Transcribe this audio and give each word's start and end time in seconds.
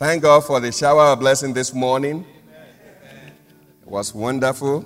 Thank 0.00 0.22
God 0.22 0.46
for 0.46 0.60
the 0.60 0.72
shower 0.72 1.12
of 1.12 1.20
blessing 1.20 1.52
this 1.52 1.74
morning. 1.74 2.24
It 3.82 3.86
was 3.86 4.14
wonderful. 4.14 4.82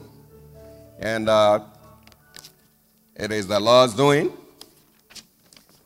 And 0.98 1.28
uh, 1.28 1.60
it 3.14 3.30
is 3.30 3.46
the 3.46 3.60
Lord's 3.60 3.94
doing. 3.94 4.32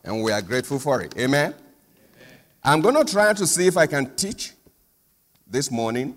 And 0.03 0.23
we 0.23 0.33
are 0.33 0.41
grateful 0.41 0.79
for 0.79 1.03
it. 1.03 1.15
Amen. 1.19 1.55
I'm 2.65 2.81
going 2.81 2.95
to 2.95 3.05
try 3.05 3.35
to 3.35 3.47
see 3.47 3.67
if 3.67 3.77
I 3.77 3.87
can 3.87 4.17
teach 4.17 4.55
this 5.47 5.71
morning 5.71 6.17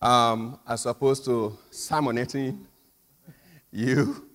um, 0.00 0.58
as 0.66 0.86
opposed 0.86 1.26
to 1.26 1.58
sermonating 1.70 2.66
you. 3.70 4.26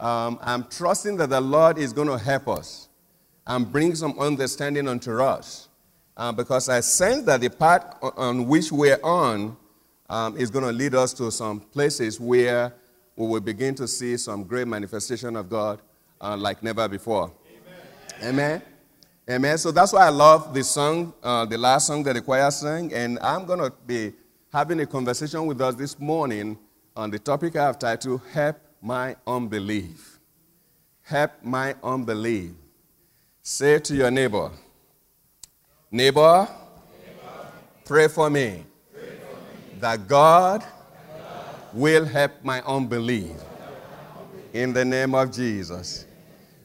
Um, 0.00 0.40
I'm 0.42 0.64
trusting 0.64 1.18
that 1.18 1.30
the 1.30 1.40
Lord 1.40 1.78
is 1.78 1.92
going 1.92 2.08
to 2.08 2.18
help 2.18 2.48
us 2.48 2.88
and 3.46 3.70
bring 3.70 3.94
some 3.94 4.18
understanding 4.18 4.88
unto 4.88 5.22
us. 5.22 5.68
Uh, 6.16 6.32
because 6.32 6.68
I 6.68 6.80
sense 6.80 7.24
that 7.24 7.40
the 7.40 7.50
path 7.50 7.96
on 8.02 8.46
which 8.46 8.70
we're 8.70 9.00
on 9.02 9.56
um, 10.08 10.36
is 10.36 10.50
going 10.50 10.64
to 10.64 10.72
lead 10.72 10.94
us 10.94 11.12
to 11.14 11.30
some 11.30 11.60
places 11.60 12.20
where 12.20 12.72
we 13.16 13.26
will 13.26 13.40
begin 13.40 13.74
to 13.76 13.88
see 13.88 14.16
some 14.16 14.44
great 14.44 14.68
manifestation 14.68 15.36
of 15.36 15.48
God 15.48 15.80
uh, 16.20 16.36
like 16.36 16.62
never 16.62 16.88
before. 16.88 17.32
Amen. 18.20 18.34
Amen. 18.34 18.62
Amen. 19.28 19.58
So 19.58 19.72
that's 19.72 19.92
why 19.92 20.06
I 20.06 20.10
love 20.10 20.54
the 20.54 20.62
song, 20.62 21.14
uh, 21.22 21.46
the 21.46 21.58
last 21.58 21.86
song 21.86 22.02
that 22.04 22.12
the 22.12 22.20
choir 22.20 22.50
sang, 22.50 22.92
and 22.92 23.18
I'm 23.20 23.46
going 23.46 23.58
to 23.60 23.72
be 23.86 24.12
having 24.52 24.80
a 24.80 24.86
conversation 24.86 25.46
with 25.46 25.60
us 25.60 25.74
this 25.74 25.98
morning 25.98 26.58
on 26.94 27.10
the 27.10 27.18
topic 27.18 27.56
I 27.56 27.64
have 27.64 27.78
titled 27.78 28.20
"Help 28.32 28.56
My 28.80 29.16
Unbelief." 29.26 30.14
Help 31.04 31.32
my 31.42 31.74
unbelief. 31.82 32.52
Say 33.42 33.78
to 33.78 33.94
your 33.94 34.10
neighbor, 34.10 34.50
neighbor, 35.94 36.48
pray, 37.84 38.08
for 38.08 38.28
me, 38.28 38.64
that 39.78 40.08
God, 40.08 40.60
God 40.60 40.68
will 41.72 42.04
help 42.04 42.32
my 42.42 42.60
unbelief. 42.62 43.36
In 44.52 44.72
the 44.72 44.84
name 44.84 45.14
of 45.14 45.32
Jesus. 45.32 46.04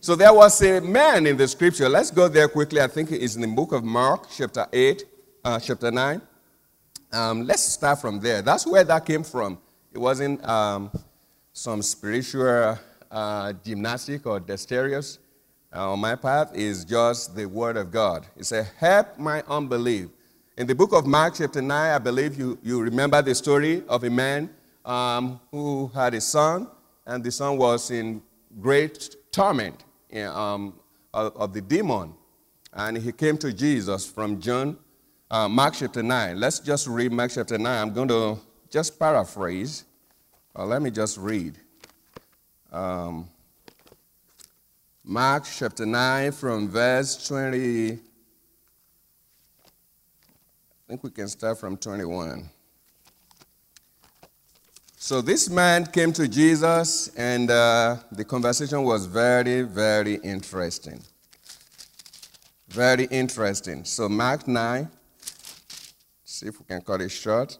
So 0.02 0.16
there 0.16 0.34
was 0.34 0.60
a 0.64 0.82
man 0.82 1.28
in 1.28 1.38
the 1.38 1.48
scripture. 1.48 1.88
Let's 1.88 2.10
go 2.10 2.28
there 2.28 2.48
quickly. 2.48 2.82
I 2.82 2.88
think 2.88 3.12
it's 3.12 3.36
in 3.36 3.42
the 3.42 3.48
book 3.48 3.72
of 3.72 3.84
Mark, 3.84 4.28
chapter 4.36 4.66
8, 4.74 5.04
uh, 5.44 5.60
chapter 5.60 5.92
9. 5.92 6.22
Um, 7.12 7.46
let's 7.46 7.64
start 7.64 8.02
from 8.02 8.20
there. 8.20 8.42
That's 8.42 8.66
where 8.66 8.84
that 8.84 9.06
came 9.06 9.24
from. 9.24 9.60
It 9.94 10.00
wasn't 10.00 10.44
um, 10.48 10.92
some 11.54 11.84
spiritual 11.84 12.80
uh, 13.12 13.54
gymnastic 13.64 14.26
or 14.26 14.40
dexterous 14.40 15.20
uh, 15.76 15.92
on 15.92 16.00
my 16.00 16.16
part 16.16 16.56
is 16.56 16.84
just 16.84 17.36
the 17.36 17.46
Word 17.46 17.78
of 17.78 17.92
God. 17.92 18.26
It 18.36 18.46
said, 18.46 18.70
Help 18.78 19.18
my 19.20 19.44
unbelief. 19.48 20.10
In 20.58 20.68
the 20.68 20.76
book 20.76 20.94
of 20.94 21.06
Mark, 21.06 21.36
chapter 21.36 21.62
9, 21.62 21.72
I 21.72 21.98
believe 22.00 22.38
you, 22.38 22.58
you 22.64 22.82
remember 22.82 23.22
the 23.22 23.34
story 23.36 23.84
of 23.88 24.04
a 24.04 24.10
man 24.10 24.50
um, 24.84 25.40
who 25.52 25.90
had 25.94 26.14
a 26.14 26.22
son, 26.22 26.68
and 27.06 27.24
the 27.24 27.32
son 27.32 27.58
was 27.58 27.92
in 27.92 28.22
great 28.60 29.16
torment 29.32 29.84
um, 30.26 30.74
of, 31.14 31.38
of, 31.38 31.54
the 31.54 31.62
demon. 31.62 32.14
And 32.74 32.98
he 32.98 33.12
came 33.12 33.38
to 33.38 33.54
Jesus 33.54 34.06
from 34.06 34.42
John, 34.42 34.78
uh, 35.30 35.48
Mark 35.48 35.76
chapter 35.76 36.04
9. 36.04 36.40
Let's 36.40 36.60
just 36.60 36.88
read 36.88 37.12
Mark 37.12 37.32
chapter 37.34 37.58
9. 37.58 37.82
I'm 37.82 37.94
going 37.94 38.08
to 38.08 38.38
just 38.70 39.00
paraphrase. 39.00 39.86
Uh, 40.56 40.66
let 40.66 40.82
me 40.82 40.90
just 40.90 41.18
read. 41.18 41.58
Um, 42.72 43.30
Mark 45.12 45.46
chapter 45.52 45.88
9 45.88 46.32
from 46.34 46.70
verse 46.70 47.28
20. 47.28 47.94
I 47.94 47.98
think 50.88 51.04
we 51.04 51.10
can 51.10 51.28
start 51.28 51.58
from 51.58 51.78
21. 51.78 52.48
So 54.98 55.22
this 55.22 55.50
man 55.50 55.88
came 55.88 56.14
to 56.14 56.28
Jesus, 56.28 57.08
and 57.18 57.50
uh, 57.50 57.96
the 58.12 58.24
conversation 58.24 58.84
was 58.84 59.08
very, 59.08 59.64
very 59.64 60.18
interesting. 60.18 61.02
Very 62.68 63.06
interesting. 63.06 63.86
So, 63.86 64.08
Mark 64.10 64.48
9, 64.48 64.88
see 66.24 66.50
if 66.50 66.60
we 66.60 66.66
can 66.66 66.82
cut 66.82 67.02
it 67.02 67.10
short. 67.10 67.58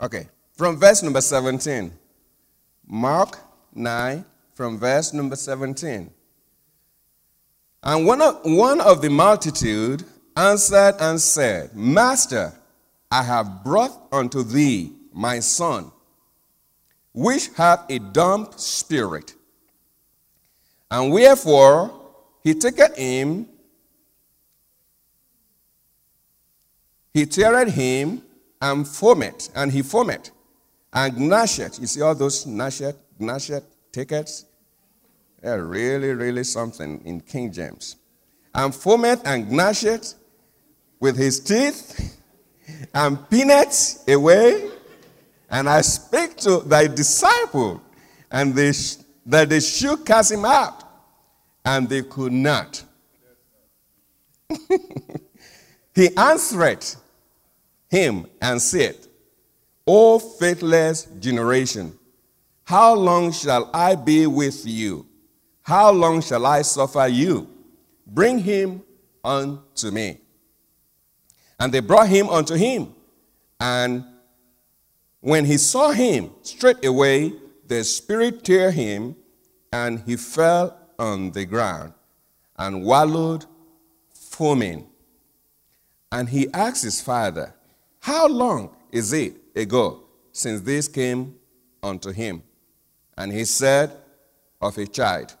Okay, 0.00 0.28
from 0.52 0.78
verse 0.78 1.02
number 1.02 1.20
17. 1.20 1.92
Mark 2.86 3.38
9, 3.74 4.24
from 4.54 4.78
verse 4.78 5.12
number 5.12 5.36
17. 5.36 6.10
And 7.82 8.06
one 8.06 8.20
of, 8.20 8.40
one 8.44 8.80
of 8.80 9.00
the 9.00 9.08
multitude 9.08 10.04
answered 10.36 10.96
and 11.00 11.20
said, 11.20 11.74
Master, 11.74 12.52
I 13.10 13.22
have 13.22 13.64
brought 13.64 14.08
unto 14.12 14.42
thee 14.42 14.92
my 15.12 15.40
son, 15.40 15.90
which 17.12 17.48
hath 17.56 17.88
a 17.88 17.98
dumb 17.98 18.50
spirit. 18.56 19.34
And 20.90 21.12
wherefore 21.12 21.92
he 22.42 22.54
taketh 22.54 22.96
him, 22.96 23.48
he 27.14 27.24
teareth 27.24 27.72
him 27.72 28.22
Um, 28.66 28.78
and 28.78 28.88
foment, 28.88 29.50
and 29.54 29.70
he 29.70 29.82
fomet, 29.82 30.30
and 30.92 31.14
gnashet. 31.16 31.80
You 31.80 31.86
see 31.86 32.00
all 32.00 32.14
those 32.14 32.44
gnashet, 32.44 32.96
gnashet 33.20 33.62
tickets? 33.92 34.46
They're 35.40 35.64
really, 35.64 36.12
really 36.12 36.42
something 36.42 37.00
in 37.04 37.20
King 37.20 37.52
James. 37.52 37.96
And 38.54 38.72
fomet 38.72 39.22
and 39.24 39.46
gnashet 39.48 40.14
with 40.98 41.16
his 41.16 41.38
teeth, 41.38 42.18
and 42.92 43.30
peanuts 43.30 44.02
away. 44.08 44.70
And 45.48 45.68
I 45.68 45.82
speak 45.82 46.36
to 46.38 46.60
thy 46.60 46.88
disciple, 46.88 47.80
and 48.32 48.52
they 48.52 48.72
sh- 48.72 48.96
that 49.26 49.48
they 49.48 49.60
should 49.60 50.04
cast 50.04 50.32
him 50.32 50.44
out, 50.44 50.82
and 51.64 51.88
they 51.88 52.02
could 52.02 52.32
not. 52.32 52.82
he 55.94 56.16
answered 56.16 56.84
him 57.88 58.26
and 58.40 58.60
said, 58.60 58.96
O 59.86 60.18
faithless 60.18 61.04
generation, 61.20 61.96
how 62.64 62.94
long 62.94 63.32
shall 63.32 63.70
I 63.72 63.94
be 63.94 64.26
with 64.26 64.66
you? 64.66 65.06
How 65.62 65.90
long 65.92 66.20
shall 66.20 66.46
I 66.46 66.62
suffer 66.62 67.06
you? 67.06 67.48
Bring 68.06 68.38
him 68.38 68.82
unto 69.24 69.90
me. 69.90 70.20
And 71.58 71.72
they 71.72 71.80
brought 71.80 72.08
him 72.08 72.28
unto 72.28 72.54
him. 72.54 72.94
And 73.58 74.04
when 75.20 75.44
he 75.44 75.56
saw 75.58 75.90
him, 75.90 76.30
straightway 76.42 77.32
the 77.66 77.82
spirit 77.82 78.44
tear 78.44 78.70
him, 78.70 79.16
and 79.72 80.00
he 80.06 80.16
fell 80.16 80.78
on 80.98 81.32
the 81.32 81.44
ground 81.44 81.92
and 82.56 82.84
wallowed, 82.84 83.44
foaming. 84.14 84.86
And 86.12 86.28
he 86.28 86.52
asked 86.52 86.84
his 86.84 87.00
father, 87.00 87.55
how 88.06 88.28
long 88.28 88.70
is 88.92 89.12
it 89.12 89.34
ago 89.56 90.04
since 90.30 90.60
this 90.60 90.86
came 90.86 91.34
unto 91.82 92.12
him? 92.12 92.40
And 93.18 93.32
he 93.32 93.44
said, 93.44 93.90
Of 94.60 94.78
a 94.78 94.86
child. 94.86 95.34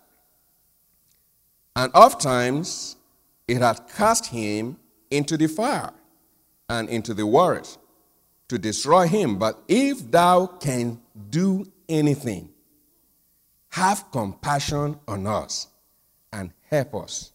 And 1.76 1.92
oft 1.94 2.20
times 2.20 2.96
it 3.46 3.58
had 3.58 3.86
cast 3.96 4.26
him 4.26 4.78
into 5.12 5.36
the 5.36 5.46
fire 5.46 5.92
and 6.68 6.88
into 6.88 7.14
the 7.14 7.24
waters 7.24 7.78
to 8.48 8.58
destroy 8.58 9.06
him. 9.06 9.38
But 9.38 9.62
if 9.68 10.10
thou 10.10 10.46
can 10.46 11.00
do 11.30 11.70
anything, 11.88 12.48
have 13.68 14.10
compassion 14.10 14.98
on 15.06 15.24
us 15.28 15.68
and 16.32 16.50
help 16.68 16.96
us. 16.96 17.30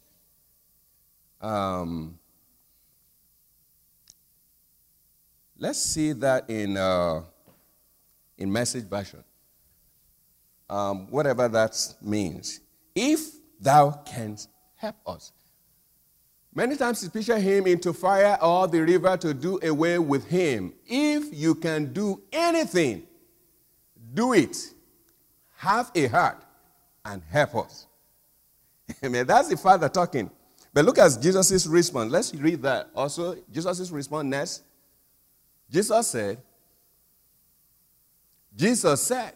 Um, 1.40 2.20
Let's 5.62 5.78
see 5.78 6.14
that 6.14 6.50
in, 6.50 6.76
uh, 6.76 7.22
in 8.36 8.52
message 8.52 8.86
version. 8.86 9.24
Um, 10.68 11.06
whatever 11.12 11.48
that 11.48 11.78
means. 12.02 12.62
If 12.96 13.30
thou 13.60 13.92
canst 13.92 14.50
help 14.76 14.96
us. 15.06 15.32
Many 16.56 16.76
times 16.76 17.04
he 17.04 17.10
picture 17.10 17.38
him 17.38 17.68
into 17.68 17.94
fire 17.94 18.40
or 18.42 18.68
the 18.68 18.82
river 18.82 19.16
to 19.18 19.36
do 19.36 19.60
away 19.62 20.00
with 20.00 20.26
him. 20.26 20.74
If 20.88 21.32
you 21.32 21.54
can 21.54 21.94
do 21.94 22.24
anything, 22.34 23.04
do 24.16 24.34
it. 24.34 24.58
Have 25.58 25.92
a 25.94 26.08
heart 26.08 26.44
and 27.06 27.22
help 27.30 27.56
us. 27.58 27.86
Amen. 29.06 29.28
That's 29.28 29.50
the 29.50 29.58
Father 29.58 29.90
talking. 29.90 30.32
But 30.74 30.86
look 30.86 30.98
at 30.98 31.22
Jesus' 31.22 31.68
response. 31.68 32.12
Let's 32.12 32.34
read 32.34 32.64
that. 32.64 32.90
Also, 32.96 33.38
Jesus' 33.52 33.92
response 33.92 34.26
next. 34.26 34.64
Jesus 35.72 36.08
said, 36.08 36.38
Jesus 38.56 39.02
said, 39.02 39.34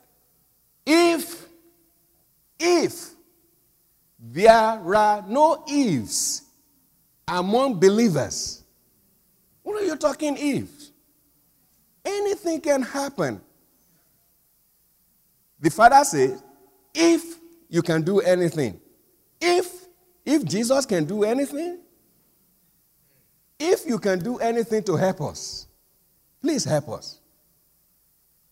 if 0.85 1.47
if 2.59 3.11
there 4.19 4.51
are 4.51 5.23
no 5.27 5.63
ifs 5.67 6.43
among 7.27 7.79
believers. 7.79 8.63
What 9.63 9.81
are 9.81 9.85
you 9.85 9.95
talking 9.95 10.37
ifs? 10.37 10.91
Anything 12.03 12.61
can 12.61 12.81
happen. 12.81 13.41
The 15.59 15.71
father 15.71 16.03
says, 16.03 16.43
if 16.93 17.39
you 17.69 17.81
can 17.81 18.03
do 18.03 18.19
anything, 18.19 18.79
if 19.41 19.85
if 20.25 20.43
Jesus 20.43 20.85
can 20.85 21.05
do 21.05 21.23
anything, 21.23 21.79
if 23.59 23.85
you 23.85 23.99
can 23.99 24.19
do 24.19 24.37
anything 24.37 24.83
to 24.83 24.95
help 24.95 25.21
us, 25.21 25.67
please 26.45 26.63
help 26.63 26.89
us. 26.89 27.17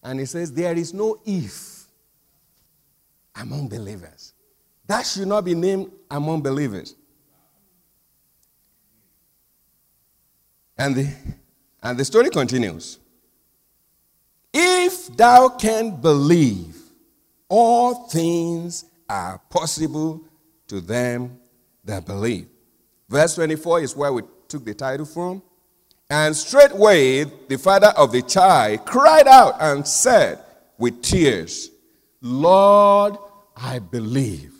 And 0.01 0.19
he 0.19 0.25
says, 0.25 0.51
There 0.51 0.75
is 0.75 0.95
no 0.95 1.21
if 1.23 1.85
among 3.35 3.69
believers. 3.69 4.33
That 4.87 5.05
should 5.05 5.27
not 5.27 5.45
be 5.45 5.53
named 5.53 5.91
among 6.09 6.41
believers. 6.41 6.95
And 10.75 10.95
the, 10.95 11.13
and 11.83 11.99
the 11.99 12.03
story 12.03 12.31
continues. 12.31 12.97
If 14.51 15.15
thou 15.15 15.49
can 15.49 16.01
believe, 16.01 16.75
all 17.47 18.07
things 18.07 18.85
are 19.07 19.39
possible 19.51 20.23
to 20.67 20.81
them 20.81 21.39
that 21.83 22.07
believe. 22.07 22.47
Verse 23.07 23.35
24 23.35 23.81
is 23.81 23.95
where 23.95 24.11
we 24.11 24.23
took 24.47 24.65
the 24.65 24.73
title 24.73 25.05
from. 25.05 25.43
And 26.13 26.37
straightway 26.37 27.23
the 27.23 27.57
father 27.57 27.91
of 27.97 28.11
the 28.11 28.21
child 28.21 28.85
cried 28.85 29.27
out 29.27 29.55
and 29.59 29.87
said 29.87 30.37
with 30.77 31.01
tears, 31.01 31.71
Lord, 32.21 33.17
I 33.57 33.79
believe. 33.79 34.53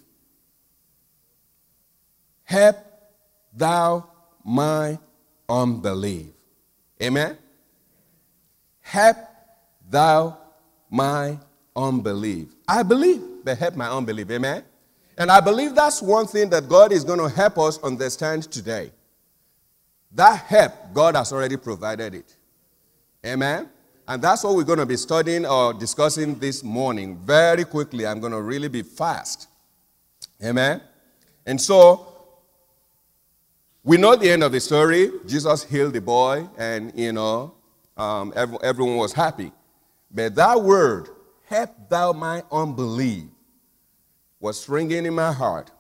Help 2.44 2.78
thou 3.56 4.10
my 4.44 4.98
unbelief. 5.48 6.30
Amen. 7.00 7.38
Help 8.82 9.18
thou 9.88 10.36
my 10.90 11.38
unbelief. 11.76 12.48
I 12.68 12.82
believe, 12.82 13.22
but 13.44 13.60
help 13.60 13.76
my 13.76 13.92
unbelief. 13.92 14.32
Amen. 14.32 14.64
And 15.20 15.30
I 15.30 15.40
believe 15.40 15.76
that's 15.76 16.02
one 16.02 16.26
thing 16.26 16.50
that 16.50 16.68
God 16.68 16.92
is 16.92 17.04
going 17.04 17.20
to 17.20 17.30
help 17.30 17.60
us 17.60 17.78
understand 17.84 18.52
today. 18.52 18.90
That 20.16 20.40
help, 20.40 20.74
God 20.94 21.16
has 21.16 21.34
already 21.34 21.58
provided 21.58 22.14
it. 22.14 22.36
Amen? 23.26 23.70
And 24.08 24.22
that's 24.22 24.44
what 24.44 24.56
we're 24.56 24.64
going 24.64 24.80
to 24.80 24.86
be 24.86 24.98
studying 24.98 25.46
or 25.46 25.74
discussing 25.74 26.38
this 26.38 26.64
morning. 26.64 27.18
Very 27.18 27.64
quickly, 27.64 28.06
I'm 28.06 28.20
going 28.20 28.34
to 28.34 28.42
really 28.42 28.68
be 28.68 28.84
fast. 28.84 29.48
Amen? 30.44 30.82
And 31.46 31.60
so, 31.60 32.14
we 33.84 33.98
know 33.98 34.16
the 34.16 34.30
end 34.30 34.44
of 34.44 34.52
the 34.52 34.60
story. 34.60 35.10
Jesus 35.26 35.64
healed 35.64 35.94
the 35.94 36.02
boy, 36.02 36.48
and, 36.58 36.92
you 36.96 37.12
know, 37.12 37.56
um, 37.98 38.34
everyone 38.36 38.98
was 38.98 39.14
happy. 39.14 39.52
But 40.12 40.36
that 40.36 40.62
word, 40.62 41.10
help 41.46 41.90
thou 41.90 42.14
my 42.14 42.44
unbelief, 42.52 43.26
was 44.40 44.68
ringing 44.70 45.06
in 45.06 45.14
my 45.14 45.32
heart 45.32 45.72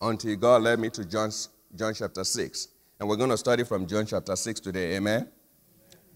until 0.00 0.34
God 0.36 0.62
led 0.62 0.78
me 0.80 0.90
to 0.90 1.04
John, 1.04 1.30
John 1.76 1.94
chapter 1.94 2.24
6. 2.24 2.68
And 3.00 3.08
we're 3.08 3.16
going 3.16 3.30
to 3.30 3.38
study 3.38 3.64
from 3.64 3.86
John 3.86 4.04
chapter 4.04 4.36
6 4.36 4.60
today. 4.60 4.96
Amen? 4.96 5.26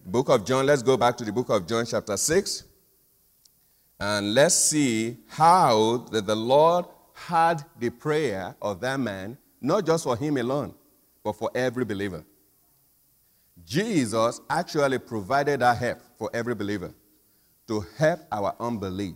Book 0.05 0.29
of 0.29 0.45
John, 0.45 0.67
let's 0.67 0.83
go 0.83 0.99
back 0.99 1.17
to 1.17 1.25
the 1.25 1.33
book 1.33 1.49
of 1.49 1.67
John 1.67 1.87
chapter 1.87 2.15
6. 2.15 2.65
And 3.99 4.35
let's 4.35 4.55
see 4.55 5.17
how 5.29 6.07
that 6.13 6.27
the 6.27 6.37
Lord 6.37 6.85
had 7.15 7.65
the 7.79 7.89
prayer 7.89 8.55
of 8.61 8.83
that 8.83 9.01
man, 9.01 9.39
not 9.63 9.87
just 9.87 10.05
for 10.05 10.15
him 10.15 10.37
alone, 10.37 10.75
but 11.23 11.37
for 11.37 11.51
every 11.55 11.87
believer. 11.87 12.23
Jesus 13.65 14.43
actually 14.51 14.99
provided 14.99 15.61
that 15.61 15.79
help 15.79 16.01
for 16.19 16.29
every 16.35 16.55
believer 16.55 16.93
to 17.67 17.83
help 17.97 18.21
our 18.31 18.55
unbelief, 18.61 19.15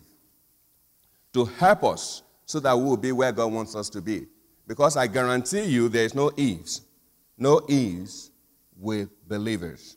to 1.34 1.44
help 1.44 1.84
us 1.84 2.22
so 2.46 2.60
that 2.60 2.74
we 2.78 2.84
will 2.84 2.96
be 2.96 3.12
where 3.12 3.30
God 3.30 3.52
wants 3.52 3.76
us 3.76 3.90
to 3.90 4.00
be. 4.00 4.26
Because 4.66 4.96
I 4.96 5.06
guarantee 5.06 5.64
you 5.64 5.90
there 5.90 6.06
is 6.06 6.14
no 6.14 6.32
ease 6.34 6.80
no 7.38 7.62
ease 7.68 8.30
with 8.76 9.08
believers. 9.28 9.96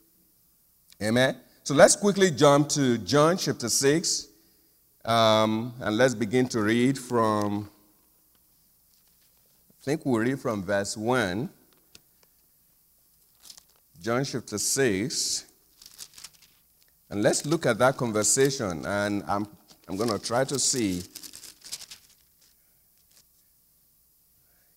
Amen. 1.02 1.36
So 1.64 1.74
let's 1.74 1.96
quickly 1.96 2.30
jump 2.30 2.68
to 2.70 2.98
John 2.98 3.36
chapter 3.36 3.68
6 3.68 4.28
um, 5.04 5.74
and 5.80 5.96
let's 5.96 6.14
begin 6.14 6.46
to 6.48 6.60
read 6.60 6.96
from, 6.96 7.68
I 9.70 9.84
think 9.84 10.06
we'll 10.06 10.20
read 10.20 10.38
from 10.38 10.62
verse 10.62 10.96
1. 10.96 11.50
John 14.00 14.24
chapter 14.24 14.58
6. 14.58 15.46
And 17.10 17.22
let's 17.22 17.44
look 17.44 17.66
at 17.66 17.78
that 17.78 17.96
conversation. 17.96 18.86
And 18.86 19.24
I'm, 19.26 19.46
I'm 19.88 19.96
going 19.96 20.10
to 20.10 20.18
try 20.18 20.44
to 20.44 20.58
see 20.58 21.02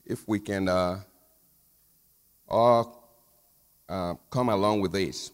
if 0.06 0.28
we 0.28 0.40
can. 0.40 0.68
Uh, 0.70 1.02
or 2.48 2.92
uh, 3.90 4.16
come 4.30 4.50
along 4.50 4.82
with 4.82 4.92
this. 4.92 5.32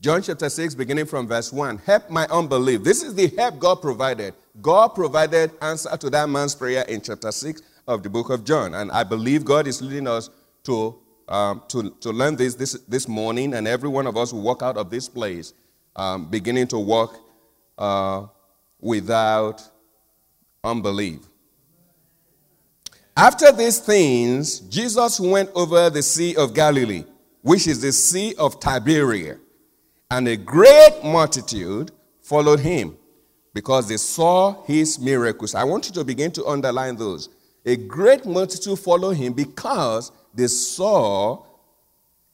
John 0.00 0.22
chapter 0.22 0.48
6, 0.48 0.74
beginning 0.74 1.06
from 1.06 1.28
verse 1.28 1.52
1. 1.52 1.78
Help 1.78 2.08
my 2.08 2.26
unbelief. 2.26 2.82
This 2.82 3.02
is 3.02 3.14
the 3.14 3.28
help 3.36 3.58
God 3.58 3.82
provided. 3.82 4.34
God 4.62 4.88
provided 4.94 5.52
answer 5.60 5.94
to 5.96 6.10
that 6.10 6.28
man's 6.28 6.54
prayer 6.54 6.84
in 6.88 7.02
chapter 7.02 7.30
6 7.30 7.60
of 7.86 8.02
the 8.02 8.08
book 8.08 8.30
of 8.30 8.44
John. 8.44 8.74
And 8.74 8.90
I 8.90 9.04
believe 9.04 9.44
God 9.44 9.66
is 9.66 9.82
leading 9.82 10.06
us 10.06 10.30
to, 10.64 10.98
um, 11.28 11.62
to, 11.68 11.90
to 12.00 12.10
learn 12.10 12.36
this, 12.36 12.54
this 12.54 12.72
this 12.88 13.08
morning, 13.08 13.54
and 13.54 13.68
every 13.68 13.88
one 13.88 14.06
of 14.06 14.16
us 14.16 14.32
will 14.32 14.42
walk 14.42 14.62
out 14.62 14.76
of 14.76 14.90
this 14.90 15.08
place 15.08 15.52
um, 15.96 16.30
beginning 16.30 16.66
to 16.68 16.78
walk 16.78 17.18
uh, 17.76 18.26
without 18.80 19.62
unbelief. 20.64 21.20
After 23.16 23.52
these 23.52 23.78
things, 23.78 24.60
Jesus 24.60 25.20
went 25.20 25.50
over 25.54 25.90
the 25.90 26.02
Sea 26.02 26.36
of 26.36 26.54
Galilee, 26.54 27.04
which 27.42 27.66
is 27.66 27.80
the 27.80 27.92
Sea 27.92 28.34
of 28.38 28.60
Tiberias, 28.60 29.38
and 30.10 30.26
a 30.28 30.36
great 30.36 31.00
multitude 31.02 31.92
followed 32.22 32.60
him 32.60 32.96
because 33.52 33.88
they 33.88 33.96
saw 33.96 34.62
his 34.64 34.98
miracles. 34.98 35.54
I 35.54 35.64
want 35.64 35.86
you 35.86 35.92
to 35.94 36.04
begin 36.04 36.30
to 36.32 36.46
underline 36.46 36.96
those. 36.96 37.28
A 37.66 37.76
great 37.76 38.24
multitude 38.24 38.78
followed 38.78 39.16
him 39.16 39.32
because 39.32 40.12
they 40.34 40.46
saw 40.46 41.44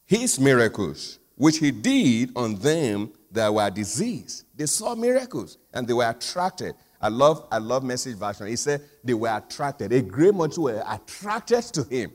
his 0.05 0.39
miracles, 0.39 1.19
which 1.35 1.59
he 1.59 1.71
did 1.71 2.31
on 2.37 2.55
them 2.57 3.13
that 3.33 3.53
were 3.53 3.71
diseased. 3.71 4.45
They 4.55 4.67
saw 4.67 4.95
miracles 4.95 5.59
and 5.73 5.87
they 5.87 5.93
were 5.93 6.09
attracted. 6.09 6.75
I 7.01 7.09
love, 7.09 7.47
I 7.51 7.59
love 7.59 7.85
message 7.85 8.17
version. 8.17 8.47
He 8.47 8.57
said 8.57 8.83
they 9.05 9.15
were 9.15 9.37
attracted. 9.37 9.93
A 9.93 10.03
great 10.03 10.35
multitude 10.35 10.65
were 10.65 10.85
attracted 10.89 11.63
to 11.75 11.83
him. 11.85 12.13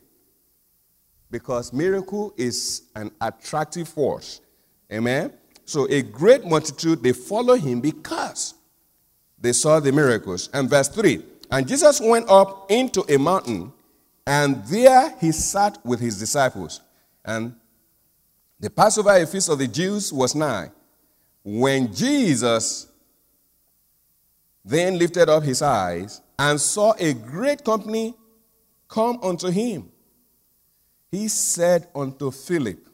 Because 1.29 1.71
miracle 1.71 2.33
is 2.35 2.83
an 2.95 3.11
attractive 3.21 3.87
force. 3.87 4.41
Amen. 4.91 5.31
So 5.65 5.87
a 5.89 6.01
great 6.01 6.45
multitude, 6.45 7.01
they 7.01 7.13
follow 7.13 7.55
him 7.55 7.79
because 7.79 8.55
they 9.39 9.53
saw 9.53 9.79
the 9.79 9.91
miracles. 9.91 10.49
And 10.53 10.69
verse 10.69 10.89
3 10.89 11.23
And 11.49 11.67
Jesus 11.67 12.01
went 12.01 12.29
up 12.29 12.69
into 12.69 13.05
a 13.13 13.17
mountain, 13.17 13.71
and 14.27 14.63
there 14.65 15.15
he 15.19 15.31
sat 15.31 15.83
with 15.85 15.99
his 15.99 16.19
disciples. 16.19 16.81
And 17.23 17.55
the 18.59 18.69
Passover, 18.69 19.25
feast 19.25 19.49
of 19.49 19.59
the 19.59 19.67
Jews, 19.67 20.11
was 20.11 20.35
nigh. 20.35 20.71
When 21.43 21.93
Jesus 21.93 22.87
then 24.63 24.97
lifted 24.97 25.29
up 25.29 25.43
his 25.43 25.61
eyes 25.61 26.21
and 26.37 26.59
saw 26.59 26.93
a 26.99 27.13
great 27.13 27.63
company 27.63 28.15
come 28.87 29.19
unto 29.23 29.49
him. 29.49 29.91
He 31.09 31.27
said 31.27 31.87
unto 31.93 32.31
Philip, 32.31 32.87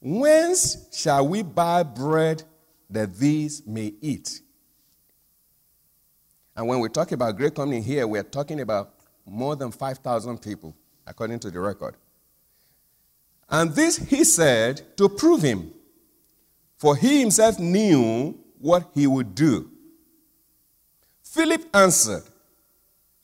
Whence 0.00 0.88
shall 0.92 1.28
we 1.28 1.42
buy 1.42 1.82
bread 1.82 2.42
that 2.88 3.14
these 3.16 3.66
may 3.66 3.92
eat? 4.00 4.40
And 6.56 6.66
when 6.66 6.80
we 6.80 6.88
talk 6.88 7.12
about 7.12 7.36
great 7.36 7.54
company 7.54 7.80
here, 7.80 8.06
we're 8.06 8.22
talking 8.22 8.60
about 8.60 8.94
more 9.26 9.56
than 9.56 9.70
5,000 9.70 10.40
people, 10.40 10.74
according 11.06 11.38
to 11.40 11.50
the 11.50 11.60
record. 11.60 11.96
And 13.48 13.74
this 13.74 13.96
he 13.96 14.24
said 14.24 14.96
to 14.96 15.08
prove 15.08 15.42
him, 15.42 15.72
for 16.78 16.96
he 16.96 17.20
himself 17.20 17.58
knew 17.58 18.38
what 18.58 18.90
he 18.94 19.06
would 19.06 19.34
do. 19.34 19.70
Philip 21.30 21.64
answered, 21.72 22.24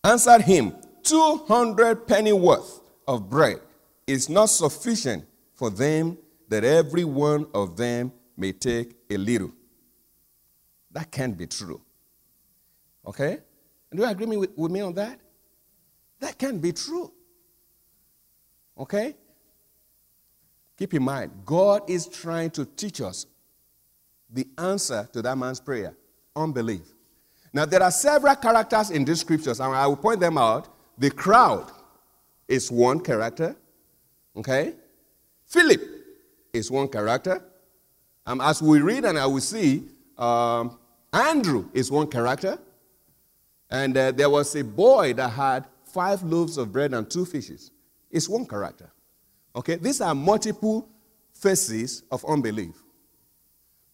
answered 0.04 0.42
him, 0.42 0.72
200 1.02 2.06
penny 2.06 2.32
worth 2.32 2.80
of 3.08 3.28
bread 3.28 3.58
is 4.06 4.28
not 4.28 4.46
sufficient 4.46 5.24
for 5.54 5.70
them 5.70 6.16
that 6.48 6.62
every 6.62 7.02
one 7.02 7.48
of 7.52 7.76
them 7.76 8.12
may 8.36 8.52
take 8.52 8.94
a 9.10 9.16
little. 9.16 9.50
That 10.92 11.10
can't 11.10 11.36
be 11.36 11.48
true. 11.48 11.80
Okay? 13.04 13.38
Do 13.92 14.02
you 14.02 14.08
agree 14.08 14.36
with, 14.36 14.50
with 14.56 14.70
me 14.70 14.82
on 14.82 14.94
that? 14.94 15.18
That 16.20 16.38
can't 16.38 16.62
be 16.62 16.70
true. 16.70 17.12
Okay? 18.78 19.16
Keep 20.78 20.94
in 20.94 21.02
mind, 21.02 21.32
God 21.44 21.90
is 21.90 22.06
trying 22.06 22.50
to 22.50 22.66
teach 22.66 23.00
us 23.00 23.26
the 24.30 24.46
answer 24.58 25.08
to 25.12 25.22
that 25.22 25.36
man's 25.36 25.58
prayer 25.58 25.96
unbelief. 26.36 26.95
Now, 27.56 27.64
there 27.64 27.82
are 27.82 27.90
several 27.90 28.36
characters 28.36 28.90
in 28.90 29.02
these 29.02 29.20
scriptures, 29.20 29.60
and 29.60 29.74
I 29.74 29.86
will 29.86 29.96
point 29.96 30.20
them 30.20 30.36
out. 30.36 30.68
The 30.98 31.10
crowd 31.10 31.72
is 32.46 32.70
one 32.70 33.00
character, 33.00 33.56
okay? 34.36 34.74
Philip 35.46 35.80
is 36.52 36.70
one 36.70 36.86
character. 36.86 37.42
Um, 38.26 38.42
as 38.42 38.60
we 38.60 38.80
read 38.80 39.06
and 39.06 39.18
I 39.18 39.24
will 39.24 39.40
see, 39.40 39.88
um, 40.18 40.78
Andrew 41.10 41.70
is 41.72 41.90
one 41.90 42.08
character. 42.08 42.58
And 43.70 43.96
uh, 43.96 44.12
there 44.12 44.28
was 44.28 44.54
a 44.54 44.62
boy 44.62 45.14
that 45.14 45.30
had 45.30 45.64
five 45.86 46.22
loaves 46.22 46.58
of 46.58 46.70
bread 46.70 46.92
and 46.92 47.10
two 47.10 47.24
fishes. 47.24 47.70
It's 48.10 48.28
one 48.28 48.44
character. 48.44 48.92
Okay? 49.54 49.76
These 49.76 50.02
are 50.02 50.14
multiple 50.14 50.90
faces 51.32 52.02
of 52.10 52.22
unbelief. 52.26 52.82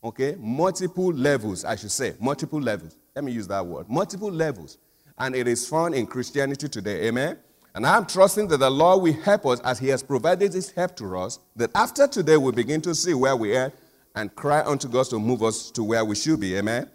Okay? 0.02 0.36
Multiple 0.38 1.12
levels, 1.12 1.64
I 1.64 1.76
should 1.76 1.90
say. 1.90 2.14
Multiple 2.20 2.60
levels. 2.60 2.96
Let 3.14 3.24
me 3.24 3.32
use 3.32 3.46
that 3.48 3.64
word. 3.64 3.88
Multiple 3.88 4.30
levels. 4.30 4.78
And 5.18 5.34
it 5.34 5.46
is 5.46 5.68
found 5.68 5.94
in 5.94 6.06
Christianity 6.06 6.68
today. 6.68 7.06
Amen? 7.08 7.38
And 7.74 7.86
I'm 7.86 8.06
trusting 8.06 8.48
that 8.48 8.58
the 8.58 8.70
Lord 8.70 9.02
will 9.02 9.12
help 9.12 9.46
us 9.46 9.60
as 9.60 9.78
He 9.78 9.88
has 9.88 10.02
provided 10.02 10.52
His 10.52 10.70
help 10.70 10.96
to 10.96 11.18
us, 11.18 11.38
that 11.56 11.70
after 11.74 12.06
today 12.06 12.36
we 12.36 12.52
begin 12.52 12.80
to 12.82 12.94
see 12.94 13.14
where 13.14 13.36
we 13.36 13.56
are 13.56 13.72
and 14.14 14.34
cry 14.34 14.62
unto 14.62 14.88
God 14.88 15.06
to 15.06 15.18
move 15.18 15.42
us 15.42 15.70
to 15.70 15.82
where 15.82 16.04
we 16.04 16.14
should 16.14 16.40
be. 16.40 16.56
Amen? 16.56 16.90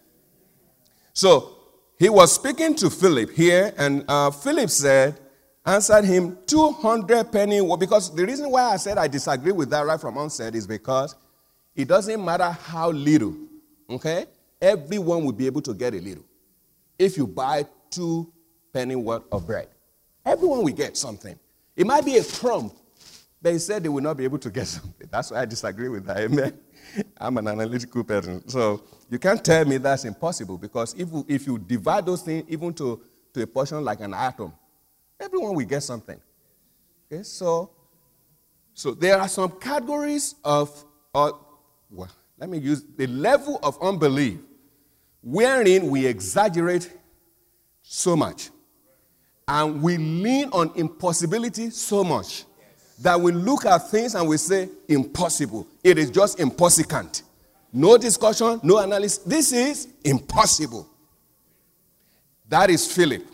So, 1.13 1.53
he 1.99 2.09
was 2.09 2.35
speaking 2.35 2.75
to 2.75 2.91
Philip 2.91 3.31
here, 3.31 3.73
and 3.75 4.05
uh, 4.07 4.29
Philip 4.29 4.69
said, 4.69 5.19
answered 5.67 6.05
him 6.05 6.37
200 6.47 7.31
penny. 7.31 7.59
Because 7.77 8.15
the 8.15 8.25
reason 8.25 8.49
why 8.49 8.73
I 8.73 8.77
said 8.77 8.97
I 8.97 9.07
disagree 9.07 9.51
with 9.51 9.69
that 9.71 9.85
right 9.85 9.99
from 9.99 10.17
onset 10.17 10.55
is 10.55 10.65
because 10.65 11.15
it 11.77 11.87
doesn't 11.87 12.23
matter 12.23 12.49
how 12.49 12.91
little, 12.91 13.35
okay? 13.89 14.25
Everyone 14.61 15.23
will 15.23 15.31
be 15.31 15.45
able 15.45 15.61
to 15.61 15.73
get 15.73 15.93
a 15.93 15.97
little. 15.99 16.25
If 16.99 17.15
you 17.15 17.27
buy 17.27 17.65
two 17.89 18.31
penny 18.73 18.95
worth 18.95 19.23
of 19.31 19.45
bread, 19.45 19.69
everyone 20.25 20.63
will 20.63 20.73
get 20.73 20.97
something. 20.97 21.37
It 21.75 21.87
might 21.87 22.03
be 22.03 22.17
a 22.17 22.23
crumb, 22.23 22.71
but 23.41 23.53
he 23.53 23.59
said 23.59 23.83
they 23.83 23.89
will 23.89 24.01
not 24.03 24.17
be 24.17 24.23
able 24.25 24.39
to 24.39 24.49
get 24.49 24.67
something. 24.77 25.07
That's 25.09 25.31
why 25.31 25.41
I 25.41 25.45
disagree 25.45 25.87
with 25.87 26.05
that. 26.07 26.17
Amen. 26.17 26.57
I'm 27.17 27.37
an 27.37 27.47
analytical 27.47 28.03
person. 28.03 28.47
So 28.49 28.83
you 29.09 29.19
can't 29.19 29.43
tell 29.43 29.63
me 29.63 29.77
that's 29.77 30.03
impossible 30.05 30.57
because 30.57 30.93
if, 30.97 31.09
if 31.27 31.45
you 31.47 31.57
divide 31.57 32.05
those 32.05 32.23
things 32.23 32.45
even 32.49 32.73
to, 32.73 33.01
to 33.33 33.41
a 33.43 33.47
portion 33.47 33.83
like 33.83 34.01
an 34.01 34.13
atom, 34.13 34.51
Everyone 35.19 35.55
will 35.55 35.65
get 35.65 35.81
something. 35.81 36.19
Okay, 37.11 37.23
so, 37.23 37.71
so 38.73 38.93
there 38.93 39.19
are 39.19 39.27
some 39.27 39.51
categories 39.59 40.35
of, 40.43 40.85
uh, 41.15 41.31
well, 41.89 42.09
let 42.37 42.49
me 42.49 42.57
use 42.57 42.83
the 42.97 43.07
level 43.07 43.59
of 43.63 43.77
unbelief 43.81 44.39
wherein 45.21 45.89
we 45.89 46.05
exaggerate 46.05 46.91
so 47.81 48.15
much 48.15 48.49
and 49.47 49.81
we 49.81 49.97
lean 49.97 50.49
on 50.51 50.71
impossibility 50.75 51.69
so 51.69 52.03
much 52.03 52.43
that 52.99 53.19
we 53.19 53.31
look 53.31 53.65
at 53.65 53.89
things 53.89 54.15
and 54.15 54.27
we 54.27 54.37
say 54.37 54.69
impossible. 54.87 55.67
It 55.83 55.97
is 55.97 56.09
just 56.09 56.39
impossible. 56.39 57.11
No 57.71 57.97
discussion, 57.97 58.59
no 58.63 58.79
analysis. 58.79 59.19
This 59.19 59.51
is 59.51 59.87
impossible. 60.03 60.87
That 62.49 62.69
is 62.69 62.91
Philip. 62.91 63.25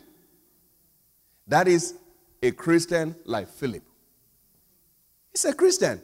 That 1.48 1.67
is 1.67 1.95
a 2.41 2.51
Christian 2.51 3.15
like 3.25 3.48
Philip. 3.48 3.83
He's 5.31 5.45
a 5.45 5.53
Christian. 5.53 6.01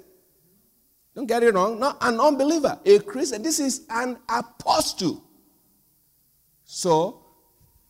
Don't 1.19 1.27
get 1.27 1.43
it 1.43 1.53
wrong. 1.53 1.77
Not 1.77 1.97
an 1.99 2.17
unbeliever. 2.17 2.79
A 2.85 2.99
Christian. 2.99 3.41
This 3.41 3.59
is 3.59 3.85
an 3.89 4.17
apostle. 4.29 5.21
So 6.63 7.25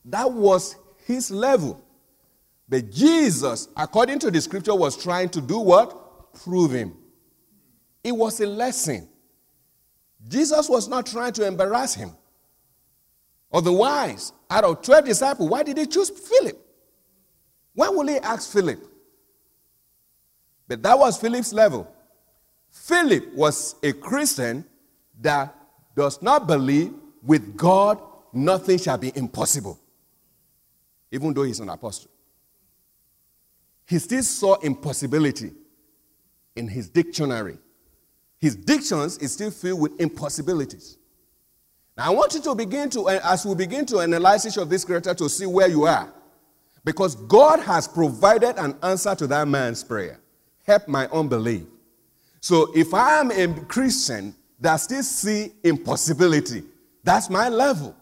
that 0.05 0.31
was 0.31 0.75
his 1.05 1.29
level. 1.29 1.79
But 2.67 2.89
Jesus, 2.89 3.67
according 3.77 4.17
to 4.19 4.31
the 4.31 4.41
scripture, 4.41 4.73
was 4.73 4.97
trying 4.97 5.29
to 5.29 5.41
do 5.41 5.59
what? 5.59 6.33
Prove 6.43 6.71
him. 6.71 6.97
It 8.03 8.13
was 8.13 8.39
a 8.41 8.47
lesson. 8.47 9.07
Jesus 10.27 10.67
was 10.67 10.87
not 10.87 11.05
trying 11.05 11.33
to 11.33 11.45
embarrass 11.45 11.93
him. 11.93 12.09
Otherwise, 13.53 14.33
out 14.49 14.63
of 14.63 14.81
12 14.81 15.05
disciples, 15.05 15.47
why 15.47 15.61
did 15.61 15.77
he 15.77 15.85
choose 15.85 16.09
Philip? 16.09 16.59
Why 17.75 17.89
will 17.89 18.07
he 18.07 18.17
ask 18.17 18.51
Philip? 18.51 18.83
But 20.67 20.81
that 20.81 20.97
was 20.97 21.15
Philip's 21.19 21.53
level. 21.53 21.93
Philip 22.71 23.33
was 23.33 23.75
a 23.83 23.93
Christian 23.93 24.65
that 25.21 25.55
does 25.95 26.21
not 26.21 26.47
believe 26.47 26.93
with 27.23 27.57
God 27.57 28.01
nothing 28.31 28.77
shall 28.77 28.97
be 28.97 29.11
impossible, 29.15 29.79
even 31.11 31.33
though 31.33 31.43
he's 31.43 31.59
an 31.59 31.69
apostle. 31.69 32.09
He 33.85 33.97
still 33.99 34.23
saw 34.23 34.55
impossibility 34.55 35.51
in 36.55 36.67
his 36.67 36.89
dictionary. 36.89 37.57
His 38.37 38.55
dictions 38.55 39.17
is 39.17 39.33
still 39.33 39.51
filled 39.51 39.81
with 39.81 39.99
impossibilities. 39.99 40.97
Now, 41.97 42.05
I 42.05 42.09
want 42.11 42.33
you 42.33 42.41
to 42.41 42.55
begin 42.55 42.89
to, 42.91 43.09
eh, 43.09 43.19
as 43.23 43.45
we 43.45 43.55
begin 43.55 43.85
to 43.87 43.99
analyze 43.99 44.45
each 44.45 44.57
of 44.57 44.69
these 44.69 44.85
characters, 44.85 45.15
to 45.15 45.27
see 45.27 45.45
where 45.45 45.67
you 45.67 45.85
are. 45.85 46.13
Because 46.85 47.15
God 47.15 47.59
has 47.59 47.87
provided 47.87 48.57
an 48.57 48.77
answer 48.81 49.13
to 49.15 49.27
that 49.27 49.47
man's 49.47 49.83
prayer. 49.83 50.19
Help 50.65 50.87
my 50.87 51.07
unbelief. 51.07 51.65
So 52.41 52.71
if 52.75 52.93
I 52.93 53.19
am 53.19 53.31
a 53.31 53.61
Christian 53.65 54.33
that 54.59 54.77
still 54.77 55.03
see 55.03 55.53
impossibility, 55.63 56.63
that's 57.03 57.29
my 57.29 57.49
level. 57.49 57.95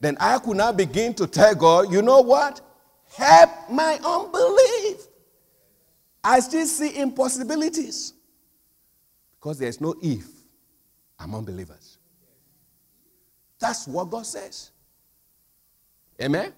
Then 0.00 0.16
I 0.18 0.38
could 0.38 0.56
now 0.56 0.72
begin 0.72 1.14
to 1.14 1.26
tell 1.26 1.54
God, 1.54 1.92
you 1.92 2.02
know 2.02 2.20
what? 2.20 2.60
Help 3.14 3.50
my 3.70 3.98
unbelief. 4.04 5.06
I 6.22 6.40
still 6.40 6.66
see 6.66 6.98
impossibilities. 6.98 8.14
Because 9.38 9.58
there's 9.58 9.80
no 9.80 9.94
if 10.02 10.26
among 11.18 11.44
believers. 11.44 11.98
That's 13.58 13.86
what 13.86 14.10
God 14.10 14.26
says. 14.26 14.70
Amen? 16.20 16.52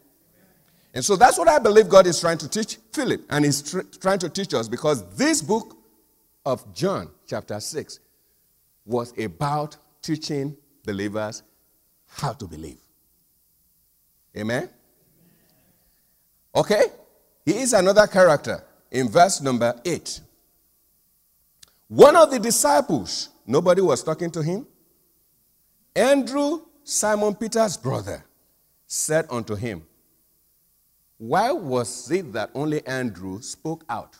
And 0.95 1.05
so 1.05 1.17
that's 1.17 1.38
what 1.38 1.49
I 1.49 1.59
believe 1.59 1.88
God 1.88 2.07
is 2.07 2.21
trying 2.21 2.38
to 2.38 2.49
teach 2.49 2.79
Philip. 2.93 3.23
And 3.31 3.45
he's 3.45 3.62
tr- 3.62 3.81
trying 4.00 4.19
to 4.21 4.29
teach 4.29 4.52
us 4.55 4.69
because 4.69 5.09
this 5.17 5.41
book 5.41 5.76
of 6.45 6.73
John, 6.75 7.11
chapter 7.27 7.59
6, 7.61 8.01
was 8.85 9.17
about 9.19 9.77
teaching 10.01 10.57
believers 10.85 11.43
how 12.09 12.33
to 12.33 12.47
believe. 12.47 12.81
Amen? 14.37 14.69
Okay? 16.55 16.85
He 17.45 17.59
is 17.59 17.73
another 17.73 18.07
character 18.07 18.63
in 18.91 19.09
verse 19.09 19.41
number 19.41 19.79
8. 19.85 20.21
One 21.89 22.17
of 22.17 22.31
the 22.31 22.39
disciples, 22.39 23.29
nobody 23.47 23.83
was 23.83 24.03
talking 24.03 24.31
to 24.31 24.43
him. 24.43 24.67
Andrew, 25.95 26.63
Simon 26.85 27.35
Peter's 27.35 27.77
brother, 27.77 28.25
said 28.87 29.27
unto 29.31 29.55
him, 29.55 29.85
why 31.19 31.53
was 31.53 32.11
it 32.11 32.33
that 32.33 32.51
only 32.53 32.85
Andrew 32.85 33.41
spoke 33.41 33.85
out 33.89 34.19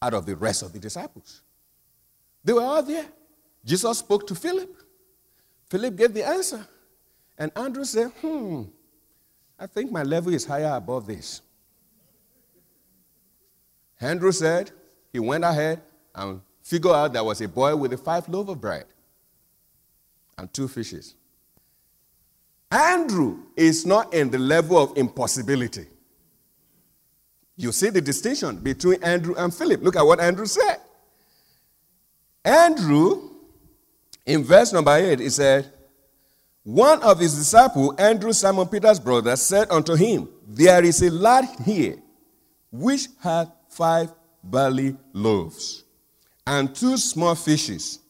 out 0.00 0.12
of 0.12 0.26
the 0.26 0.34
rest 0.34 0.62
of 0.62 0.72
the 0.72 0.78
disciples? 0.80 1.42
They 2.44 2.52
were 2.52 2.62
all 2.62 2.82
there. 2.82 3.06
Jesus 3.64 3.98
spoke 3.98 4.26
to 4.26 4.34
Philip. 4.34 4.74
Philip 5.70 5.96
gave 5.96 6.12
the 6.12 6.26
answer. 6.26 6.66
And 7.38 7.50
Andrew 7.56 7.84
said, 7.84 8.08
Hmm, 8.20 8.64
I 9.58 9.66
think 9.66 9.90
my 9.90 10.02
level 10.02 10.34
is 10.34 10.44
higher 10.44 10.74
above 10.76 11.06
this. 11.06 11.40
Andrew 14.00 14.32
said, 14.32 14.72
he 15.12 15.20
went 15.20 15.44
ahead 15.44 15.80
and 16.14 16.40
figured 16.62 16.92
out 16.92 17.12
there 17.12 17.22
was 17.22 17.40
a 17.40 17.48
boy 17.48 17.76
with 17.76 17.92
a 17.92 17.96
five 17.96 18.28
loaf 18.28 18.48
of 18.48 18.60
bread 18.60 18.86
and 20.36 20.52
two 20.52 20.66
fishes. 20.66 21.14
Andrew 22.70 23.38
is 23.56 23.86
not 23.86 24.12
in 24.12 24.30
the 24.30 24.38
level 24.38 24.78
of 24.78 24.96
impossibility. 24.96 25.86
You 27.56 27.70
see 27.70 27.90
the 27.90 28.00
distinction 28.00 28.56
between 28.56 29.02
Andrew 29.04 29.34
and 29.36 29.54
Philip. 29.54 29.82
Look 29.82 29.94
at 29.94 30.02
what 30.02 30.18
Andrew 30.18 30.46
said. 30.46 30.78
Andrew, 32.44 33.30
in 34.26 34.44
verse 34.44 34.72
number 34.72 34.94
8, 34.94 35.20
he 35.20 35.30
said, 35.30 35.72
One 36.64 37.02
of 37.02 37.18
his 37.18 37.34
disciples, 37.34 37.94
Andrew, 37.98 38.32
Simon 38.32 38.66
Peter's 38.68 38.98
brother, 38.98 39.36
said 39.36 39.70
unto 39.70 39.94
him, 39.94 40.28
There 40.46 40.84
is 40.84 41.02
a 41.02 41.10
lad 41.10 41.46
here 41.64 41.96
which 42.70 43.08
hath 43.20 43.50
five 43.68 44.12
barley 44.42 44.96
loaves 45.12 45.84
and 46.46 46.74
two 46.74 46.96
small 46.96 47.34
fishes. 47.34 48.00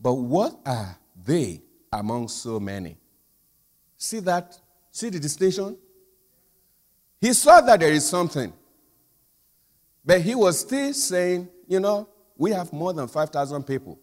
But 0.00 0.14
what 0.14 0.58
are 0.64 0.96
they 1.24 1.62
among 1.92 2.28
so 2.28 2.58
many? 2.58 2.96
See 3.96 4.20
that? 4.20 4.58
See 4.90 5.10
the 5.10 5.20
distinction? 5.20 5.76
He 7.20 7.32
saw 7.34 7.60
that 7.60 7.80
there 7.80 7.92
is 7.92 8.08
something. 8.08 8.52
But 10.04 10.22
he 10.22 10.34
was 10.34 10.60
still 10.60 10.92
saying, 10.94 11.48
you 11.68 11.78
know, 11.78 12.08
we 12.40 12.52
have 12.52 12.72
more 12.72 12.94
than 12.94 13.06
5,000 13.06 13.64
people. 13.64 14.00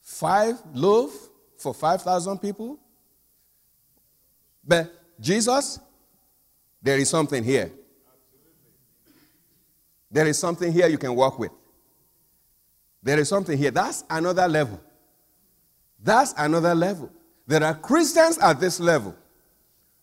Five 0.00 0.62
loaf 0.72 1.10
for 1.58 1.74
5,000 1.74 2.38
people? 2.38 2.78
But 4.64 4.88
Jesus, 5.18 5.80
there 6.80 6.96
is 6.96 7.10
something 7.10 7.42
here. 7.42 7.72
There 10.08 10.28
is 10.28 10.38
something 10.38 10.72
here 10.72 10.86
you 10.86 10.98
can 10.98 11.16
work 11.16 11.36
with. 11.40 11.50
There 13.02 13.18
is 13.18 13.28
something 13.28 13.58
here. 13.58 13.72
That's 13.72 14.04
another 14.08 14.46
level. 14.46 14.80
That's 16.00 16.32
another 16.38 16.76
level. 16.76 17.10
There 17.44 17.64
are 17.64 17.74
Christians 17.74 18.38
at 18.38 18.60
this 18.60 18.78
level 18.78 19.16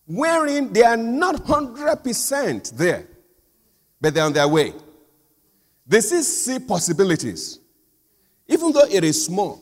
wherein 0.06 0.74
they 0.74 0.84
are 0.84 0.98
not 0.98 1.36
100% 1.36 2.72
there, 2.72 3.08
but 4.02 4.14
they're 4.14 4.26
on 4.26 4.34
their 4.34 4.50
way. 4.50 4.74
They 5.86 6.02
still 6.02 6.24
see 6.24 6.60
possibilities. 6.60 7.60
Even 8.48 8.72
though 8.72 8.86
it 8.86 9.04
is 9.04 9.26
small, 9.26 9.62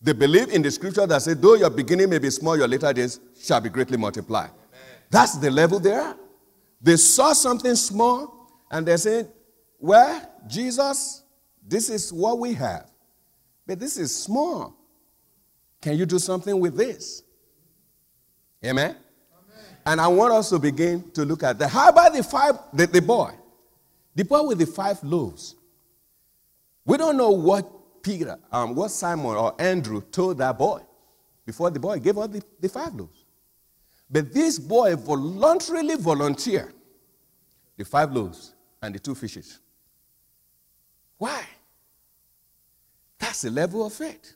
they 0.00 0.12
believe 0.12 0.50
in 0.50 0.62
the 0.62 0.70
scripture 0.70 1.06
that 1.06 1.22
says, 1.22 1.36
though 1.36 1.54
your 1.54 1.70
beginning 1.70 2.10
may 2.10 2.18
be 2.18 2.30
small, 2.30 2.56
your 2.56 2.68
later 2.68 2.92
days 2.92 3.18
shall 3.40 3.60
be 3.60 3.68
greatly 3.68 3.96
multiplied. 3.96 4.50
Amen. 4.50 5.00
That's 5.10 5.36
the 5.38 5.50
level 5.50 5.80
they 5.80 5.92
are. 5.92 6.16
They 6.80 6.96
saw 6.96 7.32
something 7.32 7.74
small 7.74 8.50
and 8.70 8.86
they 8.86 8.96
said, 8.96 9.32
well, 9.78 10.30
Jesus, 10.46 11.22
this 11.66 11.90
is 11.90 12.12
what 12.12 12.38
we 12.38 12.54
have. 12.54 12.90
But 13.66 13.80
this 13.80 13.96
is 13.96 14.14
small. 14.14 14.76
Can 15.80 15.96
you 15.96 16.06
do 16.06 16.18
something 16.18 16.58
with 16.60 16.76
this? 16.76 17.22
Amen? 18.64 18.90
Amen. 18.90 19.64
And 19.84 20.00
I 20.00 20.08
want 20.08 20.32
us 20.32 20.50
to 20.50 20.58
begin 20.58 21.10
to 21.12 21.24
look 21.24 21.42
at 21.42 21.58
that. 21.58 21.68
How 21.68 21.88
about 21.88 22.12
the 22.12 22.22
five, 22.22 22.58
the, 22.72 22.86
the 22.86 23.02
boy? 23.02 23.32
The 24.16 24.24
boy 24.24 24.42
with 24.44 24.58
the 24.58 24.66
five 24.66 25.02
loaves. 25.04 25.54
We 26.86 26.96
don't 26.96 27.18
know 27.18 27.30
what 27.30 28.02
Peter, 28.02 28.38
um, 28.50 28.74
what 28.74 28.90
Simon 28.90 29.26
or 29.26 29.54
Andrew 29.60 30.00
told 30.00 30.38
that 30.38 30.56
boy 30.58 30.80
before 31.44 31.70
the 31.70 31.78
boy 31.78 31.98
gave 31.98 32.16
up 32.16 32.32
the, 32.32 32.42
the 32.58 32.68
five 32.68 32.94
loaves. 32.94 33.24
But 34.10 34.32
this 34.32 34.58
boy 34.58 34.96
voluntarily 34.96 35.96
volunteered 35.96 36.72
the 37.76 37.84
five 37.84 38.10
loaves 38.10 38.54
and 38.80 38.94
the 38.94 38.98
two 38.98 39.14
fishes. 39.14 39.58
Why? 41.18 41.44
That's 43.18 43.42
the 43.42 43.50
level 43.50 43.84
of 43.84 43.92
faith. 43.92 44.32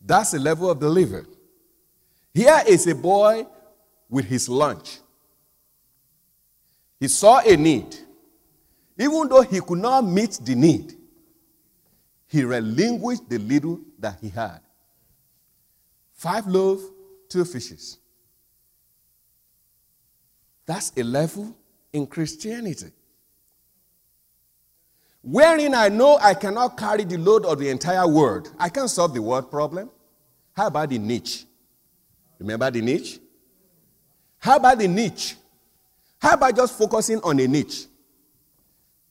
That's 0.00 0.30
the 0.30 0.38
level 0.38 0.70
of 0.70 0.78
the 0.78 0.86
believer. 0.86 1.26
Here 2.32 2.60
is 2.68 2.86
a 2.86 2.94
boy 2.94 3.46
with 4.08 4.26
his 4.26 4.48
lunch. 4.48 4.98
He 7.00 7.08
saw 7.08 7.40
a 7.40 7.56
need. 7.56 7.96
Even 9.00 9.28
though 9.30 9.40
he 9.40 9.60
could 9.60 9.78
not 9.78 10.02
meet 10.02 10.38
the 10.42 10.54
need, 10.54 10.94
he 12.26 12.44
relinquished 12.44 13.28
the 13.30 13.38
little 13.38 13.80
that 13.98 14.18
he 14.20 14.28
had. 14.28 14.60
Five 16.12 16.46
loaves, 16.46 16.84
two 17.30 17.46
fishes. 17.46 17.98
That's 20.66 20.92
a 20.98 21.02
level 21.02 21.56
in 21.94 22.06
Christianity 22.06 22.92
wherein 25.22 25.74
I 25.74 25.88
know 25.88 26.18
I 26.20 26.34
cannot 26.34 26.76
carry 26.76 27.04
the 27.04 27.16
load 27.16 27.44
of 27.46 27.58
the 27.58 27.68
entire 27.68 28.06
world. 28.06 28.52
I 28.58 28.68
can't 28.68 28.88
solve 28.88 29.14
the 29.14 29.22
world 29.22 29.50
problem. 29.50 29.90
How 30.52 30.66
about 30.66 30.90
the 30.90 30.98
niche? 30.98 31.46
Remember 32.38 32.70
the 32.70 32.80
niche? 32.80 33.18
How 34.38 34.56
about 34.56 34.78
the 34.78 34.88
niche? 34.88 35.36
How 36.18 36.34
about 36.34 36.54
just 36.54 36.76
focusing 36.76 37.20
on 37.22 37.40
a 37.40 37.46
niche? 37.46 37.86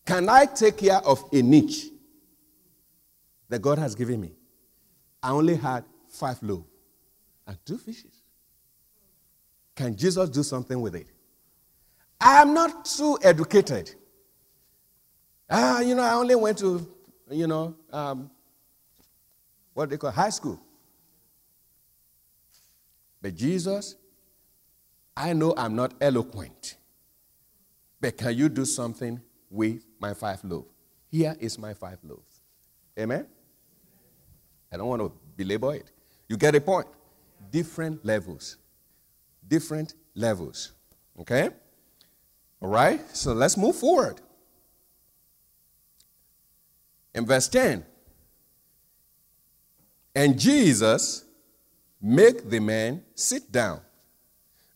Can 0.10 0.28
I 0.28 0.46
take 0.48 0.78
care 0.78 0.98
of 1.06 1.24
a 1.32 1.40
niche 1.40 1.86
that 3.48 3.62
God 3.62 3.78
has 3.78 3.94
given 3.94 4.20
me? 4.20 4.32
I 5.22 5.30
only 5.30 5.56
had 5.56 5.86
five 6.08 6.42
loaves 6.42 6.66
and 7.46 7.56
two 7.64 7.78
fishes. 7.78 8.24
Can 9.76 9.96
Jesus 9.96 10.28
do 10.32 10.42
something 10.42 10.82
with 10.82 10.96
it? 10.96 11.06
I 12.20 12.42
am 12.42 12.56
not 12.56 12.86
too 12.86 13.20
educated. 13.22 13.94
Ah, 15.48 15.82
you 15.82 15.94
know, 15.94 16.02
I 16.02 16.14
only 16.14 16.34
went 16.34 16.58
to, 16.58 16.92
you 17.30 17.46
know, 17.46 17.76
um, 17.94 18.32
what 19.76 19.92
they 19.92 19.98
call 19.98 20.10
high 20.10 20.32
school. 20.32 20.60
But 23.22 23.36
Jesus, 23.36 23.96
I 25.16 25.34
know 25.34 25.54
I'm 25.56 25.76
not 25.76 25.94
eloquent. 26.02 26.78
But 28.02 28.18
can 28.18 28.36
you 28.36 28.50
do 28.50 28.66
something 28.66 29.22
with 29.52 29.84
my 30.00 30.14
five 30.14 30.44
loaves? 30.44 30.70
Here 31.10 31.36
is 31.40 31.58
my 31.58 31.74
five 31.74 31.98
loaves. 32.04 32.42
Amen? 32.98 33.26
I 34.72 34.78
don't 34.78 34.88
want 34.88 35.02
to 35.02 35.12
belabor 35.36 35.76
it. 35.76 35.92
You 36.28 36.38
get 36.38 36.56
a 36.56 36.62
point. 36.62 36.88
Different 37.52 38.06
levels. 38.06 38.58
Different 39.48 39.96
levels. 40.14 40.74
Okay? 41.20 41.50
All 42.62 42.70
right? 42.70 43.00
So 43.16 43.34
let's 43.34 43.58
move 43.58 43.76
forward. 43.76 44.22
In 47.16 47.26
verse 47.26 47.48
10, 47.48 47.84
and 50.14 50.40
Jesus 50.40 51.26
make 52.02 52.50
the 52.50 52.60
man 52.60 53.04
sit 53.16 53.52
down. 53.52 53.82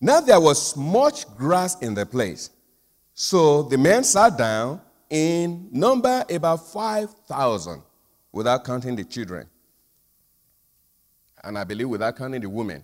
Now 0.01 0.19
there 0.19 0.39
was 0.39 0.75
much 0.75 1.27
grass 1.38 1.79
in 1.81 1.93
the 1.93 2.05
place. 2.05 2.49
So 3.13 3.63
the 3.63 3.77
man 3.77 4.03
sat 4.03 4.38
down 4.38 4.81
in 5.13 5.69
number 5.71 6.26
about 6.28 6.67
5,000 6.73 7.84
without 8.32 8.65
counting 8.65 8.95
the 8.95 9.04
children. 9.04 9.47
And 11.43 11.56
I 11.56 11.63
believe 11.63 11.88
without 11.88 12.17
counting 12.17 12.41
the 12.41 12.49
women. 12.49 12.84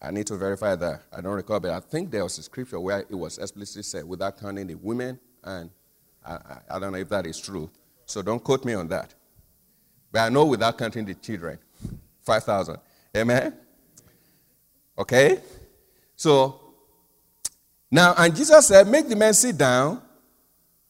I 0.00 0.12
need 0.12 0.28
to 0.28 0.36
verify 0.36 0.76
that. 0.76 1.02
I 1.12 1.20
don't 1.20 1.32
recall, 1.32 1.58
but 1.58 1.72
I 1.72 1.80
think 1.80 2.12
there 2.12 2.22
was 2.22 2.38
a 2.38 2.44
scripture 2.44 2.78
where 2.78 3.00
it 3.00 3.10
was 3.10 3.38
explicitly 3.38 3.82
said 3.82 4.04
without 4.04 4.38
counting 4.38 4.68
the 4.68 4.76
women 4.76 5.18
and 5.42 5.68
I, 6.24 6.38
I, 6.70 6.78
don't 6.78 6.92
know 6.92 6.98
if 6.98 7.08
that 7.08 7.26
is 7.26 7.40
true. 7.40 7.68
So 8.06 8.22
don't 8.22 8.42
quote 8.42 8.64
me 8.64 8.74
on 8.74 8.86
that. 8.88 9.14
But 10.12 10.20
I 10.20 10.28
know 10.28 10.44
without 10.44 10.78
counting 10.78 11.06
the 11.06 11.14
children, 11.14 11.58
5,000. 12.22 12.76
Amen? 13.16 13.54
Okay? 14.96 15.40
So, 16.14 16.67
now, 17.90 18.14
and 18.16 18.34
Jesus 18.34 18.66
said, 18.66 18.86
Make 18.86 19.08
the 19.08 19.16
men 19.16 19.34
sit 19.34 19.56
down. 19.56 20.02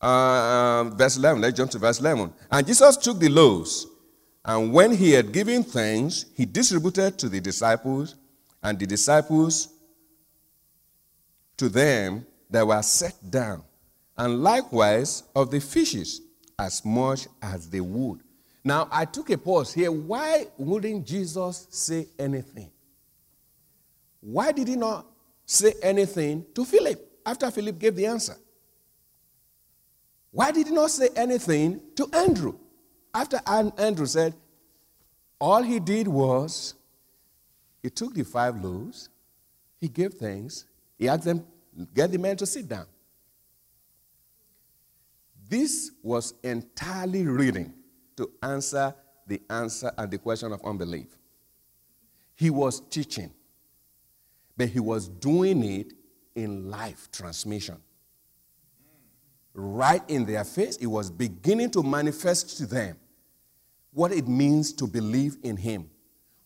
Uh, 0.00 0.06
um, 0.06 0.96
verse 0.96 1.16
11, 1.16 1.40
let's 1.40 1.56
jump 1.56 1.70
to 1.72 1.78
verse 1.78 1.98
11. 1.98 2.32
And 2.52 2.66
Jesus 2.66 2.96
took 2.96 3.18
the 3.18 3.28
loaves, 3.28 3.86
and 4.44 4.72
when 4.72 4.92
he 4.92 5.10
had 5.10 5.32
given 5.32 5.64
thanks, 5.64 6.26
he 6.36 6.46
distributed 6.46 7.18
to 7.18 7.28
the 7.28 7.40
disciples, 7.40 8.14
and 8.62 8.78
the 8.78 8.86
disciples 8.86 9.68
to 11.56 11.68
them 11.68 12.24
that 12.50 12.66
were 12.66 12.82
set 12.82 13.14
down 13.28 13.62
and 14.18 14.42
likewise 14.42 15.22
of 15.34 15.50
the 15.50 15.60
fishes, 15.60 16.20
as 16.58 16.84
much 16.84 17.28
as 17.40 17.70
they 17.70 17.80
would. 17.80 18.20
Now, 18.64 18.88
I 18.90 19.04
took 19.04 19.30
a 19.30 19.38
pause 19.38 19.72
here. 19.72 19.92
Why 19.92 20.46
wouldn't 20.58 21.06
Jesus 21.06 21.68
say 21.70 22.08
anything? 22.18 22.70
Why 24.20 24.50
did 24.50 24.66
he 24.66 24.74
not 24.74 25.06
say 25.48 25.72
anything 25.82 26.44
to 26.54 26.64
Philip 26.64 27.20
after 27.24 27.50
Philip 27.50 27.78
gave 27.78 27.96
the 27.96 28.06
answer? 28.06 28.36
Why 30.30 30.52
did 30.52 30.66
he 30.66 30.72
not 30.74 30.90
say 30.90 31.08
anything 31.16 31.80
to 31.96 32.08
Andrew 32.12 32.58
after 33.14 33.40
Andrew 33.46 34.06
said, 34.06 34.34
all 35.40 35.62
he 35.62 35.80
did 35.80 36.06
was 36.06 36.74
he 37.82 37.88
took 37.88 38.14
the 38.14 38.24
five 38.24 38.62
loaves, 38.62 39.08
he 39.80 39.88
gave 39.88 40.14
thanks, 40.14 40.64
he 40.98 41.08
asked 41.08 41.24
them, 41.24 41.46
get 41.94 42.12
the 42.12 42.18
men 42.18 42.36
to 42.36 42.46
sit 42.46 42.68
down. 42.68 42.86
This 45.48 45.92
was 46.02 46.34
entirely 46.42 47.26
reading 47.26 47.72
to 48.16 48.30
answer 48.42 48.94
the 49.26 49.40
answer 49.48 49.90
and 49.96 50.10
the 50.10 50.18
question 50.18 50.52
of 50.52 50.60
unbelief. 50.64 51.16
He 52.34 52.50
was 52.50 52.80
teaching, 52.90 53.30
but 54.58 54.68
he 54.68 54.80
was 54.80 55.08
doing 55.08 55.64
it 55.64 55.94
in 56.34 56.70
life 56.70 57.08
transmission. 57.10 57.78
Right 59.54 60.02
in 60.08 60.26
their 60.26 60.44
face, 60.44 60.76
it 60.76 60.86
was 60.86 61.10
beginning 61.10 61.70
to 61.70 61.82
manifest 61.82 62.58
to 62.58 62.66
them 62.66 62.98
what 63.92 64.12
it 64.12 64.28
means 64.28 64.72
to 64.74 64.86
believe 64.86 65.36
in 65.42 65.56
him, 65.56 65.88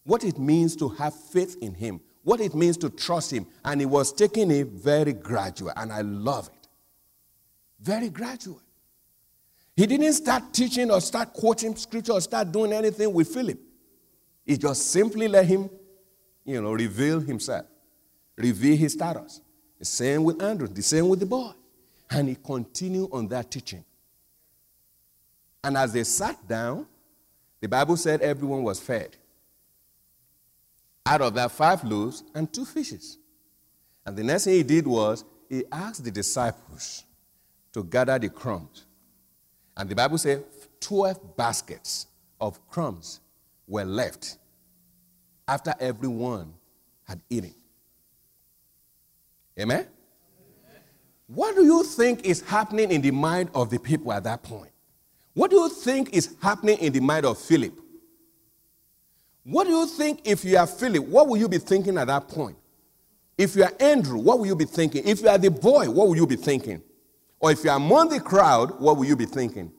what 0.04 0.24
it 0.24 0.38
means 0.38 0.76
to 0.76 0.88
have 0.90 1.14
faith 1.14 1.56
in 1.60 1.74
him, 1.74 2.00
what 2.22 2.40
it 2.40 2.54
means 2.54 2.76
to 2.78 2.90
trust 2.90 3.32
him. 3.32 3.46
And 3.64 3.80
he 3.80 3.86
was 3.86 4.12
taking 4.12 4.50
it 4.50 4.68
very 4.68 5.12
gradual, 5.12 5.72
and 5.74 5.92
I 5.92 6.02
love 6.02 6.48
it. 6.48 6.68
Very 7.80 8.10
gradual. 8.10 8.62
He 9.74 9.86
didn't 9.86 10.12
start 10.12 10.52
teaching 10.52 10.90
or 10.90 11.00
start 11.00 11.32
quoting 11.32 11.74
scripture 11.76 12.12
or 12.12 12.20
start 12.20 12.52
doing 12.52 12.72
anything 12.72 13.12
with 13.12 13.28
Philip. 13.28 13.58
He 14.44 14.56
just 14.56 14.90
simply 14.90 15.28
let 15.28 15.46
him, 15.46 15.70
you 16.44 16.60
know, 16.60 16.72
reveal 16.72 17.20
himself, 17.20 17.66
reveal 18.36 18.76
his 18.76 18.92
status. 18.92 19.40
The 19.78 19.84
same 19.84 20.24
with 20.24 20.42
Andrew, 20.42 20.68
the 20.68 20.82
same 20.82 21.08
with 21.08 21.20
the 21.20 21.26
boy. 21.26 21.52
And 22.10 22.28
he 22.28 22.36
continued 22.36 23.10
on 23.12 23.28
that 23.28 23.50
teaching. 23.50 23.84
And 25.64 25.76
as 25.76 25.92
they 25.92 26.04
sat 26.04 26.46
down, 26.46 26.86
the 27.60 27.68
Bible 27.68 27.96
said 27.96 28.20
everyone 28.20 28.62
was 28.62 28.80
fed. 28.80 29.16
Out 31.06 31.20
of 31.20 31.34
that, 31.34 31.50
five 31.52 31.82
loaves 31.84 32.22
and 32.34 32.52
two 32.52 32.64
fishes. 32.64 33.18
And 34.04 34.16
the 34.16 34.24
next 34.24 34.44
thing 34.44 34.54
he 34.54 34.62
did 34.62 34.86
was 34.86 35.24
he 35.48 35.64
asked 35.70 36.04
the 36.04 36.10
disciples 36.10 37.04
to 37.72 37.84
gather 37.84 38.18
the 38.18 38.28
crumbs. 38.28 38.84
And 39.76 39.88
the 39.88 39.94
Bible 39.94 40.18
said 40.18 40.44
12 40.80 41.36
baskets 41.36 42.06
of 42.40 42.66
crumbs 42.68 43.20
were 43.66 43.84
left 43.84 44.38
after 45.46 45.74
everyone 45.80 46.52
had 47.04 47.20
eaten. 47.30 47.54
Amen? 49.58 49.86
What 51.26 51.54
do 51.54 51.64
you 51.64 51.84
think 51.84 52.24
is 52.24 52.42
happening 52.42 52.90
in 52.90 53.00
the 53.00 53.10
mind 53.10 53.50
of 53.54 53.70
the 53.70 53.78
people 53.78 54.12
at 54.12 54.24
that 54.24 54.42
point? 54.42 54.70
What 55.34 55.50
do 55.50 55.56
you 55.56 55.68
think 55.68 56.12
is 56.12 56.36
happening 56.42 56.78
in 56.78 56.92
the 56.92 57.00
mind 57.00 57.24
of 57.24 57.38
Philip? 57.38 57.72
What 59.44 59.64
do 59.64 59.70
you 59.70 59.86
think 59.86 60.20
if 60.24 60.44
you 60.44 60.56
are 60.56 60.66
Philip? 60.66 61.04
What 61.04 61.28
will 61.28 61.36
you 61.36 61.48
be 61.48 61.58
thinking 61.58 61.98
at 61.98 62.06
that 62.06 62.28
point? 62.28 62.56
If 63.36 63.56
you 63.56 63.64
are 63.64 63.72
Andrew, 63.80 64.18
what 64.18 64.38
will 64.38 64.46
you 64.46 64.54
be 64.54 64.66
thinking? 64.66 65.02
If 65.06 65.22
you 65.22 65.28
are 65.28 65.38
the 65.38 65.50
boy, 65.50 65.90
what 65.90 66.06
will 66.06 66.16
you 66.16 66.26
be 66.26 66.36
thinking? 66.36 66.82
Or 67.40 67.50
if 67.50 67.64
you 67.64 67.70
are 67.70 67.76
among 67.76 68.10
the 68.10 68.20
crowd, 68.20 68.78
what 68.78 68.96
will 68.96 69.04
you 69.04 69.16
be 69.16 69.26
thinking? 69.26 69.72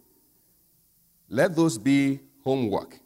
Let 1.29 1.55
those 1.55 1.77
be 1.77 2.19
homework. 2.43 2.99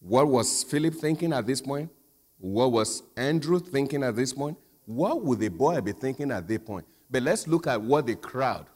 What 0.00 0.26
was 0.26 0.64
Philip 0.64 0.94
thinking 0.94 1.32
at 1.32 1.46
this 1.46 1.60
point? 1.60 1.90
What 2.38 2.72
was 2.72 3.02
Andrew 3.16 3.60
thinking 3.60 4.02
at 4.02 4.16
this 4.16 4.32
point? 4.32 4.56
What 4.90 5.22
would 5.22 5.38
the 5.38 5.46
boy 5.46 5.80
be 5.80 5.92
thinking 5.92 6.32
at 6.32 6.48
this 6.48 6.58
point? 6.58 6.84
But 7.08 7.22
let's 7.22 7.46
look 7.46 7.68
at 7.68 7.80
what 7.80 8.06
the 8.06 8.16
crowd 8.16 8.66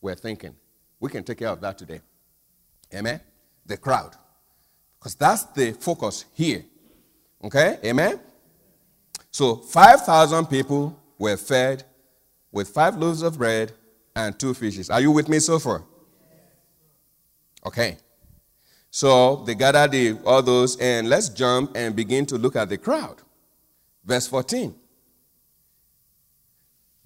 were 0.00 0.14
thinking. 0.14 0.54
We 1.00 1.10
can 1.10 1.24
take 1.24 1.38
care 1.38 1.48
of 1.48 1.60
that 1.62 1.76
today. 1.76 2.00
Amen? 2.94 3.20
The 3.66 3.76
crowd. 3.76 4.14
Because 4.96 5.16
that's 5.16 5.42
the 5.46 5.72
focus 5.72 6.26
here. 6.32 6.64
Okay? 7.42 7.76
Amen? 7.84 8.20
So 9.32 9.56
5,000 9.56 10.46
people 10.46 10.96
were 11.18 11.36
fed 11.36 11.82
with 12.52 12.68
five 12.68 12.96
loaves 12.96 13.22
of 13.22 13.36
bread 13.36 13.72
and 14.14 14.38
two 14.38 14.54
fishes. 14.54 14.90
Are 14.90 15.00
you 15.00 15.10
with 15.10 15.28
me 15.28 15.40
so 15.40 15.58
far? 15.58 15.82
Okay. 17.66 17.96
So 18.92 19.42
they 19.44 19.56
gathered 19.56 19.90
the, 19.90 20.18
all 20.24 20.40
those, 20.40 20.78
and 20.78 21.08
let's 21.08 21.28
jump 21.30 21.72
and 21.74 21.96
begin 21.96 22.26
to 22.26 22.38
look 22.38 22.54
at 22.54 22.68
the 22.68 22.78
crowd. 22.78 23.22
Verse 24.04 24.28
14. 24.28 24.72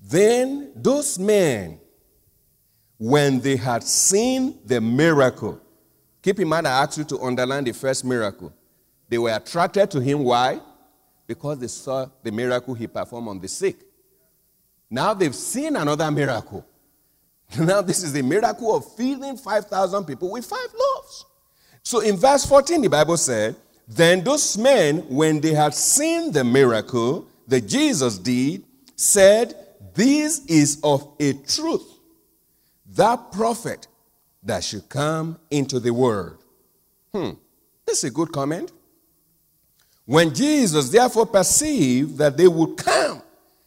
Then 0.02 0.72
those 0.74 1.18
men, 1.18 1.78
when 2.98 3.40
they 3.40 3.56
had 3.56 3.82
seen 3.82 4.58
the 4.64 4.80
miracle, 4.80 5.60
keep 6.22 6.40
in 6.40 6.48
mind 6.48 6.66
I 6.66 6.82
asked 6.82 6.98
you 6.98 7.04
to 7.04 7.20
underline 7.20 7.64
the 7.64 7.72
first 7.72 8.04
miracle. 8.04 8.52
They 9.08 9.18
were 9.18 9.34
attracted 9.34 9.90
to 9.92 10.00
him. 10.00 10.22
Why? 10.24 10.60
Because 11.26 11.58
they 11.58 11.66
saw 11.66 12.06
the 12.22 12.32
miracle 12.32 12.74
he 12.74 12.86
performed 12.86 13.28
on 13.28 13.40
the 13.40 13.48
sick. 13.48 13.76
Now 14.88 15.14
they've 15.14 15.34
seen 15.34 15.76
another 15.76 16.10
miracle. 16.10 16.66
Now, 17.58 17.82
this 17.82 18.02
is 18.02 18.12
the 18.12 18.22
miracle 18.22 18.76
of 18.76 18.94
feeding 18.94 19.36
5,000 19.36 20.04
people 20.04 20.30
with 20.30 20.46
five 20.46 20.68
loaves. 20.72 21.26
So, 21.82 22.00
in 22.00 22.16
verse 22.16 22.46
14, 22.46 22.80
the 22.80 22.88
Bible 22.88 23.16
said, 23.16 23.56
Then 23.88 24.22
those 24.22 24.56
men, 24.56 24.98
when 25.08 25.40
they 25.40 25.52
had 25.52 25.74
seen 25.74 26.30
the 26.30 26.44
miracle 26.44 27.26
that 27.48 27.62
Jesus 27.62 28.18
did, 28.18 28.62
said, 28.94 29.54
This 30.00 30.46
is 30.46 30.80
of 30.82 31.12
a 31.20 31.34
truth, 31.34 31.86
that 32.96 33.32
prophet 33.32 33.86
that 34.42 34.64
should 34.64 34.88
come 34.88 35.38
into 35.50 35.78
the 35.78 35.92
world. 35.92 36.42
Hmm, 37.12 37.32
this 37.84 37.98
is 37.98 38.04
a 38.04 38.10
good 38.10 38.32
comment. 38.32 38.72
When 40.06 40.32
Jesus 40.32 40.88
therefore 40.88 41.26
perceived 41.26 42.16
that 42.16 42.34
they 42.34 42.48
would 42.48 42.78
come 42.78 43.20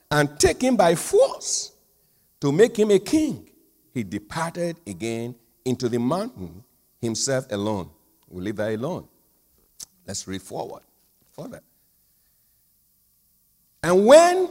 and 0.09 0.39
take 0.39 0.63
him 0.63 0.75
by 0.75 0.95
force 0.95 1.71
to 2.41 2.51
make 2.51 2.79
him 2.79 2.89
a 2.89 2.97
king, 2.97 3.47
he 3.93 4.03
departed 4.03 4.77
again 4.87 5.35
into 5.63 5.87
the 5.87 5.99
mountain 5.99 6.63
himself 6.99 7.45
alone. 7.51 7.91
We 8.27 8.41
leave 8.41 8.55
that 8.55 8.73
alone. 8.73 9.07
Let's 10.07 10.27
read 10.27 10.41
forward 10.41 10.81
further. 11.31 11.61
And 13.83 14.07
when 14.07 14.49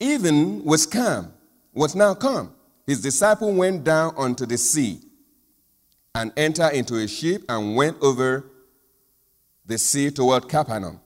even 0.00 0.64
was 0.64 0.86
come, 0.86 1.32
was 1.72 1.94
now 1.94 2.14
come, 2.14 2.52
his 2.86 3.00
disciple 3.00 3.52
went 3.52 3.84
down 3.84 4.14
unto 4.16 4.46
the 4.46 4.58
sea 4.58 5.00
and 6.14 6.32
entered 6.36 6.72
into 6.72 6.96
a 6.96 7.08
ship 7.08 7.42
and 7.48 7.76
went 7.76 7.96
over 8.00 8.44
the 9.64 9.76
sea 9.76 10.10
toward 10.10 10.48
Capernaum. 10.48 11.00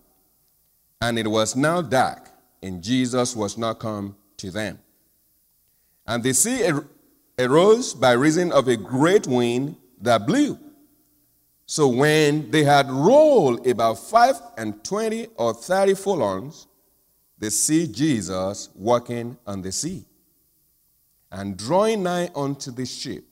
And 1.00 1.18
it 1.18 1.26
was 1.26 1.57
now 1.57 1.81
dark 1.81 2.29
and 2.62 2.83
Jesus 2.83 3.35
was 3.35 3.57
not 3.57 3.79
come 3.79 4.16
to 4.37 4.50
them. 4.50 4.79
And 6.07 6.22
the 6.22 6.33
sea 6.33 6.68
er-, 6.68 6.87
arose 7.38 7.94
by 7.94 8.12
reason 8.12 8.53
of 8.53 8.68
a 8.68 8.76
great 8.76 9.26
wind 9.26 9.76
that 10.00 10.26
blew. 10.26 10.59
So 11.66 11.88
when 11.88 12.50
they 12.50 12.64
had 12.64 12.90
rolled 12.90 13.66
about 13.66 13.98
five 13.98 14.40
and 14.59 14.83
twenty 14.85 15.29
or 15.37 15.55
thirty 15.55 15.94
furlongs, 15.94 16.66
they 17.40 17.50
see 17.50 17.88
Jesus 17.88 18.68
walking 18.76 19.37
on 19.44 19.62
the 19.62 19.72
sea 19.72 20.05
and 21.33 21.57
drawing 21.57 22.05
nigh 22.05 22.31
unto 22.35 22.70
the 22.70 22.87
ship, 22.87 23.24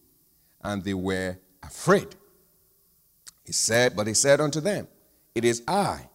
and 0.62 0.82
they 0.82 0.94
were 0.94 1.38
afraid. 1.62 2.16
He 3.44 3.52
said, 3.52 3.94
But 3.94 4.08
he 4.08 4.14
said 4.14 4.40
unto 4.40 4.60
them, 4.60 4.88
It 5.34 5.44
is 5.44 5.62
I, 5.68 6.08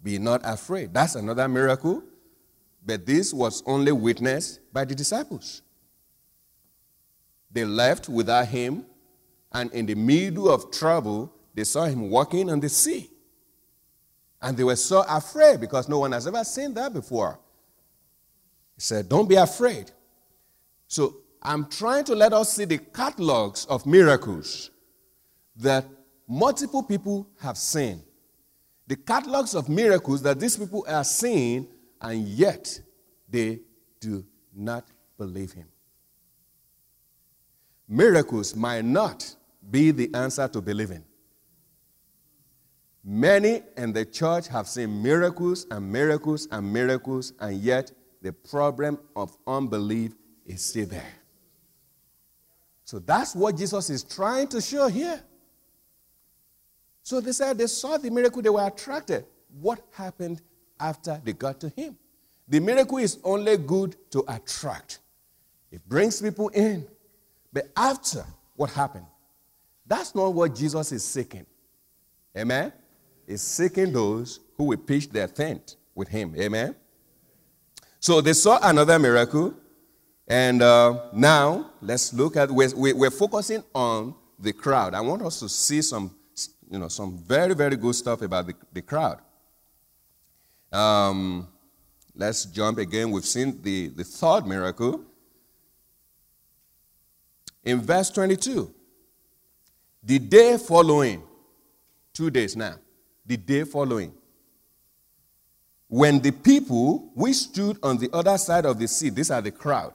be 0.00 0.18
not 0.18 0.42
afraid. 0.44 0.94
That's 0.94 1.16
another 1.16 1.48
miracle 1.48 2.04
but 2.84 3.06
this 3.06 3.32
was 3.32 3.62
only 3.66 3.92
witnessed 3.92 4.60
by 4.72 4.84
the 4.84 4.94
disciples. 4.94 5.62
They 7.50 7.64
left 7.64 8.08
without 8.08 8.46
him, 8.46 8.86
and 9.52 9.72
in 9.72 9.86
the 9.86 9.94
middle 9.94 10.48
of 10.48 10.70
trouble, 10.70 11.32
they 11.54 11.64
saw 11.64 11.84
him 11.84 12.10
walking 12.10 12.48
on 12.48 12.60
the 12.60 12.68
sea. 12.68 13.10
And 14.42 14.56
they 14.56 14.64
were 14.64 14.76
so 14.76 15.04
afraid 15.08 15.60
because 15.60 15.88
no 15.88 15.98
one 15.98 16.12
has 16.12 16.26
ever 16.26 16.42
seen 16.44 16.72
that 16.74 16.92
before. 16.92 17.38
He 18.74 18.80
said, 18.80 19.08
Don't 19.08 19.28
be 19.28 19.36
afraid. 19.36 19.90
So 20.86 21.16
I'm 21.42 21.66
trying 21.66 22.04
to 22.04 22.14
let 22.14 22.32
us 22.32 22.54
see 22.54 22.64
the 22.64 22.78
catalogs 22.78 23.66
of 23.66 23.86
miracles 23.86 24.70
that 25.56 25.84
multiple 26.26 26.82
people 26.82 27.28
have 27.40 27.58
seen. 27.58 28.02
The 28.86 28.96
catalogs 28.96 29.54
of 29.54 29.68
miracles 29.68 30.22
that 30.22 30.40
these 30.40 30.56
people 30.56 30.84
are 30.88 31.04
seeing 31.04 31.68
and 32.00 32.26
yet 32.26 32.80
they 33.28 33.60
do 34.00 34.24
not 34.54 34.84
believe 35.16 35.52
him. 35.52 35.68
Miracles 37.88 38.54
might 38.54 38.84
not 38.84 39.34
be 39.70 39.90
the 39.90 40.12
answer 40.14 40.48
to 40.48 40.60
believing. 40.60 41.04
Many 43.02 43.62
in 43.76 43.92
the 43.92 44.04
church 44.04 44.48
have 44.48 44.68
seen 44.68 45.02
miracles 45.02 45.66
and 45.70 45.90
miracles 45.90 46.46
and 46.50 46.70
miracles, 46.72 47.32
and 47.40 47.56
yet 47.56 47.92
the 48.20 48.32
problem 48.32 48.98
of 49.16 49.36
unbelief 49.46 50.12
is 50.44 50.62
still 50.62 50.86
there. 50.86 51.14
So 52.84 52.98
that's 52.98 53.34
what 53.34 53.56
Jesus 53.56 53.88
is 53.88 54.02
trying 54.02 54.48
to 54.48 54.60
show 54.60 54.88
here. 54.88 55.22
So 57.02 57.20
they 57.20 57.32
said 57.32 57.56
they 57.56 57.68
saw 57.68 57.96
the 57.96 58.10
miracle, 58.10 58.42
they 58.42 58.50
were 58.50 58.66
attracted. 58.66 59.24
What 59.60 59.80
happened 59.92 60.42
after 60.78 61.20
they 61.24 61.32
got 61.32 61.60
to 61.60 61.68
him. 61.70 61.96
The 62.48 62.60
miracle 62.60 62.98
is 62.98 63.18
only 63.22 63.56
good 63.56 63.96
to 64.10 64.24
attract, 64.28 64.98
it 65.70 65.86
brings 65.88 66.20
people 66.20 66.48
in. 66.48 66.86
But 67.52 67.70
after 67.76 68.24
what 68.54 68.70
happened, 68.70 69.06
that's 69.86 70.14
not 70.14 70.34
what 70.34 70.54
Jesus 70.54 70.92
is 70.92 71.02
seeking. 71.02 71.46
Amen? 72.36 72.72
He's 73.30 73.42
seeking 73.42 73.92
those 73.92 74.40
who 74.56 74.64
will 74.64 74.76
pitch 74.76 75.08
their 75.08 75.28
tent 75.28 75.76
with 75.94 76.08
him. 76.08 76.34
Amen? 76.36 76.74
So 78.00 78.20
they 78.20 78.32
saw 78.32 78.58
another 78.60 78.98
miracle. 78.98 79.54
And 80.26 80.60
uh, 80.60 81.10
now 81.12 81.70
let's 81.80 82.12
look 82.12 82.36
at, 82.36 82.50
we're, 82.50 82.74
we're 82.74 83.10
focusing 83.10 83.62
on 83.72 84.16
the 84.36 84.52
crowd. 84.52 84.94
I 84.94 85.00
want 85.00 85.22
us 85.22 85.38
to 85.40 85.48
see 85.48 85.80
some, 85.80 86.12
you 86.68 86.80
know, 86.80 86.88
some 86.88 87.18
very, 87.18 87.54
very 87.54 87.76
good 87.76 87.94
stuff 87.94 88.20
about 88.22 88.48
the, 88.48 88.54
the 88.72 88.82
crowd. 88.82 89.20
Um, 90.72 91.46
let's 92.16 92.46
jump 92.46 92.78
again. 92.78 93.12
We've 93.12 93.24
seen 93.24 93.62
the, 93.62 93.88
the 93.88 94.02
third 94.02 94.44
miracle. 94.44 95.04
In 97.62 97.80
verse 97.80 98.10
22, 98.10 98.74
the 100.02 100.18
day 100.18 100.58
following, 100.58 101.22
two 102.12 102.30
days 102.30 102.56
now, 102.56 102.74
the 103.26 103.36
day 103.36 103.64
following, 103.64 104.12
when 105.88 106.20
the 106.20 106.30
people 106.30 107.10
which 107.14 107.36
stood 107.36 107.78
on 107.82 107.98
the 107.98 108.08
other 108.12 108.38
side 108.38 108.64
of 108.64 108.78
the 108.78 108.86
sea, 108.86 109.10
these 109.10 109.30
are 109.30 109.42
the 109.42 109.50
crowd, 109.50 109.94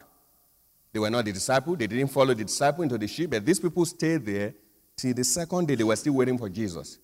they 0.91 0.99
were 0.99 1.09
not 1.09 1.25
the 1.25 1.31
disciple, 1.31 1.75
they 1.75 1.88
didn't 1.88 2.07
follow 2.07 2.33
the 2.33 2.43
disciple 2.43 2.83
into 2.83 2.97
the 2.97 3.07
ship, 3.07 3.29
but 3.31 3.45
these 3.45 3.59
people 3.59 3.85
stayed 3.85 4.25
there 4.25 4.53
till 4.95 5.13
the 5.13 5.23
second 5.23 5.67
day, 5.67 5.75
they 5.75 5.83
were 5.83 5.95
still 5.95 6.13
waiting 6.13 6.38
for 6.38 6.49
Jesus. 6.49 6.99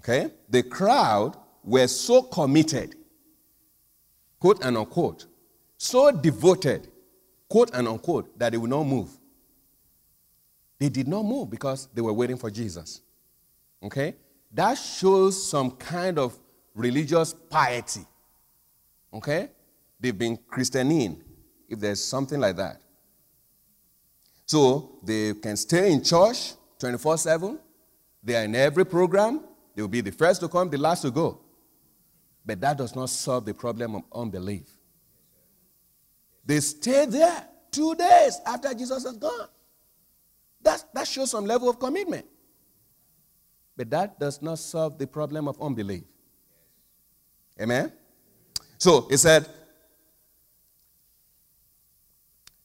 Okay? 0.00 0.30
The 0.48 0.62
crowd 0.62 1.36
were 1.62 1.86
so 1.86 2.22
committed, 2.22 2.94
quote 4.38 4.64
and 4.64 4.76
unquote, 4.76 5.26
so 5.76 6.10
devoted, 6.10 6.88
quote 7.48 7.70
and 7.74 7.88
unquote, 7.88 8.38
that 8.38 8.52
they 8.52 8.58
would 8.58 8.70
not 8.70 8.84
move. 8.84 9.10
They 10.78 10.88
did 10.88 11.08
not 11.08 11.24
move 11.24 11.50
because 11.50 11.88
they 11.94 12.02
were 12.02 12.12
waiting 12.12 12.36
for 12.36 12.50
Jesus. 12.50 13.00
Okay? 13.82 14.14
That 14.56 14.78
shows 14.78 15.50
some 15.50 15.72
kind 15.72 16.18
of 16.18 16.34
religious 16.74 17.34
piety. 17.34 18.06
Okay? 19.12 19.50
They've 20.00 20.16
been 20.16 20.38
Christianing, 20.50 21.20
if 21.68 21.78
there's 21.78 22.02
something 22.02 22.40
like 22.40 22.56
that. 22.56 22.80
So 24.46 24.98
they 25.02 25.34
can 25.34 25.58
stay 25.58 25.92
in 25.92 26.02
church 26.02 26.54
24 26.78 27.18
7. 27.18 27.58
They 28.22 28.34
are 28.34 28.44
in 28.44 28.54
every 28.54 28.86
program. 28.86 29.42
They 29.74 29.82
will 29.82 29.90
be 29.90 30.00
the 30.00 30.12
first 30.12 30.40
to 30.40 30.48
come, 30.48 30.70
the 30.70 30.78
last 30.78 31.02
to 31.02 31.10
go. 31.10 31.38
But 32.46 32.58
that 32.62 32.78
does 32.78 32.96
not 32.96 33.10
solve 33.10 33.44
the 33.44 33.52
problem 33.52 33.96
of 33.96 34.04
unbelief. 34.10 34.70
They 36.46 36.60
stay 36.60 37.04
there 37.04 37.46
two 37.70 37.94
days 37.94 38.40
after 38.46 38.72
Jesus 38.72 39.04
has 39.04 39.18
gone. 39.18 39.48
That, 40.62 40.82
that 40.94 41.06
shows 41.06 41.32
some 41.32 41.44
level 41.44 41.68
of 41.68 41.78
commitment. 41.78 42.24
But 43.76 43.90
that 43.90 44.18
does 44.18 44.40
not 44.40 44.58
solve 44.58 44.98
the 44.98 45.06
problem 45.06 45.48
of 45.48 45.60
unbelief. 45.60 46.04
Amen? 47.60 47.92
So 48.78 49.02
he 49.08 49.16
said, 49.16 49.48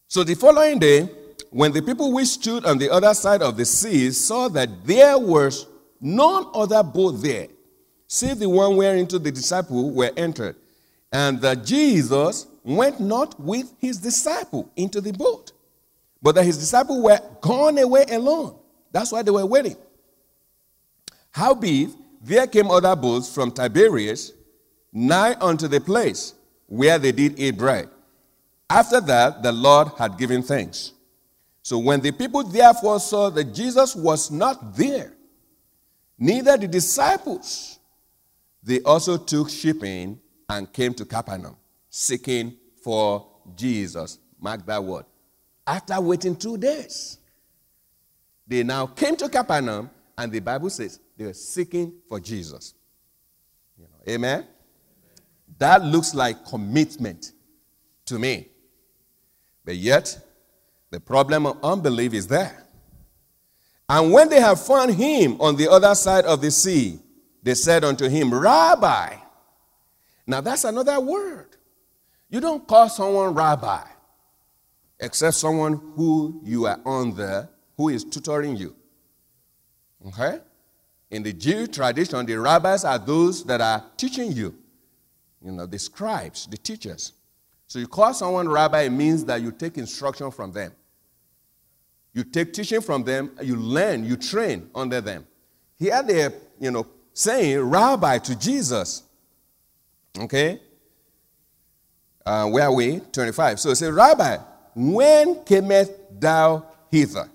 So 0.07 0.23
the 0.23 0.35
following 0.35 0.79
day, 0.79 1.09
when 1.51 1.71
the 1.71 1.81
people 1.81 2.13
which 2.13 2.27
stood 2.27 2.65
on 2.65 2.77
the 2.77 2.89
other 2.89 3.13
side 3.13 3.41
of 3.41 3.57
the 3.57 3.65
sea 3.65 4.11
saw 4.11 4.47
that 4.49 4.85
there 4.85 5.17
was 5.17 5.67
none 5.99 6.47
other 6.53 6.83
boat 6.83 7.11
there, 7.21 7.47
save 8.07 8.39
the 8.39 8.49
one 8.49 8.75
whereinto 8.75 9.21
the 9.21 9.31
disciple 9.31 9.91
were 9.91 10.11
entered, 10.17 10.55
and 11.11 11.41
that 11.41 11.63
Jesus 11.63 12.47
went 12.63 12.99
not 12.99 13.39
with 13.39 13.73
his 13.79 13.97
disciple 13.97 14.69
into 14.75 15.01
the 15.01 15.11
boat, 15.11 15.51
but 16.21 16.35
that 16.35 16.43
his 16.43 16.57
disciples 16.57 17.01
were 17.01 17.19
gone 17.41 17.77
away 17.77 18.05
alone. 18.09 18.57
That's 18.91 19.11
why 19.11 19.21
they 19.21 19.31
were 19.31 19.45
waiting. 19.45 19.77
Howbeit, 21.31 21.89
there 22.21 22.47
came 22.47 22.69
other 22.69 22.95
boats 22.95 23.33
from 23.33 23.51
Tiberias 23.51 24.33
nigh 24.93 25.35
unto 25.39 25.67
the 25.67 25.79
place 25.79 26.33
where 26.67 26.99
they 26.99 27.11
did 27.11 27.39
eat 27.39 27.57
bread. 27.57 27.89
After 28.69 29.01
that, 29.01 29.43
the 29.43 29.51
Lord 29.51 29.89
had 29.97 30.17
given 30.17 30.43
thanks. 30.43 30.93
So 31.63 31.77
when 31.77 31.99
the 31.99 32.11
people 32.11 32.43
therefore 32.43 32.99
saw 32.99 33.29
that 33.31 33.53
Jesus 33.53 33.95
was 33.95 34.31
not 34.31 34.75
there, 34.75 35.13
neither 36.17 36.57
the 36.57 36.67
disciples, 36.67 37.79
they 38.63 38.81
also 38.81 39.17
took 39.17 39.49
shipping 39.49 40.19
and 40.49 40.71
came 40.71 40.93
to 40.95 41.05
Capernaum, 41.05 41.55
seeking 41.89 42.55
for 42.83 43.27
Jesus. 43.55 44.19
Mark 44.39 44.65
that 44.65 44.83
word. 44.83 45.05
After 45.65 45.99
waiting 46.01 46.35
two 46.35 46.57
days, 46.57 47.17
they 48.47 48.63
now 48.63 48.87
came 48.87 49.15
to 49.17 49.29
Capernaum, 49.29 49.89
and 50.21 50.31
the 50.31 50.39
Bible 50.39 50.69
says 50.69 50.99
they 51.17 51.25
were 51.25 51.33
seeking 51.33 51.95
for 52.07 52.19
Jesus. 52.19 52.75
You 53.75 53.85
know, 53.85 54.13
amen? 54.13 54.45
That 55.57 55.83
looks 55.83 56.13
like 56.13 56.45
commitment 56.45 57.31
to 58.05 58.19
me. 58.19 58.49
But 59.65 59.77
yet, 59.77 60.15
the 60.91 60.99
problem 60.99 61.47
of 61.47 61.57
unbelief 61.63 62.13
is 62.13 62.27
there. 62.27 62.67
And 63.89 64.11
when 64.11 64.29
they 64.29 64.39
have 64.39 64.63
found 64.63 64.93
him 64.93 65.41
on 65.41 65.55
the 65.55 65.67
other 65.67 65.95
side 65.95 66.25
of 66.25 66.39
the 66.39 66.51
sea, 66.51 66.99
they 67.41 67.55
said 67.55 67.83
unto 67.83 68.07
him, 68.07 68.31
Rabbi. 68.31 69.15
Now 70.27 70.41
that's 70.41 70.65
another 70.65 70.99
word. 70.99 71.57
You 72.29 72.39
don't 72.39 72.67
call 72.67 72.89
someone 72.89 73.33
rabbi 73.33 73.81
except 74.99 75.35
someone 75.35 75.81
who 75.95 76.41
you 76.45 76.67
are 76.67 76.79
under, 76.85 77.49
who 77.75 77.89
is 77.89 78.03
tutoring 78.03 78.55
you. 78.55 78.75
Okay? 80.07 80.39
In 81.09 81.23
the 81.23 81.33
Jew 81.33 81.67
tradition, 81.67 82.25
the 82.25 82.39
rabbis 82.39 82.85
are 82.85 82.97
those 82.97 83.43
that 83.45 83.61
are 83.61 83.83
teaching 83.97 84.31
you 84.31 84.55
you 85.43 85.51
know, 85.51 85.65
the 85.65 85.79
scribes, 85.79 86.47
the 86.47 86.57
teachers. 86.57 87.13
So 87.67 87.79
you 87.79 87.87
call 87.87 88.13
someone 88.13 88.47
rabbi, 88.47 88.81
it 88.83 88.91
means 88.91 89.25
that 89.25 89.41
you 89.41 89.51
take 89.51 89.77
instruction 89.77 90.29
from 90.31 90.51
them. 90.51 90.71
You 92.13 92.23
take 92.23 92.53
teaching 92.53 92.81
from 92.81 93.03
them, 93.03 93.31
you 93.41 93.55
learn, 93.55 94.05
you 94.05 94.17
train 94.17 94.69
under 94.75 95.01
them. 95.01 95.25
Here 95.79 96.03
they're, 96.03 96.33
you 96.59 96.69
know, 96.69 96.85
saying 97.13 97.59
rabbi 97.59 98.17
to 98.19 98.37
Jesus. 98.37 99.03
Okay? 100.19 100.59
Uh, 102.25 102.47
where 102.49 102.65
are 102.65 102.73
we? 102.73 102.99
25. 102.99 103.59
So 103.59 103.69
it 103.69 103.77
says, 103.77 103.91
Rabbi, 103.91 104.37
when 104.75 105.43
camest 105.43 105.91
thou 106.19 106.65
hither? 106.91 107.27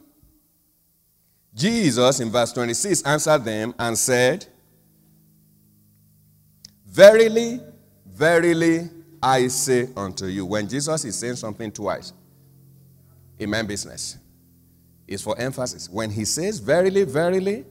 Jesus, 1.57 2.21
in 2.21 2.31
verse 2.31 2.53
26, 2.53 3.03
answered 3.03 3.45
them 3.45 3.75
and 3.79 3.99
said, 3.99 4.47
Verily, 6.87 7.61
Verily, 8.17 8.89
I 9.23 9.49
say 9.49 9.91
unto 9.95 10.25
you. 10.25 10.47
When 10.47 10.67
Jesus 10.67 11.05
is 11.05 11.19
saying 11.19 11.37
something 11.37 11.71
twice, 11.71 12.15
amen 13.39 13.67
business, 13.67 14.17
is 15.07 15.21
for 15.21 15.39
emphasis. 15.39 15.91
When 15.91 16.11
he 16.11 16.25
says 16.25 16.59
verily, 16.59 17.05
verily, 17.05 17.67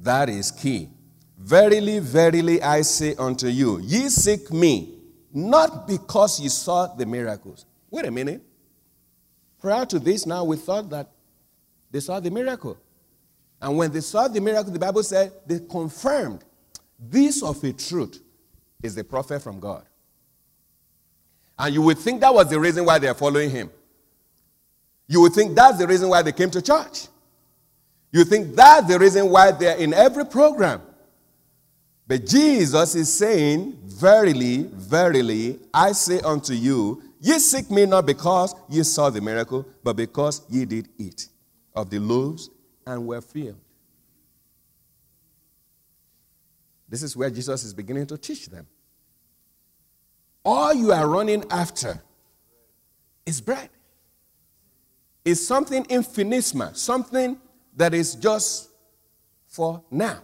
that 0.00 0.28
is 0.28 0.52
key. 0.52 0.90
Verily, 1.36 1.98
verily, 1.98 2.62
I 2.62 2.82
say 2.82 3.16
unto 3.16 3.48
you, 3.48 3.80
ye 3.80 4.08
seek 4.08 4.52
me, 4.52 4.94
not 5.32 5.88
because 5.88 6.38
ye 6.38 6.48
saw 6.48 6.86
the 6.94 7.04
miracles. 7.04 7.66
Wait 7.90 8.06
a 8.06 8.12
minute. 8.12 8.42
Prior 9.60 9.84
to 9.86 9.98
this, 9.98 10.24
now 10.24 10.44
we 10.44 10.56
thought 10.56 10.88
that 10.90 11.10
they 11.92 12.00
saw 12.00 12.18
the 12.18 12.30
miracle. 12.30 12.78
And 13.60 13.76
when 13.76 13.92
they 13.92 14.00
saw 14.00 14.26
the 14.26 14.40
miracle, 14.40 14.72
the 14.72 14.78
Bible 14.78 15.04
said 15.04 15.32
they 15.46 15.60
confirmed 15.60 16.42
this 16.98 17.42
of 17.42 17.62
a 17.62 17.72
truth 17.72 18.20
is 18.82 18.94
the 18.96 19.04
prophet 19.04 19.40
from 19.40 19.60
God. 19.60 19.84
And 21.58 21.72
you 21.72 21.82
would 21.82 21.98
think 21.98 22.20
that 22.22 22.34
was 22.34 22.48
the 22.48 22.58
reason 22.58 22.84
why 22.84 22.98
they're 22.98 23.14
following 23.14 23.50
him. 23.50 23.70
You 25.06 25.20
would 25.20 25.32
think 25.32 25.54
that's 25.54 25.78
the 25.78 25.86
reason 25.86 26.08
why 26.08 26.22
they 26.22 26.32
came 26.32 26.50
to 26.50 26.62
church. 26.62 27.06
You 28.10 28.24
think 28.24 28.56
that's 28.56 28.88
the 28.88 28.98
reason 28.98 29.28
why 29.28 29.52
they're 29.52 29.76
in 29.76 29.92
every 29.94 30.24
program. 30.24 30.82
But 32.06 32.26
Jesus 32.26 32.94
is 32.94 33.12
saying, 33.12 33.78
Verily, 33.84 34.68
verily, 34.72 35.60
I 35.72 35.92
say 35.92 36.20
unto 36.20 36.54
you, 36.54 37.02
ye 37.20 37.38
seek 37.38 37.70
me 37.70 37.86
not 37.86 38.06
because 38.06 38.54
ye 38.68 38.82
saw 38.82 39.10
the 39.10 39.20
miracle, 39.20 39.66
but 39.84 39.94
because 39.94 40.42
ye 40.48 40.64
did 40.64 40.88
eat 40.98 41.28
of 41.74 41.90
the 41.90 41.98
loaves 41.98 42.50
and 42.86 43.06
were 43.06 43.20
filled. 43.20 43.60
This 46.88 47.02
is 47.02 47.16
where 47.16 47.30
Jesus 47.30 47.64
is 47.64 47.72
beginning 47.72 48.06
to 48.08 48.18
teach 48.18 48.46
them. 48.46 48.66
All 50.44 50.74
you 50.74 50.92
are 50.92 51.08
running 51.08 51.44
after 51.50 52.02
is 53.24 53.40
bread. 53.40 53.70
It's 55.24 55.46
something 55.46 55.86
infinitesimal, 55.88 56.74
something 56.74 57.38
that 57.76 57.94
is 57.94 58.14
just 58.14 58.70
for 59.46 59.82
now, 59.90 60.20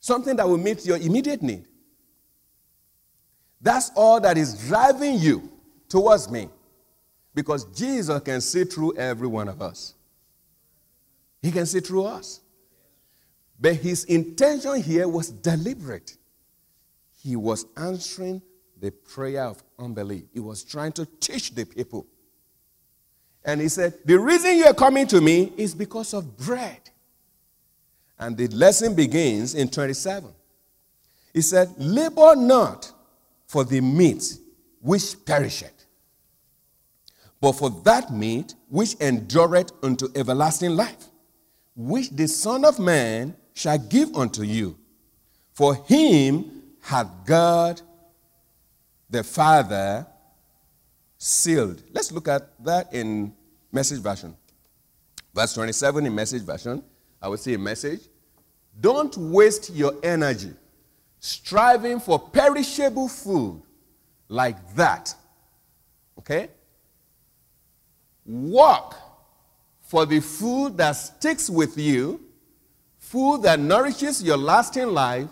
something 0.00 0.36
that 0.36 0.48
will 0.48 0.58
meet 0.58 0.84
your 0.86 0.96
immediate 0.96 1.42
need. 1.42 1.66
That's 3.60 3.90
all 3.94 4.20
that 4.20 4.38
is 4.38 4.66
driving 4.66 5.18
you 5.18 5.50
towards 5.88 6.30
me 6.30 6.48
because 7.34 7.64
Jesus 7.66 8.20
can 8.22 8.40
see 8.40 8.64
through 8.64 8.96
every 8.96 9.28
one 9.28 9.48
of 9.48 9.60
us. 9.60 9.94
He 11.42 11.50
can 11.50 11.66
see 11.66 11.80
through 11.80 12.04
us. 12.04 12.40
But 13.58 13.76
his 13.76 14.04
intention 14.04 14.82
here 14.82 15.08
was 15.08 15.30
deliberate. 15.30 16.16
He 17.22 17.36
was 17.36 17.66
answering 17.76 18.42
the 18.80 18.90
prayer 18.90 19.44
of 19.44 19.62
unbelief. 19.78 20.24
He 20.32 20.40
was 20.40 20.64
trying 20.64 20.92
to 20.92 21.06
teach 21.20 21.54
the 21.54 21.64
people. 21.64 22.06
And 23.44 23.60
he 23.60 23.68
said, 23.68 23.98
The 24.04 24.18
reason 24.18 24.56
you're 24.56 24.74
coming 24.74 25.06
to 25.08 25.20
me 25.20 25.52
is 25.56 25.74
because 25.74 26.14
of 26.14 26.36
bread. 26.36 26.90
And 28.18 28.36
the 28.36 28.48
lesson 28.48 28.94
begins 28.94 29.54
in 29.54 29.68
27. 29.68 30.30
He 31.32 31.42
said, 31.42 31.74
Labor 31.78 32.36
not 32.36 32.92
for 33.46 33.64
the 33.64 33.80
meat 33.80 34.38
which 34.80 35.24
perisheth, 35.24 35.86
but 37.40 37.52
for 37.52 37.70
that 37.84 38.12
meat 38.12 38.54
which 38.68 38.94
endureth 39.00 39.72
unto 39.82 40.08
everlasting 40.14 40.76
life, 40.76 41.09
which 41.88 42.10
the 42.10 42.28
Son 42.28 42.64
of 42.64 42.78
Man 42.78 43.34
shall 43.54 43.78
give 43.78 44.14
unto 44.14 44.42
you. 44.42 44.76
For 45.52 45.74
him 45.74 46.62
hath 46.80 47.08
God 47.24 47.80
the 49.08 49.24
Father 49.24 50.06
sealed. 51.18 51.82
Let's 51.92 52.12
look 52.12 52.28
at 52.28 52.62
that 52.64 52.92
in 52.92 53.34
message 53.72 54.00
version. 54.00 54.36
Verse 55.34 55.54
27 55.54 56.06
in 56.06 56.14
message 56.14 56.42
version. 56.42 56.82
I 57.20 57.28
would 57.28 57.40
say 57.40 57.54
a 57.54 57.58
message. 57.58 58.00
Don't 58.78 59.16
waste 59.16 59.70
your 59.70 59.94
energy 60.02 60.52
striving 61.18 62.00
for 62.00 62.18
perishable 62.18 63.08
food 63.08 63.62
like 64.28 64.74
that. 64.74 65.14
Okay? 66.18 66.48
Work 68.26 68.94
for 69.90 70.06
the 70.06 70.20
food 70.20 70.76
that 70.76 70.92
sticks 70.92 71.50
with 71.50 71.76
you, 71.76 72.20
food 72.96 73.42
that 73.42 73.58
nourishes 73.58 74.22
your 74.22 74.36
lasting 74.36 74.86
life, 74.86 75.26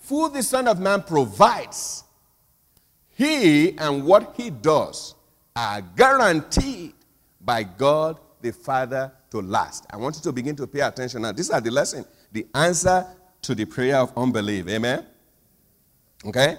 food 0.00 0.34
the 0.34 0.42
Son 0.42 0.68
of 0.68 0.78
Man 0.78 1.02
provides. 1.02 2.04
He 3.08 3.74
and 3.78 4.04
what 4.04 4.34
he 4.36 4.50
does 4.50 5.14
are 5.56 5.80
guaranteed 5.80 6.92
by 7.40 7.62
God 7.62 8.20
the 8.42 8.52
Father 8.52 9.10
to 9.30 9.40
last. 9.40 9.86
I 9.88 9.96
want 9.96 10.16
you 10.16 10.22
to 10.24 10.32
begin 10.32 10.56
to 10.56 10.66
pay 10.66 10.80
attention 10.80 11.22
now. 11.22 11.32
These 11.32 11.48
are 11.48 11.62
the 11.62 11.70
lesson, 11.70 12.04
the 12.30 12.46
answer 12.54 13.06
to 13.40 13.54
the 13.54 13.64
prayer 13.64 13.96
of 13.96 14.12
unbelief. 14.14 14.68
Amen? 14.68 15.06
Okay? 16.26 16.58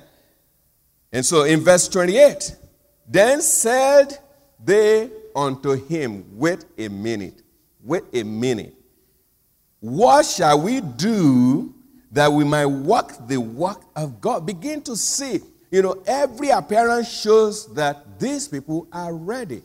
And 1.11 1.23
so 1.23 1.43
in 1.43 1.59
verse 1.59 1.87
28, 1.87 2.55
then 3.07 3.43
said 3.43 4.17
they 4.59 5.11
unto 5.35 5.73
him, 5.73 6.25
Wait 6.35 6.65
a 6.79 6.87
minute, 6.87 7.42
wait 7.84 8.04
a 8.13 8.24
minute. 8.24 8.76
What 9.80 10.26
shall 10.26 10.62
we 10.62 10.82
do 10.82 11.74
that 12.12 12.32
we 12.32 12.43
might 12.43 12.65
walk 12.65 13.28
the 13.28 13.38
work 13.38 13.82
of 13.96 14.22
God? 14.22 14.46
Begin 14.46 14.82
to 14.84 14.96
see, 14.96 15.41
you 15.72 15.82
know, 15.82 16.02
every 16.08 16.50
appearance 16.50 17.12
shows 17.12 17.74
that 17.74 18.19
these 18.19 18.48
people 18.48 18.88
are 18.93 19.13
ready. 19.13 19.63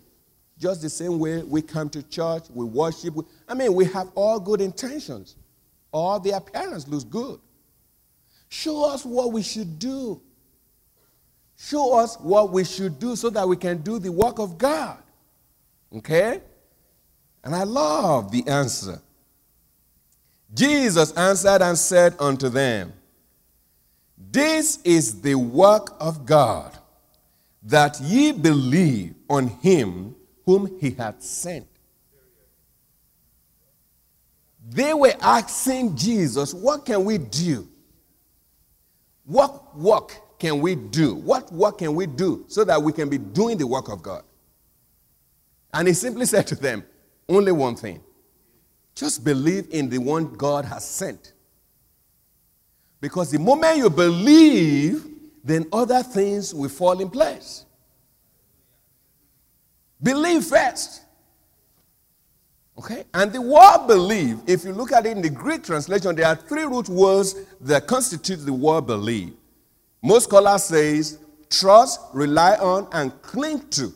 Just 0.59 0.83
the 0.83 0.91
same 0.91 1.21
way 1.21 1.43
we 1.45 1.63
come 1.63 1.89
to 1.91 2.03
church, 2.03 2.45
we 2.53 2.65
worship. 2.65 3.15
I 3.49 3.55
mean, 3.55 3.75
we 3.75 3.85
have 3.85 4.11
all 4.17 4.41
good 4.41 4.61
intentions. 4.61 5.37
All 5.93 6.19
the 6.19 6.31
appearance 6.31 6.89
looks 6.89 7.05
good. 7.05 7.39
Show 8.49 8.91
us 8.91 9.05
what 9.05 9.33
we 9.33 9.43
should 9.43 9.79
do. 9.79 10.21
Show 11.57 11.99
us 11.99 12.17
what 12.17 12.51
we 12.51 12.65
should 12.65 12.99
do 12.99 13.15
so 13.15 13.31
that 13.31 13.47
we 13.47 13.57
can 13.57 13.79
do 13.79 13.99
the 13.99 14.11
work 14.11 14.39
of 14.39 14.59
God. 14.59 14.99
Okay? 15.95 16.41
And 17.45 17.55
I 17.55 17.63
love 17.63 18.31
the 18.31 18.47
answer. 18.49 19.01
Jesus 20.53 21.13
answered 21.13 21.63
and 21.63 21.77
said 21.77 22.15
unto 22.19 22.49
them, 22.49 22.93
This 24.17 24.79
is 24.83 25.21
the 25.21 25.35
work 25.35 25.97
of 26.01 26.25
God, 26.25 26.77
that 27.63 28.01
ye 28.01 28.33
believe 28.33 29.15
on 29.29 29.49
him 29.49 30.15
whom 30.45 30.79
he 30.81 30.91
hath 30.93 31.23
sent. 31.23 31.67
They 34.71 34.93
were 34.93 35.15
asking 35.21 35.97
Jesus, 35.97 36.53
What 36.53 36.85
can 36.85 37.05
we 37.05 37.19
do? 37.19 37.69
What 39.25 39.77
work 39.77 40.39
can 40.39 40.61
we 40.61 40.75
do? 40.75 41.15
What 41.15 41.53
work 41.53 41.79
can 41.79 41.95
we 41.95 42.07
do 42.07 42.45
so 42.49 42.65
that 42.65 42.83
we 42.83 42.93
can 42.93 43.09
be 43.09 43.19
doing 43.19 43.59
the 43.59 43.67
work 43.67 43.89
of 43.89 44.03
God? 44.03 44.23
And 45.73 45.87
he 45.87 45.95
simply 45.95 46.25
said 46.25 46.47
to 46.49 46.55
them, 46.55 46.85
Only 47.29 47.53
one 47.53 47.77
thing. 47.77 48.01
Just 48.95 49.23
believe 49.23 49.69
in 49.71 49.89
the 49.89 49.99
one 49.99 50.35
God 50.35 50.65
has 50.65 50.85
sent. 50.89 51.35
Because 53.01 53.31
the 53.31 53.39
moment 53.39 53.77
you 53.77 53.91
believe, 53.91 55.07
then 55.45 55.67
other 55.73 56.03
things 56.03 56.53
will 56.53 56.69
fall 56.69 57.01
in 57.01 57.11
place. 57.11 57.65
Believe 60.03 60.45
first. 60.45 61.03
Okay? 62.77 63.05
And 63.13 63.33
the 63.33 63.43
word 63.43 63.87
believe, 63.87 64.41
if 64.47 64.65
you 64.65 64.73
look 64.73 64.93
at 64.93 65.07
it 65.07 65.17
in 65.17 65.23
the 65.23 65.31
Greek 65.31 65.65
translation, 65.65 66.15
there 66.15 66.27
are 66.27 66.37
three 66.37 66.65
root 66.65 66.89
words 66.89 67.35
that 67.61 67.87
constitute 67.87 68.45
the 68.45 68.53
word 68.53 68.87
believe. 68.87 69.33
Most 70.03 70.25
scholars 70.25 70.65
say 70.65 71.03
trust, 71.51 72.01
rely 72.15 72.55
on, 72.57 72.89
and 72.93 73.21
cling 73.23 73.69
to 73.71 73.93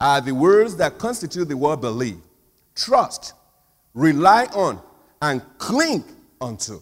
are 0.00 0.20
the 0.20 0.32
words 0.32 0.76
that 0.76 0.98
constitute 0.98 1.48
the 1.48 1.56
word 1.56 1.80
believe. 1.80 2.20
Trust, 2.74 3.34
rely 3.92 4.46
on, 4.46 4.80
and 5.20 5.42
cling 5.58 6.04
unto. 6.40 6.80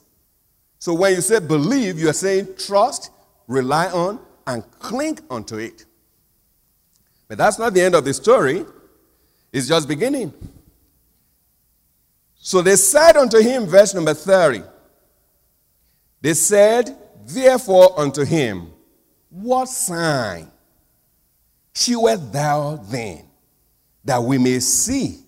So 0.78 0.94
when 0.94 1.14
you 1.14 1.20
say 1.20 1.40
believe, 1.40 1.98
you 1.98 2.09
are 2.09 2.14
saying 2.14 2.48
trust, 2.57 3.11
rely 3.48 3.87
on, 3.88 4.20
and 4.46 4.62
cling 4.78 5.18
unto 5.31 5.57
it. 5.57 5.85
But 7.26 7.38
that's 7.38 7.59
not 7.59 7.74
the 7.74 7.83
end 7.83 7.94
of 7.94 8.04
the 8.04 8.14
story, 8.14 8.64
it's 9.52 9.66
just 9.66 9.88
beginning. 9.88 10.33
So 12.37 12.62
they 12.62 12.76
said 12.76 13.16
unto 13.16 13.38
him, 13.38 13.66
verse 13.66 13.94
number 13.94 14.14
30, 14.14 14.62
they 16.20 16.35
said, 16.35 16.96
Therefore 17.26 17.98
unto 17.98 18.24
him, 18.24 18.70
What 19.28 19.68
sign 19.68 20.50
shewest 21.79 22.33
thou 22.33 22.77
then, 22.77 23.25
that 24.05 24.23
we 24.23 24.38
may 24.38 24.59
see 24.61 25.19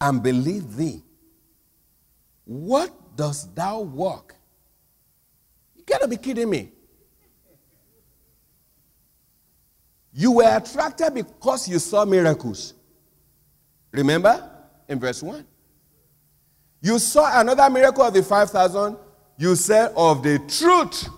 and 0.00 0.22
believe 0.22 0.76
thee? 0.76 1.02
What 2.44 3.16
dost 3.16 3.54
thou 3.54 3.80
work? 3.80 4.34
You 5.76 5.84
gotta 5.84 6.08
be 6.08 6.16
kidding 6.16 6.50
me. 6.50 6.72
You 10.12 10.32
were 10.32 10.56
attracted 10.56 11.14
because 11.14 11.68
you 11.68 11.78
saw 11.78 12.04
miracles. 12.04 12.74
Remember 13.90 14.50
in 14.88 15.00
verse 15.00 15.22
1? 15.22 15.46
You 16.82 16.98
saw 16.98 17.40
another 17.40 17.70
miracle 17.70 18.04
of 18.04 18.12
the 18.12 18.22
5,000. 18.22 18.96
You 19.38 19.56
said, 19.56 19.92
Of 19.96 20.22
the 20.22 20.38
truth, 20.40 21.08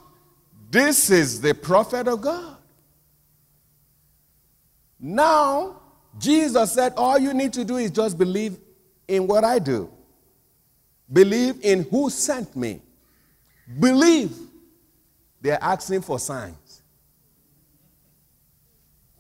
this 0.71 1.11
is 1.11 1.41
the 1.41 1.55
prophet 1.55 2.07
of 2.07 2.21
God. 2.21 2.54
Now, 5.07 5.83
Jesus 6.19 6.73
said, 6.73 6.95
All 6.97 7.19
you 7.19 7.35
need 7.35 7.53
to 7.53 7.65
do 7.65 7.77
is 7.77 7.91
just 7.91 8.17
believe 8.17 8.57
in 9.07 9.27
what 9.27 9.45
I 9.45 9.59
do, 9.59 9.91
believe 11.13 11.63
in 11.63 11.83
who 11.91 12.09
sent 12.09 12.57
me. 12.57 12.81
Believe. 13.79 14.35
They're 15.43 15.63
asking 15.63 16.01
for 16.01 16.19
signs. 16.19 16.81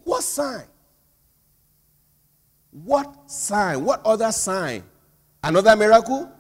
What 0.05 0.23
sign? 0.23 0.65
What 2.71 3.31
sign? 3.31 3.85
What 3.85 4.01
other 4.07 4.33
sign? 4.33 4.85
Another 5.43 5.77
miracle? 5.77 6.33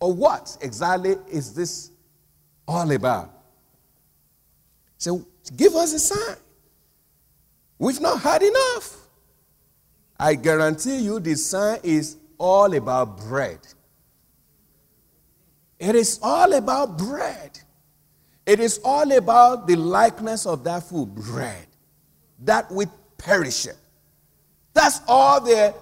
Or 0.00 0.12
what 0.12 0.58
exactly 0.60 1.14
is 1.30 1.54
this 1.54 1.92
all 2.66 2.90
about? 2.90 3.32
So 4.98 5.24
give 5.56 5.76
us 5.76 5.92
a 5.92 6.00
sign. 6.00 6.36
We've 7.78 8.00
not 8.00 8.20
had 8.20 8.42
enough. 8.42 8.96
I 10.18 10.34
guarantee 10.34 10.98
you 10.98 11.20
the 11.20 11.34
sign 11.34 11.80
is 11.82 12.16
all 12.38 12.72
about 12.74 13.18
bread. 13.18 13.58
It 15.78 15.94
is 15.94 16.18
all 16.22 16.54
about 16.54 16.96
bread. 16.96 17.58
It 18.46 18.60
is 18.60 18.80
all 18.84 19.10
about 19.12 19.66
the 19.66 19.76
likeness 19.76 20.46
of 20.46 20.64
that 20.64 20.84
food, 20.84 21.14
bread, 21.14 21.66
that 22.44 22.70
with 22.70 22.88
perisheth. 23.18 23.76
That's 24.72 25.00
all 25.06 25.40
they're 25.40 25.74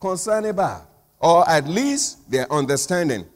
concerned 0.00 0.46
about 0.46 0.90
or 1.20 1.48
at 1.48 1.68
least 1.68 2.28
their 2.30 2.50
understanding. 2.50 3.26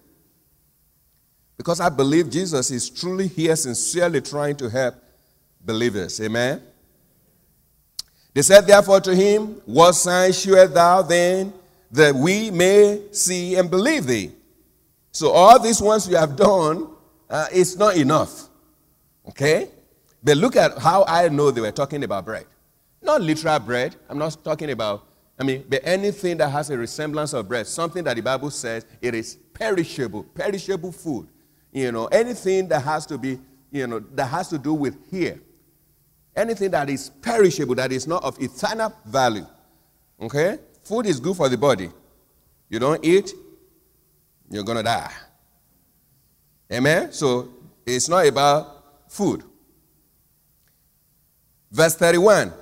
Because 1.57 1.81
I 1.81 1.91
believe 1.91 2.31
Jesus 2.31 2.71
is 2.71 2.91
truly 2.91 3.29
here, 3.29 3.55
sincerely 3.55 4.21
trying 4.21 4.57
to 4.57 4.69
help 4.69 4.95
believers. 5.61 6.21
Amen. 6.21 6.63
They 8.35 8.43
said, 8.43 8.67
therefore, 8.67 9.01
to 9.01 9.15
him, 9.15 9.63
What 9.65 9.93
sign 9.93 10.33
shewest 10.33 10.75
thou 10.75 11.03
then 11.03 11.53
that 11.91 12.15
we 12.15 12.51
may 12.51 13.03
see 13.13 13.55
and 13.55 13.71
believe 13.71 14.07
thee? 14.07 14.33
So, 15.13 15.31
all 15.31 15.59
these 15.61 15.81
ones 15.81 16.09
you 16.09 16.17
have 16.17 16.37
done, 16.37 16.89
uh, 17.31 17.47
it's 17.53 17.77
not 17.77 17.97
enough. 17.97 18.49
Okay? 19.29 19.69
But 20.23 20.37
look 20.37 20.57
at 20.57 20.77
how 20.79 21.05
I 21.07 21.29
know 21.29 21.51
they 21.51 21.61
were 21.61 21.71
talking 21.71 22.03
about 22.03 22.25
bread. 22.25 22.47
Not 23.01 23.21
literal 23.23 23.59
bread. 23.61 23.95
I'm 24.09 24.19
not 24.19 24.43
talking 24.43 24.71
about 24.71 25.07
I 25.39 25.43
mean, 25.43 25.65
but 25.69 25.81
anything 25.85 26.37
that 26.37 26.51
has 26.51 26.71
a 26.71 26.79
resemblance 26.79 27.33
of 27.33 27.49
bread, 27.49 27.67
something 27.67 28.05
that 28.05 28.15
the 28.15 28.23
Bible 28.23 28.51
says 28.51 28.87
it 29.01 29.15
is 29.15 29.37
perishable, 29.53 30.23
perishable 30.23 30.93
food. 30.93 31.29
You 31.73 31.91
know, 31.91 32.07
anything 32.07 32.69
that 32.69 32.81
has 32.81 33.05
to 33.07 33.19
be, 33.19 33.41
you 33.73 33.87
know, 33.87 33.99
that 33.99 34.27
has 34.27 34.49
to 34.51 34.59
do 34.59 34.75
with 34.75 34.97
here. 35.11 35.41
Anything 36.37 36.71
that 36.73 36.91
is 36.91 37.11
perishable, 37.23 37.75
that 37.77 37.93
is 37.93 38.07
not 38.07 38.25
of 38.25 38.41
eternal 38.41 38.93
value. 39.07 39.47
Okay? 40.21 40.59
Food 40.83 41.07
is 41.07 41.21
good 41.21 41.37
for 41.37 41.49
the 41.49 41.57
body. 41.57 41.91
You 42.69 42.79
don't 42.79 43.05
eat, 43.05 43.33
you're 44.51 44.65
going 44.65 44.79
to 44.79 44.83
die. 44.83 45.13
Amen? 46.73 47.13
So 47.13 47.51
it's 47.87 48.09
not 48.09 48.27
about 48.27 49.11
food. 49.11 49.45
Verse 51.71 51.97
31 51.97 52.53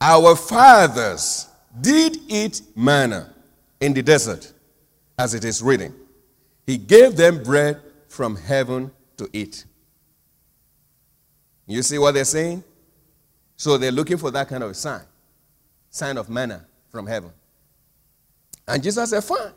Our 0.00 0.36
fathers 0.36 1.48
did 1.80 2.18
eat 2.28 2.62
manna 2.76 3.34
in 3.80 3.94
the 3.94 4.02
desert, 4.02 4.52
as 5.18 5.34
it 5.34 5.44
is 5.44 5.62
written. 5.62 5.94
He 6.66 6.76
gave 6.76 7.16
them 7.16 7.42
bread 7.42 7.80
from 8.08 8.36
heaven 8.36 8.90
to 9.16 9.28
eat. 9.32 9.64
You 11.66 11.82
see 11.82 11.98
what 11.98 12.14
they're 12.14 12.24
saying? 12.24 12.64
So 13.58 13.76
they're 13.76 13.92
looking 13.92 14.16
for 14.16 14.30
that 14.30 14.48
kind 14.48 14.62
of 14.62 14.74
sign 14.74 15.02
sign 15.90 16.16
of 16.16 16.30
manna 16.30 16.64
from 16.90 17.06
heaven. 17.06 17.30
And 18.66 18.82
Jesus 18.82 19.10
said, 19.10 19.24
Fine. 19.24 19.52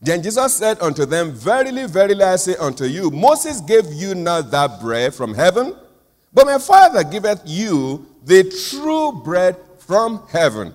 Then 0.00 0.22
Jesus 0.22 0.54
said 0.54 0.80
unto 0.82 1.06
them, 1.06 1.32
Verily, 1.32 1.86
verily, 1.86 2.22
I 2.22 2.36
say 2.36 2.56
unto 2.56 2.84
you, 2.84 3.10
Moses 3.10 3.60
gave 3.60 3.86
you 3.92 4.14
not 4.14 4.50
that 4.50 4.80
bread 4.80 5.14
from 5.14 5.32
heaven, 5.32 5.76
but 6.34 6.46
my 6.46 6.58
Father 6.58 7.04
giveth 7.04 7.42
you 7.44 8.06
the 8.24 8.44
true 8.70 9.12
bread 9.24 9.56
from 9.78 10.26
heaven. 10.28 10.74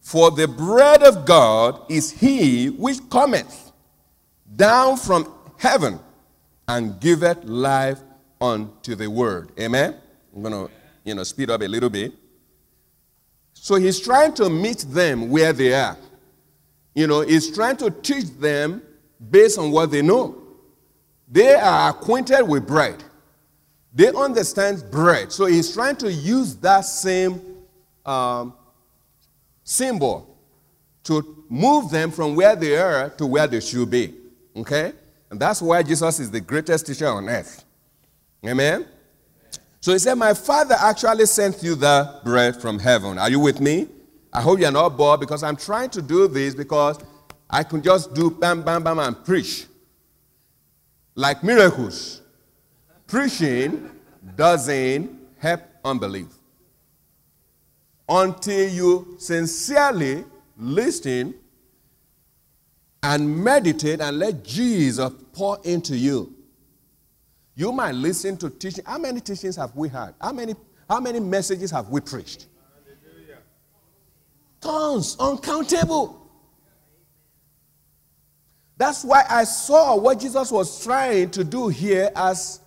For 0.00 0.30
the 0.30 0.48
bread 0.48 1.02
of 1.02 1.24
God 1.24 1.82
is 1.88 2.10
he 2.10 2.70
which 2.70 2.98
cometh 3.10 3.72
down 4.54 4.96
from 4.96 5.32
heaven 5.56 6.00
and 6.68 7.00
giveth 7.00 7.44
life 7.44 8.00
unto 8.40 8.94
the 8.94 9.08
word. 9.08 9.50
Amen? 9.58 9.96
I'm 10.34 10.42
going 10.42 10.68
to, 10.68 10.72
you 11.06 11.14
know, 11.14 11.22
speed 11.22 11.48
up 11.48 11.62
a 11.62 11.68
little 11.68 11.88
bit. 11.88 12.12
So 13.54 13.76
he's 13.76 14.00
trying 14.00 14.34
to 14.34 14.50
meet 14.50 14.78
them 14.88 15.30
where 15.30 15.52
they 15.52 15.72
are. 15.72 15.96
You 16.94 17.06
know, 17.06 17.20
he's 17.20 17.54
trying 17.54 17.76
to 17.78 17.90
teach 17.90 18.24
them 18.38 18.82
based 19.30 19.58
on 19.58 19.70
what 19.70 19.90
they 19.90 20.02
know. 20.02 20.42
They 21.28 21.54
are 21.54 21.90
acquainted 21.90 22.42
with 22.42 22.66
bread. 22.66 23.02
They 23.94 24.08
understand 24.08 24.84
bread. 24.90 25.32
So 25.32 25.46
he's 25.46 25.72
trying 25.72 25.96
to 25.96 26.12
use 26.12 26.56
that 26.56 26.82
same 26.82 27.40
um, 28.04 28.54
symbol 29.64 30.36
to 31.04 31.44
move 31.48 31.90
them 31.90 32.10
from 32.10 32.34
where 32.34 32.56
they 32.56 32.76
are 32.76 33.10
to 33.10 33.26
where 33.26 33.46
they 33.46 33.60
should 33.60 33.90
be. 33.90 34.12
Okay? 34.56 34.92
And 35.30 35.38
that's 35.38 35.62
why 35.62 35.82
Jesus 35.82 36.18
is 36.18 36.30
the 36.30 36.40
greatest 36.40 36.86
teacher 36.86 37.06
on 37.06 37.28
earth. 37.28 37.64
Amen? 38.44 38.86
So 39.86 39.92
he 39.92 40.00
said, 40.00 40.16
My 40.16 40.34
father 40.34 40.74
actually 40.76 41.26
sent 41.26 41.62
you 41.62 41.76
the 41.76 42.20
bread 42.24 42.60
from 42.60 42.80
heaven. 42.80 43.20
Are 43.20 43.30
you 43.30 43.38
with 43.38 43.60
me? 43.60 43.86
I 44.32 44.42
hope 44.42 44.58
you're 44.58 44.72
not 44.72 44.96
bored 44.96 45.20
because 45.20 45.44
I'm 45.44 45.54
trying 45.54 45.90
to 45.90 46.02
do 46.02 46.26
this 46.26 46.56
because 46.56 46.98
I 47.48 47.62
can 47.62 47.80
just 47.82 48.12
do 48.12 48.28
bam, 48.28 48.64
bam, 48.64 48.82
bam, 48.82 48.98
and 48.98 49.24
preach. 49.24 49.66
Like 51.14 51.44
miracles. 51.44 52.20
Preaching 53.06 53.88
doesn't 54.34 55.20
help 55.38 55.60
unbelief. 55.84 56.34
Until 58.08 58.68
you 58.68 59.14
sincerely 59.20 60.24
listen 60.56 61.32
and 63.04 63.44
meditate 63.44 64.00
and 64.00 64.18
let 64.18 64.42
Jesus 64.42 65.12
pour 65.32 65.60
into 65.62 65.96
you. 65.96 66.35
You 67.56 67.72
might 67.72 67.94
listen 67.94 68.36
to 68.36 68.50
teaching. 68.50 68.84
How 68.84 68.98
many 68.98 69.20
teachings 69.20 69.56
have 69.56 69.74
we 69.74 69.88
had? 69.88 70.14
How 70.20 70.30
many, 70.30 70.54
how 70.88 71.00
many 71.00 71.18
messages 71.18 71.70
have 71.70 71.88
we 71.88 72.00
preached? 72.00 72.46
Tons, 74.60 75.16
uncountable. 75.18 76.30
That's 78.76 79.04
why 79.04 79.24
I 79.28 79.44
saw 79.44 79.96
what 79.96 80.20
Jesus 80.20 80.50
was 80.50 80.84
trying 80.84 81.30
to 81.30 81.44
do 81.44 81.68
here 81.68 82.10
as, 82.14 82.60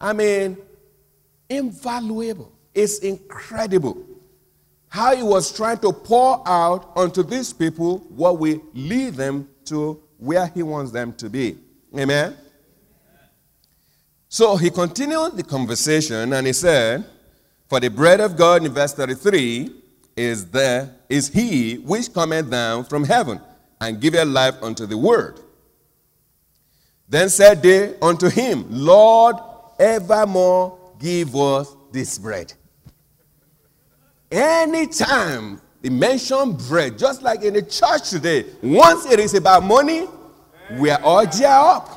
I 0.00 0.14
mean, 0.14 0.56
invaluable. 1.50 2.52
It's 2.74 3.00
incredible 3.00 4.02
how 4.88 5.14
he 5.14 5.22
was 5.22 5.54
trying 5.54 5.78
to 5.78 5.92
pour 5.92 6.42
out 6.48 6.92
onto 6.96 7.22
these 7.22 7.52
people 7.52 7.98
what 8.08 8.38
we 8.38 8.60
lead 8.72 9.14
them 9.14 9.46
to 9.66 10.02
where 10.16 10.46
he 10.46 10.62
wants 10.62 10.90
them 10.90 11.12
to 11.14 11.28
be. 11.28 11.58
Amen. 11.98 12.34
So 14.36 14.58
he 14.58 14.68
continued 14.68 15.38
the 15.38 15.42
conversation 15.42 16.34
and 16.34 16.46
he 16.46 16.52
said, 16.52 17.06
For 17.70 17.80
the 17.80 17.88
bread 17.88 18.20
of 18.20 18.36
God 18.36 18.66
in 18.66 18.70
verse 18.70 18.92
33 18.92 19.70
is 20.14 20.50
there 20.50 20.94
is 21.08 21.28
he 21.28 21.76
which 21.76 22.12
cometh 22.12 22.50
down 22.50 22.84
from 22.84 23.04
heaven 23.04 23.40
and 23.80 23.98
giveth 23.98 24.28
life 24.28 24.62
unto 24.62 24.84
the 24.84 24.98
world. 24.98 25.42
Then 27.08 27.30
said 27.30 27.62
they 27.62 27.98
unto 28.00 28.28
him, 28.28 28.66
Lord, 28.68 29.36
evermore 29.78 30.78
give 30.98 31.34
us 31.34 31.74
this 31.90 32.18
bread. 32.18 32.52
Anytime 34.30 35.62
they 35.80 35.88
mention 35.88 36.52
bread, 36.68 36.98
just 36.98 37.22
like 37.22 37.40
in 37.40 37.54
the 37.54 37.62
church 37.62 38.10
today, 38.10 38.44
once 38.62 39.06
it 39.06 39.18
is 39.18 39.32
about 39.32 39.64
money, 39.64 40.06
we 40.72 40.90
are 40.90 41.00
all 41.02 41.24
geared 41.24 41.44
up. 41.44 41.95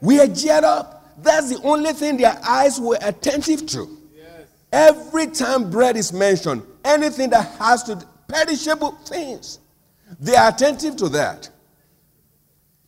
We 0.00 0.20
are 0.20 0.26
geared 0.26 0.64
up. 0.64 1.22
That's 1.22 1.50
the 1.50 1.60
only 1.62 1.92
thing 1.92 2.16
their 2.16 2.38
eyes 2.44 2.80
were 2.80 2.98
attentive 3.00 3.66
to. 3.66 3.96
Every 4.70 5.26
time 5.28 5.70
bread 5.70 5.96
is 5.96 6.12
mentioned, 6.12 6.62
anything 6.84 7.30
that 7.30 7.48
has 7.58 7.82
to 7.84 8.06
perishable 8.28 8.92
things, 9.06 9.60
they 10.20 10.36
are 10.36 10.50
attentive 10.50 10.96
to 10.96 11.08
that. 11.10 11.48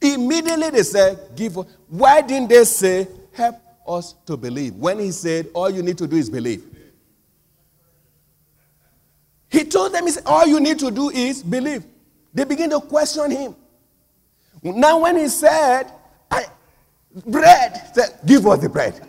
Immediately 0.00 0.70
they 0.70 0.82
said, 0.82 1.18
Give 1.34 1.58
us. 1.58 1.66
Why 1.88 2.20
didn't 2.22 2.48
they 2.48 2.64
say, 2.64 3.08
Help 3.32 3.56
us 3.86 4.14
to 4.26 4.36
believe? 4.36 4.74
When 4.74 4.98
he 4.98 5.10
said, 5.10 5.48
All 5.54 5.70
you 5.70 5.82
need 5.82 5.98
to 5.98 6.06
do 6.06 6.16
is 6.16 6.30
believe. 6.30 6.64
He 9.48 9.64
told 9.64 9.92
them, 9.92 10.04
he 10.06 10.12
said, 10.12 10.22
All 10.26 10.46
you 10.46 10.60
need 10.60 10.78
to 10.78 10.90
do 10.90 11.10
is 11.10 11.42
believe. 11.42 11.84
They 12.32 12.44
begin 12.44 12.70
to 12.70 12.80
question 12.80 13.30
him. 13.30 13.56
Now, 14.62 15.00
when 15.00 15.16
he 15.16 15.28
said, 15.28 15.90
bread, 17.26 17.90
said, 17.94 18.18
Give 18.26 18.46
us 18.46 18.60
the 18.60 18.68
bread. 18.68 19.00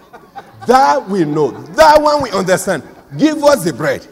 that 0.68 1.08
we 1.10 1.26
know. 1.26 1.52
That 1.52 2.02
one 2.02 2.24
we 2.24 2.32
understand. 2.32 2.84
Give 3.18 3.43
us 3.43 3.64
the 3.64 3.74
bread. 3.74 4.08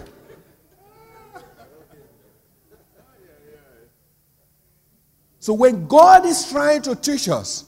So 5.40 5.54
when 5.54 5.88
God 5.88 6.26
is 6.26 6.50
trying 6.52 6.82
to 6.84 6.96
teach 6.96 7.30
us, 7.30 7.66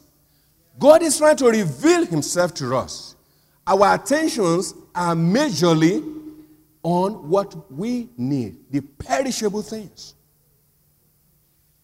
God 0.78 1.02
is 1.02 1.18
trying 1.18 1.38
to 1.38 1.48
reveal 1.48 2.06
himself 2.06 2.54
to 2.56 2.76
us. 2.76 3.16
Our 3.66 3.96
attentions 3.96 4.74
are 4.94 5.16
majorly 5.16 6.04
on 6.84 7.30
what 7.30 7.72
we 7.72 8.10
need, 8.18 8.58
the 8.72 8.82
perishable 8.82 9.62
things. 9.62 10.16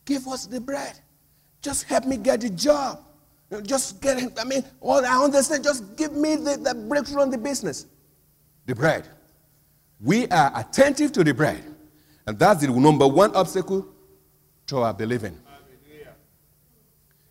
Give 0.05 0.27
us 0.27 0.45
the 0.45 0.59
bread. 0.59 0.99
Just 1.61 1.83
help 1.83 2.05
me 2.05 2.17
get 2.17 2.41
the 2.41 2.49
job. 2.49 3.03
Just 3.63 4.01
get 4.01 4.21
it. 4.21 4.37
I 4.39 4.43
mean, 4.43 4.63
all 4.81 5.05
I 5.05 5.23
understand, 5.23 5.63
just 5.63 5.95
give 5.95 6.13
me 6.13 6.35
the, 6.35 6.57
the 6.57 6.75
breakthrough 6.75 7.21
on 7.21 7.29
the 7.29 7.37
business. 7.37 7.85
The 8.65 8.75
bread. 8.75 9.07
We 10.01 10.27
are 10.27 10.51
attentive 10.55 11.11
to 11.13 11.23
the 11.23 11.33
bread. 11.33 11.63
And 12.25 12.37
that's 12.37 12.61
the 12.61 12.67
number 12.67 13.07
one 13.07 13.33
obstacle 13.35 13.87
to 14.67 14.79
our 14.79 14.93
believing 14.93 15.39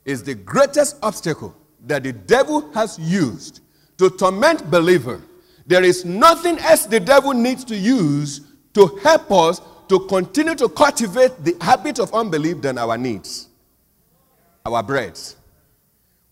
is 0.07 0.23
the 0.23 0.35
greatest 0.35 0.97
obstacle 1.03 1.55
that 1.85 2.05
the 2.05 2.13
devil 2.13 2.73
has 2.73 2.99
used 2.99 3.61
to 3.99 4.09
torment 4.09 4.71
believer. 4.71 5.21
There 5.67 5.83
is 5.83 6.05
nothing 6.05 6.59
else 6.61 6.87
the 6.87 7.01
devil 7.01 7.35
needs 7.35 7.65
to 7.65 7.77
use 7.77 8.41
to 8.75 8.87
help 9.03 9.31
us 9.33 9.61
to 9.89 10.01
continue 10.07 10.55
to 10.55 10.69
cultivate 10.69 11.45
the 11.45 11.57
habit 11.61 11.99
of 11.99 12.15
unbelief 12.15 12.63
than 12.63 12.79
our 12.79 12.97
needs, 12.97 13.49
our 14.65 14.83
bread. 14.83 15.19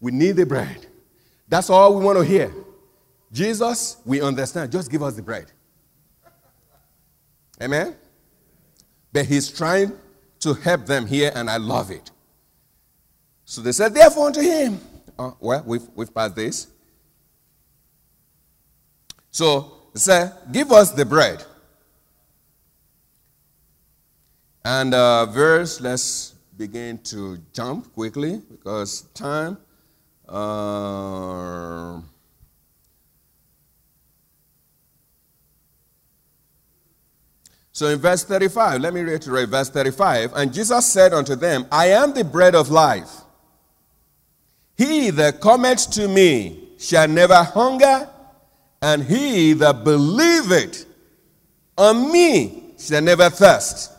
We 0.05 0.12
need 0.12 0.32
the 0.32 0.44
bread. 0.44 0.86
That's 1.48 1.70
all 1.70 1.98
we 1.98 2.05
want 2.05 2.18
to 2.18 2.24
hear. 2.24 2.52
Jesus, 3.32 3.96
we 4.05 4.20
understand. 4.20 4.70
Just 4.70 4.90
give 4.90 5.02
us 5.02 5.16
the 5.16 5.22
bread. 5.22 5.50
Amen? 7.62 7.96
But 9.14 9.24
he's 9.24 9.50
trying 9.50 9.92
to 10.40 10.52
help 10.52 10.84
them 10.84 11.07
here, 11.07 11.32
and 11.34 11.48
I 11.48 11.57
love 11.57 11.90
it. 11.90 12.11
So 13.46 13.62
they 13.62 13.72
said, 13.72 13.94
therefore, 13.94 14.26
unto 14.26 14.42
him. 14.42 14.78
Oh, 15.18 15.38
well, 15.40 15.62
we've, 15.64 15.88
we've 15.94 16.14
passed 16.14 16.36
this. 16.36 16.66
So 19.30 19.72
they 19.94 20.00
said, 20.00 20.34
give 20.52 20.70
us 20.70 20.90
the 20.90 21.07
bread. 21.07 21.42
And 24.66 24.92
uh, 24.92 25.24
verse, 25.24 25.80
let's 25.80 26.34
begin 26.59 26.98
to 27.05 27.38
jump 27.55 27.90
quickly 27.94 28.42
because 28.50 29.00
time. 29.14 29.57
Uh, 30.29 32.01
so 37.72 37.89
in 37.89 37.99
verse 37.99 38.25
35, 38.25 38.81
let 38.81 38.95
me 38.95 39.03
reiterate 39.03 39.49
verse 39.49 39.70
35. 39.70 40.33
And 40.35 40.53
Jesus 40.53 40.87
said 40.87 41.12
unto 41.12 41.35
them, 41.35 41.66
I 41.70 41.89
am 41.89 42.14
the 42.14 42.25
bread 42.25 42.55
of 42.55 42.70
life. 42.70 43.11
He 44.77 45.11
that 45.11 45.41
cometh 45.41 45.91
to 45.93 46.09
me 46.09 46.68
shall 46.79 47.09
never 47.09 47.43
hunger, 47.43 48.09
And 48.83 49.03
he 49.03 49.55
that 49.55 49.85
believeth 49.85 50.85
on 51.79 52.12
me 52.12 52.75
shall 52.79 53.01
never 53.01 53.31
thirst. 53.31 53.93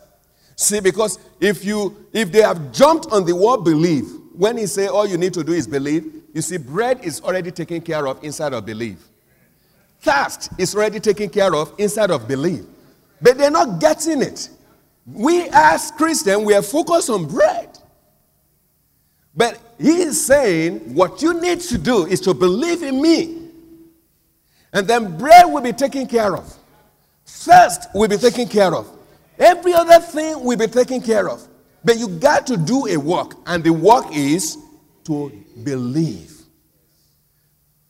See, 0.56 0.80
because 0.80 1.18
if 1.40 1.66
you 1.66 2.06
if 2.14 2.32
they 2.32 2.42
have 2.42 2.72
jumped 2.72 3.12
on 3.12 3.26
the 3.26 3.36
word 3.36 3.64
believe, 3.64 4.06
when 4.34 4.58
he 4.58 4.68
say 4.68 4.88
all 4.88 5.08
you 5.08 5.18
need 5.18 5.34
to 5.34 5.44
do 5.44 5.54
is 5.54 5.68
believe, 5.68 6.15
you 6.36 6.42
see, 6.42 6.58
bread 6.58 7.00
is 7.02 7.22
already 7.22 7.50
taken 7.50 7.80
care 7.80 8.06
of 8.06 8.22
inside 8.22 8.52
of 8.52 8.66
belief. 8.66 8.98
Thirst 10.02 10.50
is 10.58 10.76
already 10.76 11.00
taken 11.00 11.30
care 11.30 11.56
of 11.56 11.74
inside 11.78 12.12
of 12.12 12.28
belief. 12.28 12.66
But 13.22 13.38
they're 13.38 13.50
not 13.50 13.80
getting 13.80 14.22
it. 14.22 14.50
We 15.06 15.48
as 15.54 15.92
Christians, 15.92 16.44
we 16.44 16.54
are 16.54 16.62
focused 16.62 17.10
on 17.10 17.26
bread. 17.28 17.80
But 19.34 19.58
he 19.80 20.02
is 20.02 20.26
saying 20.26 20.94
what 20.94 21.22
you 21.22 21.40
need 21.40 21.62
to 21.62 21.78
do 21.78 22.06
is 22.06 22.20
to 22.22 22.34
believe 22.34 22.84
in 22.84 23.02
me. 23.02 23.48
And 24.74 24.86
then 24.86 25.18
bread 25.18 25.46
will 25.50 25.62
be 25.62 25.72
taken 25.72 26.06
care 26.06 26.36
of. 26.36 26.54
Thirst 27.26 27.88
will 27.96 28.10
be 28.10 28.18
taken 28.18 28.50
care 28.50 28.76
of. 28.76 28.92
Every 29.40 29.74
other 29.74 30.00
thing 30.00 30.44
will 30.44 30.58
be 30.58 30.68
taken 30.68 31.00
care 31.00 31.30
of. 31.30 31.48
But 31.86 31.98
you 31.98 32.10
got 32.10 32.46
to 32.48 32.58
do 32.58 32.88
a 32.88 32.98
work, 32.98 33.36
and 33.46 33.64
the 33.64 33.72
work 33.72 34.08
is 34.12 34.58
to 35.06 35.32
believe. 35.64 36.34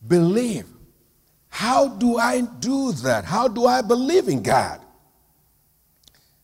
Believe. 0.08 0.66
How 1.50 1.88
do 1.88 2.18
I 2.18 2.42
do 2.42 2.92
that? 2.92 3.26
How 3.26 3.48
do 3.48 3.66
I 3.66 3.82
believe 3.82 4.28
in 4.28 4.44
God? 4.44 4.82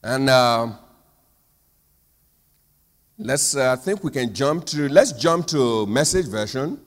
And 0.03 0.30
uh, 0.30 0.72
let's, 3.17 3.55
uh, 3.55 3.74
I 3.74 3.76
think 3.76 4.03
we 4.03 4.11
can 4.11 4.34
jump 4.34 4.65
to, 4.67 4.89
let's 4.89 5.11
jump 5.11 5.47
to 5.47 5.86
message 5.86 6.28
version. 6.28 6.80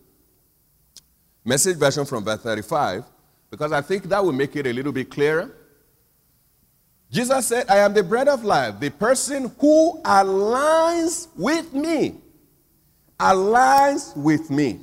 Message 1.45 1.77
version 1.77 2.07
from 2.07 2.25
verse 2.25 2.41
35, 2.41 3.05
because 3.51 3.71
I 3.71 3.83
think 3.83 4.05
that 4.05 4.25
will 4.25 4.33
make 4.33 4.57
it 4.57 4.67
a 4.67 4.73
little 4.73 4.93
bit 4.93 5.11
clearer. 5.11 5.55
Jesus 7.11 7.47
said, 7.47 7.69
I 7.69 7.79
am 7.79 7.93
the 7.93 8.03
bread 8.03 8.29
of 8.29 8.45
life. 8.45 8.81
The 8.81 8.91
person 8.91 9.53
who 9.61 10.01
aligns 10.03 11.29
with 11.37 11.75
me, 11.75 12.17
aligns 13.19 14.17
with 14.17 14.51
me. 14.51 14.81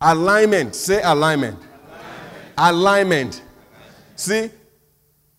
Alignment, 0.00 0.74
say 0.74 1.00
alignment. 1.02 1.58
Alignment. 1.58 2.54
alignment. 2.58 3.42
See, 4.16 4.50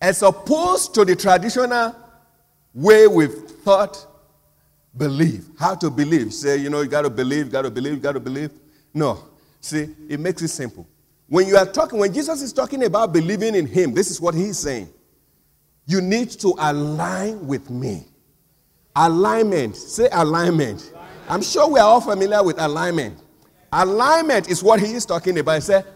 as 0.00 0.22
opposed 0.22 0.94
to 0.94 1.04
the 1.04 1.16
traditional 1.16 1.94
way 2.74 3.06
we've 3.06 3.32
thought, 3.32 4.06
believe. 4.96 5.46
How 5.58 5.74
to 5.76 5.90
believe. 5.90 6.32
Say, 6.32 6.58
you 6.58 6.70
know, 6.70 6.80
you 6.82 6.88
got 6.88 7.02
to 7.02 7.10
believe, 7.10 7.50
got 7.50 7.62
to 7.62 7.70
believe, 7.70 8.02
got 8.02 8.12
to 8.12 8.20
believe. 8.20 8.50
No. 8.92 9.24
See, 9.60 9.94
it 10.08 10.20
makes 10.20 10.42
it 10.42 10.48
simple. 10.48 10.86
When 11.26 11.46
you 11.46 11.56
are 11.56 11.66
talking, 11.66 11.98
when 11.98 12.12
Jesus 12.12 12.42
is 12.42 12.52
talking 12.52 12.84
about 12.84 13.12
believing 13.12 13.54
in 13.54 13.66
Him, 13.66 13.94
this 13.94 14.10
is 14.10 14.20
what 14.20 14.34
He's 14.34 14.58
saying. 14.58 14.88
You 15.86 16.00
need 16.00 16.30
to 16.30 16.54
align 16.58 17.46
with 17.46 17.70
me. 17.70 18.04
Alignment. 18.96 19.76
Say 19.76 20.08
alignment. 20.12 20.92
I'm 21.28 21.42
sure 21.42 21.68
we 21.70 21.80
are 21.80 21.86
all 21.86 22.00
familiar 22.00 22.42
with 22.42 22.60
alignment. 22.60 23.18
Alignment 23.72 24.48
is 24.48 24.62
what 24.62 24.80
he 24.80 24.92
is 24.94 25.04
talking 25.06 25.38
about. 25.38 25.56
He 25.56 25.60
said, 25.62 25.86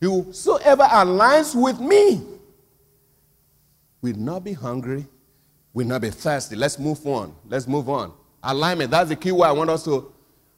Whosoever 0.00 0.82
aligns 0.82 1.54
with 1.54 1.78
me 1.78 2.20
will 4.00 4.16
not 4.16 4.42
be 4.42 4.52
hungry, 4.52 5.06
will 5.72 5.86
not 5.86 6.00
be 6.00 6.10
thirsty. 6.10 6.56
Let's 6.56 6.78
move 6.78 7.06
on. 7.06 7.34
Let's 7.48 7.68
move 7.68 7.88
on. 7.88 8.12
Alignment. 8.42 8.90
That's 8.90 9.08
the 9.10 9.16
key 9.16 9.30
word 9.30 9.46
I 9.46 9.52
want 9.52 9.70
us 9.70 9.84
to. 9.84 10.12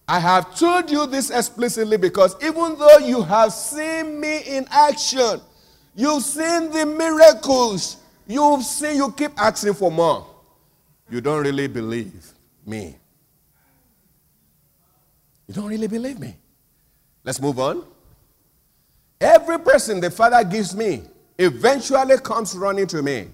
I 0.09 0.19
have 0.19 0.59
told 0.59 0.91
you 0.91 1.07
this 1.07 1.31
explicitly 1.31 1.97
because 1.97 2.37
even 2.43 2.79
though 2.79 2.99
you 2.99 3.23
have 3.23 3.53
seen 3.53 4.21
me 4.21 4.41
in 4.47 4.67
action, 4.71 5.41
you've 5.95 6.23
seen 6.23 6.71
the 6.71 6.87
miracles, 6.87 7.99
you've 8.27 8.63
seen, 8.63 8.97
you 8.97 9.13
keep 9.13 9.33
asking 9.39 9.75
for 9.75 9.91
more. 9.91 10.27
You 11.11 11.21
don't 11.21 11.43
really 11.43 11.69
believe 11.69 12.33
me. 12.67 12.97
You 15.47 15.55
don't 15.55 15.67
really 15.67 15.89
believe 15.89 16.19
me. 16.19 16.37
Let's 17.23 17.41
move 17.41 17.59
on. 17.59 17.85
Every 19.21 19.59
person 19.59 20.01
the 20.01 20.11
Father 20.11 20.43
gives 20.45 20.75
me 20.75 21.03
eventually 21.39 22.17
comes 22.19 22.57
running 22.57 22.87
to 22.89 23.03
me. 23.03 23.29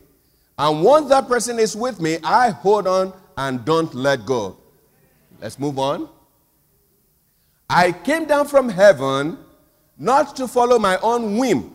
And 0.59 0.83
once 0.83 1.09
that 1.09 1.27
person 1.27 1.59
is 1.59 1.75
with 1.75 2.01
me, 2.01 2.19
I 2.23 2.51
hold 2.51 2.87
on 2.87 3.13
and 3.37 3.65
don't 3.65 3.95
let 3.95 4.27
go. 4.27 4.59
Let's 5.41 5.59
move 5.59 5.79
on. 5.79 6.09
I 7.69 7.93
came 7.93 8.27
down 8.27 8.47
from 8.47 8.69
heaven 8.69 9.39
not 9.97 10.37
to 10.37 10.49
follow 10.49 10.79
my 10.79 10.99
own 10.99 11.39
whim, 11.39 11.75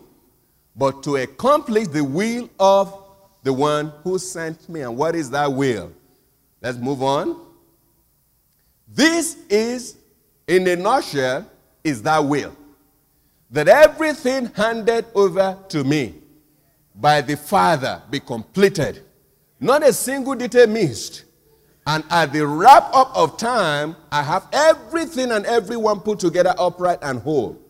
but 0.75 1.03
to 1.03 1.15
accomplish 1.15 1.87
the 1.87 2.03
will 2.03 2.49
of 2.59 3.03
the 3.43 3.53
one 3.53 3.93
who 4.03 4.19
sent 4.19 4.67
me. 4.67 4.81
And 4.81 4.97
what 4.97 5.15
is 5.15 5.29
that 5.31 5.51
will? 5.51 5.91
Let's 6.61 6.77
move 6.77 7.01
on. 7.01 7.39
This 8.87 9.37
is, 9.49 9.97
in 10.47 10.67
a 10.67 10.75
nutshell, 10.75 11.45
is 11.83 12.01
that 12.03 12.23
will. 12.23 12.55
That 13.51 13.67
everything 13.67 14.47
handed 14.55 15.05
over 15.13 15.57
to 15.69 15.83
me 15.83 16.15
by 16.95 17.21
the 17.21 17.37
Father 17.37 18.01
be 18.09 18.19
completed. 18.19 19.03
Not 19.59 19.83
a 19.83 19.93
single 19.93 20.35
detail 20.35 20.67
missed. 20.67 21.23
And 21.87 22.03
at 22.09 22.33
the 22.33 22.45
wrap 22.45 22.89
up 22.93 23.15
of 23.15 23.37
time, 23.37 23.95
I 24.11 24.23
have 24.23 24.47
everything 24.51 25.31
and 25.31 25.45
everyone 25.45 25.99
put 25.99 26.19
together 26.19 26.53
upright 26.57 26.99
and 27.03 27.19
whole. 27.19 27.61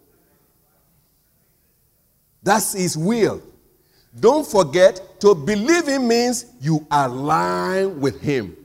That's 2.42 2.74
His 2.74 2.96
will. 2.96 3.42
Don't 4.18 4.48
forget, 4.48 5.20
to 5.20 5.36
believe 5.36 5.88
Him 5.88 6.08
means 6.08 6.46
you 6.62 6.88
align 6.90 8.00
with 8.00 8.22
Him. 8.22 8.56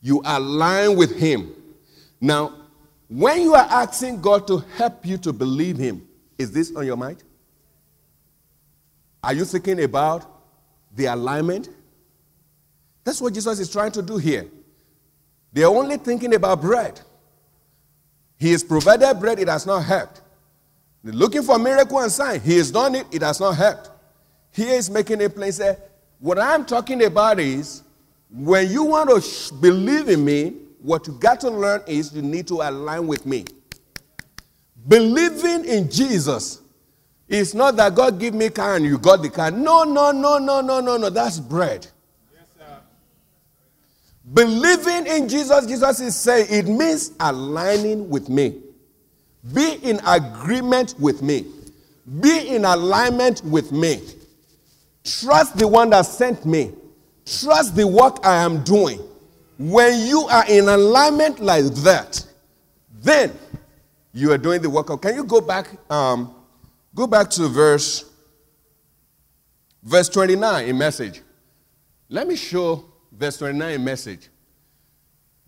You 0.00 0.22
align 0.24 0.96
with 0.96 1.14
Him. 1.14 1.52
Now, 2.20 2.54
when 3.08 3.42
you 3.42 3.54
are 3.54 3.66
asking 3.68 4.20
God 4.20 4.46
to 4.48 4.58
help 4.76 5.06
you 5.06 5.18
to 5.18 5.32
believe 5.32 5.76
Him, 5.76 6.06
is 6.38 6.52
this 6.52 6.74
on 6.74 6.84
your 6.86 6.96
mind? 6.96 7.22
Are 9.22 9.32
you 9.32 9.44
thinking 9.44 9.82
about 9.82 10.24
the 10.94 11.06
alignment? 11.06 11.68
That's 13.04 13.20
what 13.20 13.34
Jesus 13.34 13.58
is 13.58 13.70
trying 13.70 13.92
to 13.92 14.02
do 14.02 14.16
here. 14.16 14.46
They're 15.52 15.68
only 15.68 15.96
thinking 15.96 16.34
about 16.34 16.60
bread. 16.60 17.00
He 18.38 18.52
has 18.52 18.62
provided 18.62 19.14
bread, 19.20 19.38
it 19.38 19.48
has 19.48 19.66
not 19.66 19.80
helped. 19.80 20.20
They're 21.02 21.14
looking 21.14 21.42
for 21.42 21.58
miracle 21.58 22.00
and 22.00 22.10
sign. 22.10 22.40
He 22.40 22.56
has 22.58 22.70
done 22.70 22.94
it, 22.94 23.06
it 23.12 23.22
has 23.22 23.40
not 23.40 23.52
helped. 23.52 23.90
Here 24.50 24.74
is 24.74 24.90
making 24.90 25.22
a 25.22 25.30
plain 25.30 25.52
say, 25.52 25.76
what 26.18 26.38
I'm 26.38 26.64
talking 26.64 27.04
about 27.04 27.38
is 27.38 27.82
when 28.30 28.70
you 28.70 28.84
want 28.84 29.10
to 29.10 29.20
sh- 29.20 29.50
believe 29.50 30.08
in 30.08 30.24
me, 30.24 30.54
what 30.86 31.04
you 31.08 31.14
got 31.14 31.40
to 31.40 31.50
learn 31.50 31.82
is 31.88 32.14
you 32.14 32.22
need 32.22 32.46
to 32.46 32.62
align 32.62 33.08
with 33.08 33.26
me. 33.26 33.44
Believing 34.86 35.64
in 35.64 35.90
Jesus 35.90 36.62
is 37.26 37.56
not 37.56 37.74
that 37.74 37.96
God 37.96 38.20
give 38.20 38.34
me 38.34 38.50
car 38.50 38.76
and 38.76 38.84
you 38.84 38.96
got 38.96 39.20
the 39.20 39.28
car. 39.28 39.50
No, 39.50 39.82
no, 39.82 40.12
no, 40.12 40.38
no, 40.38 40.60
no, 40.60 40.80
no, 40.80 40.96
no. 40.96 41.10
That's 41.10 41.40
bread. 41.40 41.88
Yes, 42.32 42.68
Believing 44.32 45.08
in 45.08 45.28
Jesus, 45.28 45.66
Jesus 45.66 45.98
is 45.98 46.14
saying 46.14 46.46
it 46.50 46.68
means 46.68 47.10
aligning 47.18 48.08
with 48.08 48.28
me. 48.28 48.62
Be 49.52 49.80
in 49.82 49.98
agreement 50.06 50.94
with 51.00 51.20
me. 51.20 51.46
Be 52.20 52.46
in 52.46 52.64
alignment 52.64 53.44
with 53.44 53.72
me. 53.72 54.02
Trust 55.02 55.58
the 55.58 55.66
one 55.66 55.90
that 55.90 56.06
sent 56.06 56.46
me. 56.46 56.74
Trust 57.24 57.74
the 57.74 57.88
work 57.88 58.24
I 58.24 58.36
am 58.36 58.62
doing. 58.62 59.00
When 59.58 60.06
you 60.06 60.22
are 60.22 60.44
in 60.48 60.68
alignment 60.68 61.40
like 61.40 61.64
that, 61.76 62.24
then 63.00 63.32
you 64.12 64.32
are 64.32 64.38
doing 64.38 64.62
the 64.62 64.70
work. 64.70 64.90
Of, 64.90 65.00
can 65.00 65.14
you 65.14 65.24
go 65.24 65.40
back? 65.40 65.68
Um, 65.90 66.34
go 66.94 67.06
back 67.06 67.30
to 67.30 67.48
verse 67.48 68.04
verse 69.82 70.08
29 70.08 70.68
in 70.68 70.76
message. 70.76 71.22
Let 72.08 72.26
me 72.26 72.36
show 72.36 72.84
verse 73.12 73.38
29 73.38 73.74
in 73.74 73.84
message. 73.84 74.28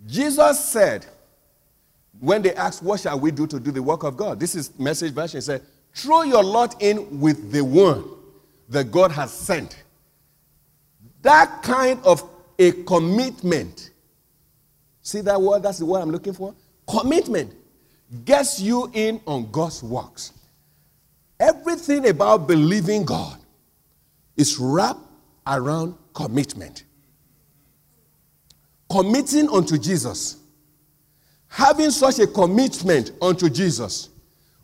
Jesus 0.07 0.65
said, 0.65 1.07
when 2.21 2.43
they 2.43 2.55
asked, 2.55 2.83
What 2.83 3.01
shall 3.01 3.19
we 3.19 3.31
do 3.31 3.47
to 3.47 3.61
do 3.61 3.71
the 3.71 3.83
work 3.83 4.05
of 4.05 4.17
God? 4.17 4.41
This 4.41 4.55
is 4.55 4.77
message 4.79 5.13
version. 5.13 5.39
He 5.39 5.43
said, 5.43 5.63
Throw 5.95 6.23
your 6.23 6.43
lot 6.43 6.81
in 6.83 7.21
with 7.21 7.53
the 7.53 7.65
one 7.65 8.05
that 8.69 8.91
God 8.91 9.11
has 9.13 9.33
sent. 9.33 9.83
That 11.23 11.63
kind 11.63 12.01
of 12.05 12.29
a 12.59 12.73
commitment. 12.85 13.91
See 15.09 15.23
that 15.23 15.41
word? 15.41 15.63
That's 15.63 15.79
the 15.79 15.87
word 15.87 16.01
I'm 16.01 16.11
looking 16.11 16.35
for. 16.35 16.55
Commitment 16.87 17.55
gets 18.27 18.61
you 18.61 18.91
in 18.93 19.23
on 19.27 19.51
God's 19.51 19.83
works. 19.83 20.35
Everything 21.41 22.07
about 22.09 22.47
believing 22.47 23.07
God 23.07 23.39
is 24.37 24.59
wrapped 24.59 25.01
around 25.47 25.95
commitment. 26.13 26.85
Committing 28.91 29.49
unto 29.49 29.79
Jesus. 29.79 30.43
Having 31.49 31.91
such 31.93 32.19
a 32.19 32.27
commitment 32.27 33.13
unto 33.23 33.49
Jesus, 33.49 34.11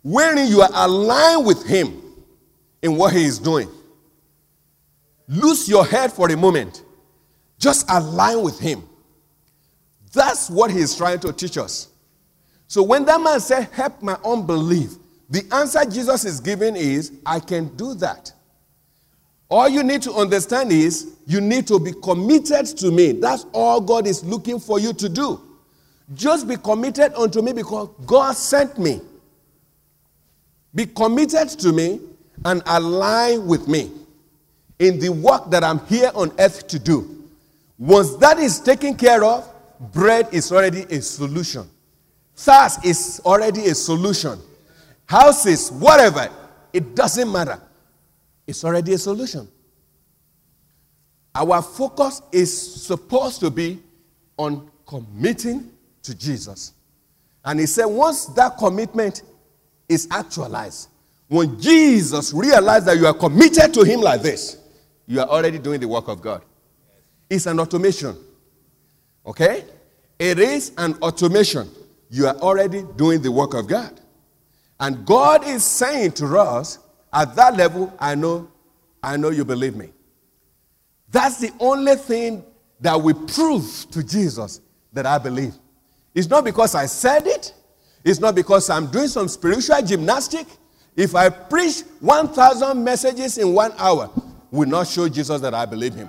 wherein 0.02 0.48
you 0.48 0.60
are 0.60 0.68
aligned 0.74 1.46
with 1.46 1.64
Him 1.64 2.02
in 2.82 2.98
what 2.98 3.14
he 3.14 3.24
is 3.24 3.38
doing. 3.38 3.70
Lose 5.26 5.66
your 5.70 5.86
head 5.86 6.12
for 6.12 6.30
a 6.30 6.36
moment. 6.36 6.84
Just 7.58 7.88
align 7.88 8.42
with 8.42 8.60
him. 8.60 8.82
That's 10.14 10.48
what 10.48 10.70
he 10.70 10.78
is 10.78 10.96
trying 10.96 11.20
to 11.20 11.32
teach 11.32 11.58
us. 11.58 11.88
So 12.68 12.82
when 12.82 13.04
that 13.04 13.20
man 13.20 13.40
said, 13.40 13.68
Help 13.72 14.02
my 14.02 14.16
unbelief, 14.24 14.92
the 15.28 15.42
answer 15.52 15.84
Jesus 15.84 16.24
is 16.24 16.40
giving 16.40 16.76
is, 16.76 17.12
I 17.26 17.40
can 17.40 17.74
do 17.76 17.94
that. 17.94 18.32
All 19.50 19.68
you 19.68 19.82
need 19.82 20.02
to 20.02 20.12
understand 20.14 20.72
is 20.72 21.16
you 21.26 21.40
need 21.40 21.66
to 21.68 21.78
be 21.78 21.92
committed 22.02 22.66
to 22.78 22.90
me. 22.90 23.12
That's 23.12 23.46
all 23.52 23.80
God 23.80 24.06
is 24.06 24.24
looking 24.24 24.58
for 24.58 24.80
you 24.80 24.92
to 24.94 25.08
do. 25.08 25.40
Just 26.14 26.48
be 26.48 26.56
committed 26.56 27.14
unto 27.14 27.40
me 27.40 27.52
because 27.52 27.88
God 28.06 28.32
sent 28.36 28.78
me. 28.78 29.00
Be 30.74 30.86
committed 30.86 31.48
to 31.60 31.72
me 31.72 32.00
and 32.44 32.62
align 32.66 33.46
with 33.46 33.68
me 33.68 33.92
in 34.78 34.98
the 34.98 35.10
work 35.10 35.50
that 35.50 35.62
I'm 35.62 35.78
here 35.86 36.10
on 36.14 36.32
earth 36.38 36.66
to 36.68 36.78
do. 36.78 37.24
Once 37.78 38.16
that 38.16 38.38
is 38.38 38.60
taken 38.60 38.96
care 38.96 39.24
of, 39.24 39.48
bread 39.78 40.28
is 40.32 40.50
already 40.52 40.82
a 40.82 41.00
solution. 41.02 41.68
Thirst 42.36 42.84
is 42.84 43.20
already 43.24 43.66
a 43.66 43.74
solution. 43.74 44.38
Houses, 45.06 45.70
whatever, 45.70 46.28
it 46.72 46.94
doesn't 46.94 47.30
matter. 47.30 47.60
It's 48.46 48.64
already 48.64 48.94
a 48.94 48.98
solution. 48.98 49.48
Our 51.34 51.62
focus 51.62 52.22
is 52.30 52.84
supposed 52.84 53.40
to 53.40 53.50
be 53.50 53.80
on 54.36 54.70
committing 54.86 55.70
to 56.02 56.14
Jesus. 56.14 56.72
And 57.44 57.60
he 57.60 57.66
said, 57.66 57.86
once 57.86 58.26
that 58.26 58.56
commitment 58.58 59.22
is 59.88 60.08
actualized, 60.10 60.88
when 61.28 61.60
Jesus 61.60 62.32
realized 62.32 62.86
that 62.86 62.96
you 62.96 63.06
are 63.06 63.14
committed 63.14 63.74
to 63.74 63.82
him 63.82 64.00
like 64.00 64.22
this, 64.22 64.58
you 65.06 65.20
are 65.20 65.28
already 65.28 65.58
doing 65.58 65.80
the 65.80 65.88
work 65.88 66.08
of 66.08 66.20
God. 66.20 66.42
It's 67.28 67.46
an 67.46 67.58
automation. 67.58 68.16
Okay? 69.26 69.64
It 70.18 70.38
is 70.38 70.72
an 70.78 70.94
automation. 70.94 71.68
You 72.10 72.26
are 72.26 72.36
already 72.36 72.84
doing 72.96 73.22
the 73.22 73.32
work 73.32 73.54
of 73.54 73.66
God. 73.66 74.00
And 74.80 75.04
God 75.06 75.46
is 75.46 75.64
saying 75.64 76.12
to 76.12 76.38
us, 76.38 76.78
at 77.12 77.34
that 77.36 77.56
level, 77.56 77.92
I 77.98 78.14
know, 78.14 78.50
I 79.02 79.16
know 79.16 79.30
you 79.30 79.44
believe 79.44 79.76
me. 79.76 79.92
That's 81.10 81.38
the 81.38 81.52
only 81.60 81.94
thing 81.94 82.44
that 82.80 83.00
we 83.00 83.14
prove 83.14 83.86
to 83.92 84.02
Jesus 84.02 84.60
that 84.92 85.06
I 85.06 85.18
believe. 85.18 85.54
It's 86.14 86.28
not 86.28 86.44
because 86.44 86.74
I 86.74 86.86
said 86.86 87.26
it, 87.26 87.54
it's 88.04 88.20
not 88.20 88.34
because 88.34 88.68
I'm 88.68 88.86
doing 88.88 89.08
some 89.08 89.28
spiritual 89.28 89.80
gymnastic. 89.82 90.46
If 90.96 91.14
I 91.14 91.28
preach 91.28 91.82
1,000 92.00 92.84
messages 92.84 93.38
in 93.38 93.52
one 93.52 93.72
hour, 93.78 94.10
will 94.50 94.68
not 94.68 94.86
show 94.86 95.08
Jesus 95.08 95.40
that 95.40 95.54
I 95.54 95.66
believe 95.66 95.94
him. 95.94 96.08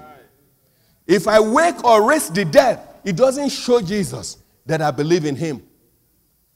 If 1.08 1.28
I 1.28 1.40
wake 1.40 1.84
or 1.84 2.08
raise 2.08 2.30
the 2.30 2.46
dead, 2.46 2.80
it 3.06 3.16
doesn't 3.16 3.50
show 3.50 3.80
Jesus 3.82 4.38
that 4.66 4.82
I 4.82 4.90
believe 4.90 5.26
in 5.26 5.36
him. 5.36 5.62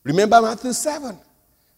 Remember 0.04 0.41
Matthew 0.41 0.74
7. 0.74 1.18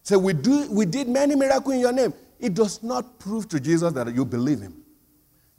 Say, 0.02 0.16
we, 0.16 0.32
do, 0.32 0.66
we 0.70 0.86
did 0.86 1.08
many 1.08 1.36
miracles 1.36 1.74
in 1.74 1.80
your 1.80 1.92
name. 1.92 2.14
It 2.40 2.54
does 2.54 2.82
not 2.82 3.18
prove 3.18 3.48
to 3.50 3.60
Jesus 3.60 3.92
that 3.92 4.12
you 4.12 4.24
believe 4.24 4.60
him. 4.60 4.82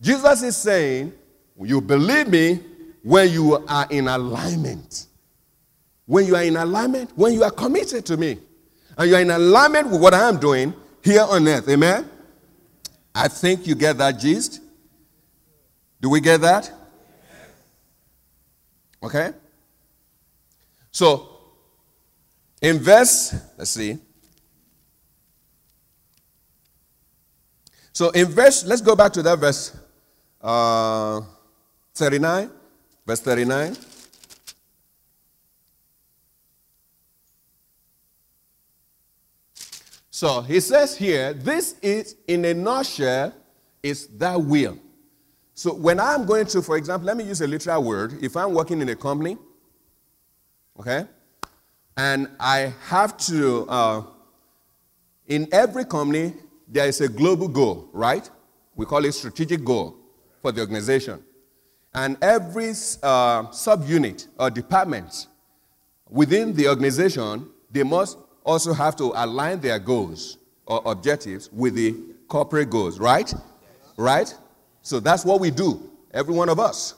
Jesus 0.02 0.42
is 0.44 0.58
saying, 0.58 1.14
You 1.62 1.80
believe 1.80 2.28
me 2.28 2.60
when 3.04 3.32
you 3.32 3.64
are 3.68 3.88
in 3.90 4.08
alignment. 4.08 5.06
When 6.06 6.26
you 6.26 6.36
are 6.36 6.44
in 6.44 6.58
alignment, 6.58 7.12
when 7.16 7.34
you 7.34 7.44
are 7.44 7.52
committed 7.52 8.06
to 8.08 8.18
me, 8.18 8.38
and 8.98 9.10
you 9.10 9.16
are 9.16 9.22
in 9.22 9.32
alignment 9.32 9.90
with 9.90 10.02
what 10.02 10.14
I 10.14 10.28
am 10.28 10.40
doing 10.40 10.74
here 11.04 11.22
on 11.22 11.48
earth. 11.48 11.70
Amen? 11.70 12.10
I 13.16 13.28
think 13.28 13.66
you 13.68 13.76
get 13.76 13.98
that 14.00 14.20
gist. 14.20 14.60
Do 16.02 16.10
we 16.10 16.20
get 16.20 16.42
that? 16.42 16.72
Okay? 19.04 19.32
So, 20.92 21.30
in 22.62 22.80
verse, 22.80 23.36
let's 23.58 23.72
see. 23.72 23.98
So, 27.92 28.10
in 28.12 28.28
verse, 28.28 28.66
let's 28.66 28.82
go 28.82 28.96
back 28.96 29.12
to 29.14 29.22
that 29.24 29.38
verse 29.38 29.78
uh, 30.42 31.22
39. 31.94 32.50
Verse 33.06 33.20
39. 33.20 33.76
So 40.10 40.42
he 40.42 40.62
says 40.62 40.96
here, 40.96 41.34
this 41.34 41.76
is 41.82 42.16
in 42.28 42.46
a 42.46 42.54
nutshell, 42.54 43.34
is 43.82 44.08
that 44.20 44.42
will. 44.42 44.78
So 45.64 45.74
when 45.74 45.98
I'm 45.98 46.26
going 46.26 46.46
to, 46.48 46.62
for 46.62 46.76
example, 46.76 47.08
let 47.08 47.16
me 47.16 47.24
use 47.24 47.40
a 47.40 47.48
literal 47.48 47.82
word. 47.82 48.22
If 48.22 48.36
I'm 48.36 48.54
working 48.54 48.82
in 48.82 48.90
a 48.90 48.98
company, 48.98 49.38
okay, 50.78 51.06
and 51.96 52.28
I 52.38 52.74
have 52.88 53.16
to, 53.30 53.66
uh, 53.70 54.02
in 55.26 55.48
every 55.54 55.86
company, 55.86 56.34
there 56.68 56.86
is 56.86 57.00
a 57.00 57.08
global 57.08 57.48
goal, 57.48 57.88
right? 57.94 58.30
We 58.76 58.86
call 58.86 59.06
it 59.06 59.14
strategic 59.14 59.64
goal 59.64 59.96
for 60.42 60.52
the 60.52 60.60
organization. 60.60 61.24
And 61.94 62.18
every 62.22 62.72
uh, 62.72 63.44
subunit 63.54 64.28
or 64.38 64.50
department 64.50 65.28
within 66.10 66.54
the 66.54 66.68
organization, 66.68 67.48
they 67.72 67.84
must 67.84 68.18
also 68.44 68.74
have 68.74 68.98
to 68.98 69.14
align 69.16 69.62
their 69.62 69.80
goals 69.80 70.40
or 70.66 70.82
objectives 70.86 71.50
with 71.54 71.76
the 71.76 71.96
corporate 72.28 72.70
goals, 72.70 73.00
right? 73.00 73.34
Right? 73.96 74.36
So 74.84 75.00
that's 75.00 75.26
what 75.26 75.40
we 75.40 75.50
do, 75.50 75.90
every 76.14 76.36
one 76.36 76.50
of 76.50 76.60
us. 76.60 76.94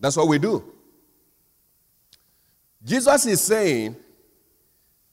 That's 0.00 0.16
what 0.16 0.26
we 0.26 0.38
do. 0.38 0.64
Jesus 2.82 3.26
is 3.26 3.40
saying 3.40 3.94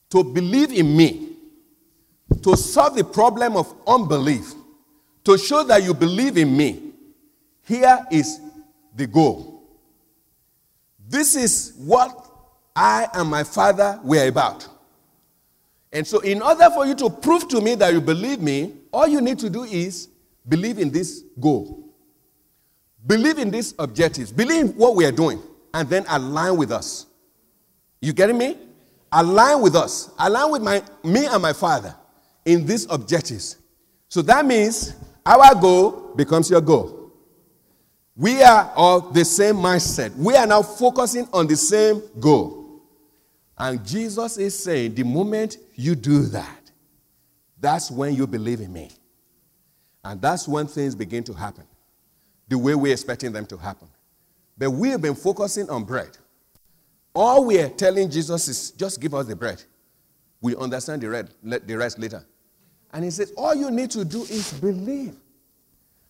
to 0.09 0.23
believe 0.23 0.71
in 0.71 0.95
me, 0.95 1.35
to 2.41 2.55
solve 2.55 2.95
the 2.95 3.03
problem 3.03 3.57
of 3.57 3.73
unbelief, 3.85 4.53
to 5.25 5.37
show 5.37 5.63
that 5.63 5.83
you 5.83 5.93
believe 5.93 6.37
in 6.37 6.55
me. 6.55 6.91
Here 7.65 8.05
is 8.11 8.39
the 8.95 9.07
goal. 9.07 9.63
This 11.07 11.35
is 11.35 11.73
what 11.77 12.29
I 12.75 13.07
and 13.13 13.29
my 13.29 13.43
Father 13.43 13.99
were 14.03 14.27
about. 14.27 14.67
And 15.91 16.07
so, 16.07 16.19
in 16.19 16.41
order 16.41 16.69
for 16.71 16.85
you 16.85 16.95
to 16.95 17.09
prove 17.09 17.47
to 17.49 17.61
me 17.61 17.75
that 17.75 17.93
you 17.93 18.01
believe 18.01 18.39
me, 18.39 18.73
all 18.91 19.07
you 19.07 19.21
need 19.21 19.39
to 19.39 19.49
do 19.49 19.63
is 19.63 20.09
believe 20.47 20.79
in 20.79 20.89
this 20.89 21.23
goal. 21.39 21.82
Believe 23.05 23.37
in 23.37 23.51
these 23.51 23.73
objectives. 23.79 24.31
Believe 24.31 24.75
what 24.75 24.95
we 24.95 25.05
are 25.05 25.11
doing. 25.11 25.41
And 25.73 25.89
then 25.89 26.05
align 26.07 26.57
with 26.57 26.71
us. 26.71 27.07
You 28.01 28.13
getting 28.13 28.37
me? 28.37 28.57
Align 29.11 29.61
with 29.61 29.75
us. 29.75 30.11
Align 30.19 30.51
with 30.51 30.61
my, 30.61 30.83
me 31.03 31.25
and 31.25 31.41
my 31.41 31.53
father 31.53 31.95
in 32.45 32.65
these 32.65 32.89
objectives. 32.89 33.57
So 34.07 34.21
that 34.23 34.45
means 34.45 34.95
our 35.25 35.55
goal 35.55 36.13
becomes 36.15 36.49
your 36.49 36.61
goal. 36.61 37.11
We 38.15 38.43
are 38.43 38.71
of 38.75 39.13
the 39.13 39.25
same 39.25 39.55
mindset. 39.55 40.15
We 40.15 40.35
are 40.35 40.45
now 40.45 40.61
focusing 40.61 41.27
on 41.33 41.47
the 41.47 41.55
same 41.55 42.01
goal. 42.19 42.81
And 43.57 43.85
Jesus 43.85 44.37
is 44.37 44.57
saying, 44.57 44.95
the 44.95 45.03
moment 45.03 45.57
you 45.75 45.95
do 45.95 46.23
that, 46.23 46.71
that's 47.59 47.89
when 47.89 48.13
you 48.15 48.27
believe 48.27 48.61
in 48.61 48.71
me. 48.71 48.91
And 50.03 50.21
that's 50.21 50.47
when 50.47 50.67
things 50.67 50.95
begin 50.95 51.23
to 51.23 51.33
happen 51.33 51.65
the 52.53 52.59
way 52.59 52.75
we're 52.75 52.93
expecting 52.93 53.31
them 53.31 53.47
to 53.47 53.57
happen. 53.57 53.87
But 54.55 54.69
we 54.69 54.89
have 54.89 55.01
been 55.01 55.15
focusing 55.15 55.67
on 55.71 55.85
bread. 55.85 56.15
All 57.15 57.45
we 57.45 57.59
are 57.59 57.69
telling 57.69 58.11
Jesus 58.11 58.47
is 58.47 58.69
just 58.71 59.01
give 59.01 59.15
us 59.15 59.25
the 59.25 59.35
bread. 59.35 59.63
We 60.39 60.55
understand 60.55 61.01
the, 61.01 61.09
red, 61.09 61.31
the 61.43 61.75
rest 61.75 61.97
later. 61.97 62.23
And 62.93 63.03
he 63.03 63.09
says, 63.09 63.33
all 63.35 63.55
you 63.55 63.71
need 63.71 63.89
to 63.91 64.05
do 64.05 64.21
is 64.21 64.53
believe. 64.53 65.15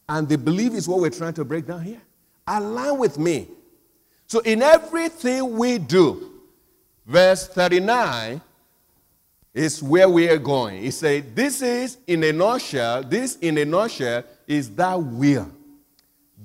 And 0.10 0.28
the 0.28 0.38
belief 0.38 0.74
is 0.74 0.86
what 0.86 1.00
we're 1.00 1.12
trying 1.12 1.34
to 1.36 1.46
break 1.46 1.66
down 1.66 1.82
here. 1.82 2.02
Align 2.46 2.98
with 2.98 3.18
me. 3.18 3.48
So 4.28 4.40
in 4.40 4.62
everything 4.62 5.56
we 5.56 5.78
do, 5.78 6.42
verse 7.06 7.48
39 7.48 8.42
is 9.54 9.82
where 9.82 10.10
we 10.10 10.28
are 10.28 10.38
going. 10.38 10.82
He 10.82 10.92
said, 10.92 11.34
This 11.38 11.62
is 11.62 12.00
in 12.06 12.22
a 12.26 12.34
nutshell, 12.34 13.04
this 13.04 13.38
in 13.38 13.58
a 13.60 13.64
nutshell 13.64 14.26
is 14.46 14.70
that 14.72 15.02
will, 15.02 15.50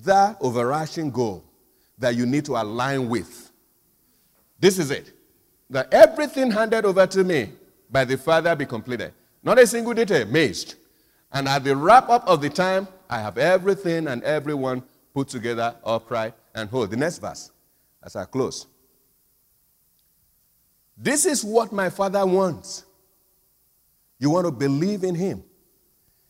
that 0.05 0.37
overarching 0.41 1.11
goal 1.11 1.45
that 1.99 2.15
you 2.15 2.27
need 2.27 2.45
to 2.45 2.53
align 2.57 3.09
with. 3.09 3.51
This 4.59 4.79
is 4.79 4.91
it. 4.91 5.13
That 5.71 5.93
everything 5.93 6.51
handed 6.51 6.85
over 6.85 7.07
to 7.07 7.25
me 7.25 7.53
by 7.91 8.05
the 8.05 8.17
Father 8.17 8.55
be 8.57 8.67
completed. 8.67 9.13
Not 9.43 9.59
a 9.59 9.67
single 9.67 9.95
detail 9.95 10.27
missed. 10.27 10.77
And 11.33 11.49
at 11.49 11.65
the 11.65 11.77
wrap 11.77 12.09
up 12.09 12.27
of 12.27 12.41
the 12.41 12.49
time, 12.49 12.89
I 13.09 13.21
have 13.21 13.39
everything 13.39 14.09
and 14.09 14.23
everyone 14.25 14.83
put 15.15 15.29
together, 15.29 15.75
upright, 15.85 16.35
and 16.55 16.69
whole. 16.69 16.87
The 16.87 16.97
next 16.97 17.19
verse, 17.19 17.51
as 18.03 18.17
I 18.17 18.25
close. 18.25 18.67
This 20.97 21.27
is 21.27 21.45
what 21.45 21.73
my 21.73 21.91
Father 21.91 22.25
wants. 22.27 22.85
You 24.19 24.31
want 24.31 24.47
to 24.47 24.51
believe 24.51 25.05
in 25.05 25.15
Him. 25.15 25.45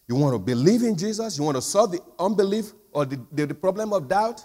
You 0.06 0.16
want 0.16 0.34
to 0.34 0.38
believe 0.38 0.82
in 0.82 0.96
Jesus? 0.96 1.38
You 1.38 1.44
want 1.44 1.56
to 1.56 1.62
solve 1.62 1.92
the 1.92 2.00
unbelief 2.18 2.72
or 2.92 3.04
the, 3.04 3.20
the, 3.32 3.46
the 3.46 3.54
problem 3.54 3.92
of 3.92 4.08
doubt? 4.08 4.44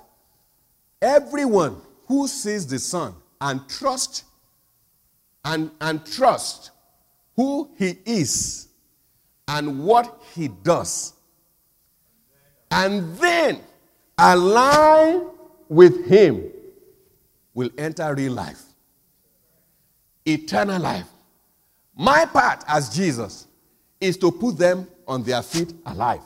Everyone 1.02 1.82
who 2.08 2.28
sees 2.28 2.66
the 2.68 2.80
Son 2.80 3.16
and 3.41 3.68
trust 3.68 4.24
and, 5.44 5.72
and 5.82 6.06
trust 6.06 6.72
who 7.36 7.70
he 7.78 7.98
is 8.06 8.68
and 9.48 9.84
what 9.84 10.22
he 10.34 10.48
does, 10.48 11.14
and 12.72 13.18
then 13.18 13.60
align 14.18 15.26
with 15.68 16.06
him, 16.06 16.50
will 17.54 17.70
enter 17.78 18.16
real 18.16 18.34
life, 18.34 18.62
eternal 20.26 20.82
life. 20.82 21.08
My 21.96 22.26
part 22.26 22.64
as 22.68 22.96
Jesus 22.96 23.48
is 24.00 24.18
to 24.18 24.32
put 24.32 24.58
them 24.58 24.88
on 25.08 25.24
their 25.24 25.41
feet 25.41 25.74
alive 25.86 26.22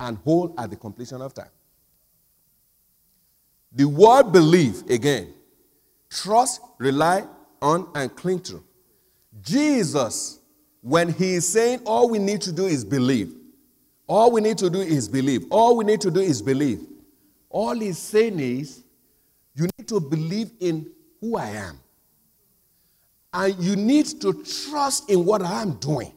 and 0.00 0.18
whole 0.18 0.54
at 0.58 0.70
the 0.70 0.76
completion 0.76 1.20
of 1.22 1.34
time. 1.34 1.50
The 3.72 3.86
word 3.86 4.32
believe, 4.32 4.88
again, 4.88 5.34
trust, 6.10 6.60
rely 6.78 7.24
on, 7.60 7.88
and 7.94 8.14
cling 8.14 8.40
to. 8.40 8.62
Jesus, 9.42 10.40
when 10.80 11.12
he 11.12 11.34
is 11.34 11.46
saying 11.46 11.80
all 11.84 12.08
we 12.08 12.18
need 12.18 12.40
to 12.42 12.52
do 12.52 12.66
is 12.66 12.84
believe, 12.84 13.34
all 14.06 14.32
we 14.32 14.40
need 14.40 14.58
to 14.58 14.70
do 14.70 14.80
is 14.80 15.08
believe, 15.08 15.44
all 15.50 15.76
we 15.76 15.84
need 15.84 16.00
to 16.00 16.10
do 16.10 16.20
is 16.20 16.40
believe, 16.40 16.80
all 17.50 17.74
he's 17.74 17.98
saying 17.98 18.38
is 18.38 18.82
you 19.54 19.68
need 19.78 19.88
to 19.88 20.00
believe 20.00 20.50
in 20.60 20.90
who 21.20 21.36
I 21.36 21.48
am. 21.48 21.80
And 23.32 23.54
you 23.62 23.76
need 23.76 24.06
to 24.20 24.44
trust 24.44 25.10
in 25.10 25.24
what 25.24 25.42
I 25.42 25.62
am 25.62 25.74
doing. 25.74 26.12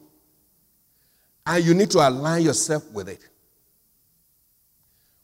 And 1.46 1.64
you 1.64 1.74
need 1.74 1.90
to 1.92 2.06
align 2.06 2.42
yourself 2.42 2.90
with 2.92 3.08
it. 3.08 3.29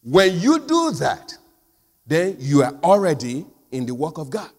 When 0.06 0.38
you 0.38 0.60
do 0.60 0.92
that, 0.92 1.36
then 2.06 2.36
you 2.38 2.62
are 2.62 2.72
already 2.84 3.44
in 3.72 3.86
the 3.86 3.94
work 3.94 4.18
of 4.18 4.30
God. 4.30 4.50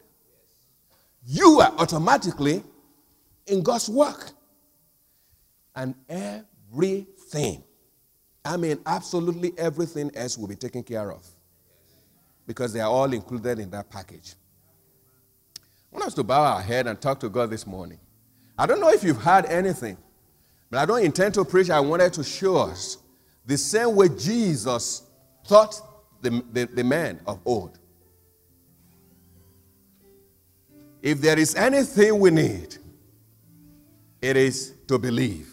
You 1.26 1.62
are 1.62 1.74
automatically 1.78 2.62
in 3.46 3.64
God's 3.64 3.88
work. 3.88 4.32
And 5.74 5.96
everything, 6.10 7.64
I 8.44 8.58
mean, 8.58 8.80
absolutely 8.86 9.54
everything 9.58 10.12
else 10.16 10.38
will 10.38 10.50
be 10.50 10.58
taken 10.58 10.84
care 10.84 11.14
of 11.14 11.26
because 12.46 12.74
they 12.74 12.82
are 12.82 12.92
all 12.92 13.14
included 13.14 13.60
in 13.60 13.70
that 13.70 13.90
package. 13.90 14.34
I 15.58 15.62
want 15.96 16.08
us 16.08 16.14
to 16.16 16.24
bow 16.26 16.56
our 16.56 16.62
head 16.62 16.88
and 16.88 17.00
talk 17.00 17.22
to 17.22 17.30
God 17.30 17.52
this 17.52 17.66
morning. 17.66 18.00
I 18.58 18.66
don't 18.66 18.82
know 18.82 18.90
if 18.90 19.02
you've 19.02 19.22
heard 19.22 19.46
anything, 19.46 19.96
but 20.70 20.80
I 20.80 20.86
don't 20.86 21.06
intend 21.06 21.36
to 21.36 21.46
preach. 21.46 21.70
I 21.70 21.80
wanted 21.80 22.12
to 22.14 22.24
show 22.26 22.58
us 22.58 22.98
the 23.46 23.58
same 23.58 23.96
way 23.96 24.10
Jesus 24.10 25.07
taught 25.48 25.82
the, 26.22 26.44
the, 26.52 26.66
the 26.66 26.84
man 26.84 27.20
of 27.26 27.40
old. 27.46 27.80
If 31.02 31.22
there 31.22 31.40
is 31.40 31.56
anything 31.56 32.20
we 32.20 32.32
need, 32.32 32.78
it 34.22 34.36
is 34.36 34.74
to 34.88 34.98
believe. 34.98 35.50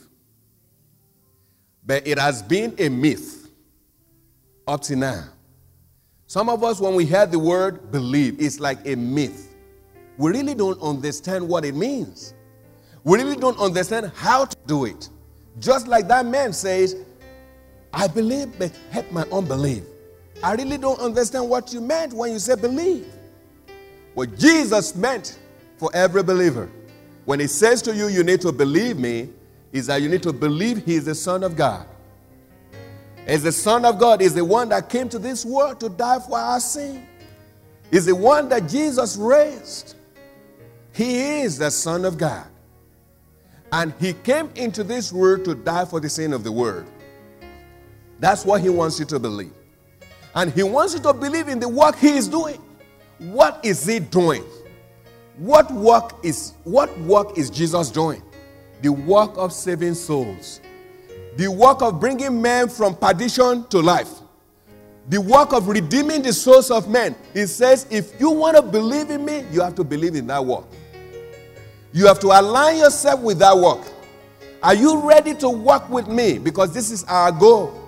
But 1.87 2.07
it 2.07 2.19
has 2.19 2.43
been 2.43 2.75
a 2.79 2.89
myth 2.89 3.51
up 4.67 4.81
to 4.83 4.97
now. 4.97 5.25
Some 6.27 6.49
of 6.49 6.65
us, 6.65 6.81
when 6.81 6.95
we 6.95 7.05
hear 7.05 7.27
the 7.27 7.39
word 7.39 7.93
believe, 7.93 8.41
it's 8.41 8.59
like 8.59 8.79
a 8.87 8.97
myth. 8.97 9.55
We 10.17 10.31
really 10.31 10.55
don't 10.55 10.81
understand 10.81 11.47
what 11.47 11.65
it 11.65 11.75
means. 11.75 12.35
We 13.05 13.19
really 13.19 13.37
don't 13.37 13.59
understand 13.59 14.11
how 14.15 14.47
to 14.47 14.57
do 14.67 14.87
it. 14.87 15.11
Just 15.59 15.87
like 15.87 16.09
that 16.09 16.25
man 16.25 16.53
says, 16.53 16.97
I 17.95 18.09
believe, 18.09 18.59
but 18.59 18.73
help 18.91 19.11
my 19.13 19.23
unbelief. 19.33 19.85
I 20.43 20.55
really 20.55 20.79
don't 20.79 20.99
understand 21.01 21.49
what 21.49 21.73
you 21.73 21.81
meant 21.81 22.13
when 22.13 22.33
you 22.33 22.39
said 22.39 22.61
believe. 22.61 23.07
What 24.15 24.37
Jesus 24.39 24.95
meant 24.95 25.39
for 25.77 25.91
every 25.95 26.23
believer. 26.23 26.69
When 27.25 27.41
he 27.41 27.47
says 27.47 27.81
to 27.83 27.95
you, 27.95 28.09
you 28.09 28.23
need 28.23 28.41
to 28.43 28.53
believe 28.53 28.99
me, 28.99 29.31
is 29.73 29.87
that 29.87 30.03
you 30.03 30.09
need 30.09 30.23
to 30.25 30.33
believe 30.33 30.85
he 30.85 30.97
is 30.97 31.05
the 31.05 31.15
Son 31.15 31.43
of 31.43 31.57
God. 31.57 31.87
As 33.27 33.43
the 33.43 33.53
Son 33.53 33.85
of 33.85 33.99
God 33.99 34.21
is 34.21 34.35
the 34.35 34.45
one 34.45 34.69
that 34.69 34.89
came 34.89 35.09
to 35.09 35.19
this 35.19 35.45
world 35.45 35.81
to 35.81 35.89
die 35.89 36.19
for 36.19 36.39
our 36.39 36.61
sin. 36.61 37.07
Is 37.91 38.07
the 38.07 38.15
one 38.15 38.49
that 38.49 38.69
Jesus 38.69 39.17
raised. 39.17 39.95
He 40.93 41.41
is 41.41 41.59
the 41.59 41.71
Son 41.71 42.05
of 42.05 42.19
God. 42.19 42.47
And 43.73 43.95
he 43.99 44.13
came 44.13 44.51
into 44.55 44.85
this 44.85 45.13
world 45.13 45.45
to 45.47 45.55
die 45.55 45.85
for 45.85 46.01
the 46.01 46.09
sin 46.09 46.33
of 46.33 46.45
the 46.45 46.53
world. 46.53 46.87
That's 48.21 48.45
what 48.45 48.61
he 48.61 48.69
wants 48.69 48.99
you 48.99 49.05
to 49.07 49.19
believe. 49.19 49.53
And 50.35 50.53
he 50.53 50.63
wants 50.63 50.95
you 50.95 51.01
to 51.01 51.13
believe 51.13 51.49
in 51.49 51.61
the 51.61 51.69
work 51.69 51.97
he 51.97 52.17
is 52.17 52.29
doing. 52.29 52.61
What 53.19 53.65
is 53.65 53.87
he 53.87 54.01
doing? 54.01 54.45
What 55.37 55.71
work 55.73 56.15
is 56.23 56.55
what 56.65 56.97
work 57.01 57.37
is 57.39 57.51
Jesus 57.51 57.91
doing? 57.91 58.23
The 58.83 58.91
work 58.91 59.33
of 59.37 59.53
saving 59.53 59.95
souls. 59.95 60.61
The 61.37 61.49
work 61.51 61.83
of 61.83 61.99
bringing 61.99 62.41
men 62.41 62.69
from 62.69 62.97
perdition 62.97 63.67
to 63.69 63.81
life. 63.81 64.11
The 65.09 65.21
work 65.21 65.53
of 65.53 65.69
redeeming 65.69 66.23
the 66.23 66.33
souls 66.33 66.71
of 66.71 66.89
men. 66.89 67.15
He 67.33 67.47
says, 67.47 67.87
if 67.91 68.19
you 68.21 68.31
want 68.31 68.57
to 68.57 68.63
believe 68.63 69.11
in 69.11 69.25
me, 69.25 69.45
you 69.51 69.61
have 69.61 69.75
to 69.75 69.85
believe 69.85 70.15
in 70.15 70.27
that 70.29 70.45
work. 70.45 70.65
You 71.93 72.07
have 72.07 72.19
to 72.21 72.29
align 72.29 72.79
yourself 72.79 73.21
with 73.21 73.39
that 73.41 73.57
work. 73.57 73.87
Are 74.63 74.75
you 74.75 75.07
ready 75.07 75.35
to 75.35 75.49
work 75.49 75.89
with 75.91 76.09
me? 76.09 76.39
Because 76.39 76.73
this 76.73 76.91
is 76.91 77.05
our 77.05 77.31
goal. 77.31 77.84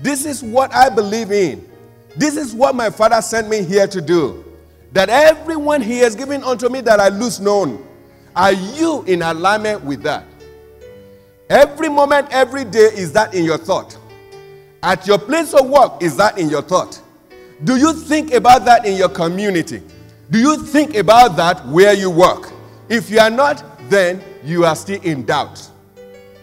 This 0.00 0.24
is 0.24 0.42
what 0.42 0.74
I 0.74 0.88
believe 0.88 1.32
in. 1.32 1.68
This 2.16 2.36
is 2.36 2.54
what 2.54 2.74
my 2.74 2.90
Father 2.90 3.20
sent 3.22 3.48
me 3.48 3.62
here 3.62 3.86
to 3.86 4.00
do 4.00 4.44
that 4.92 5.08
everyone 5.08 5.82
he 5.82 5.98
has 5.98 6.16
given 6.16 6.42
unto 6.42 6.68
me 6.68 6.80
that 6.80 7.00
I 7.00 7.08
lose 7.08 7.40
known. 7.40 7.86
Are 8.34 8.52
you 8.52 9.02
in 9.04 9.22
alignment 9.22 9.84
with 9.84 10.02
that? 10.02 10.24
Every 11.50 11.88
moment, 11.88 12.28
every 12.30 12.64
day, 12.64 12.90
is 12.94 13.12
that 13.12 13.34
in 13.34 13.44
your 13.44 13.58
thought? 13.58 13.98
At 14.82 15.06
your 15.06 15.18
place 15.18 15.54
of 15.54 15.68
work, 15.68 16.02
is 16.02 16.16
that 16.16 16.38
in 16.38 16.48
your 16.48 16.62
thought? 16.62 17.02
Do 17.64 17.76
you 17.76 17.92
think 17.92 18.32
about 18.32 18.64
that 18.66 18.86
in 18.86 18.96
your 18.96 19.08
community? 19.08 19.82
Do 20.30 20.38
you 20.38 20.62
think 20.62 20.94
about 20.94 21.36
that 21.36 21.66
where 21.66 21.94
you 21.94 22.10
work? 22.10 22.52
If 22.88 23.10
you 23.10 23.18
are 23.18 23.30
not, 23.30 23.64
then 23.88 24.22
you 24.44 24.64
are 24.64 24.76
still 24.76 25.00
in 25.02 25.24
doubt. 25.24 25.70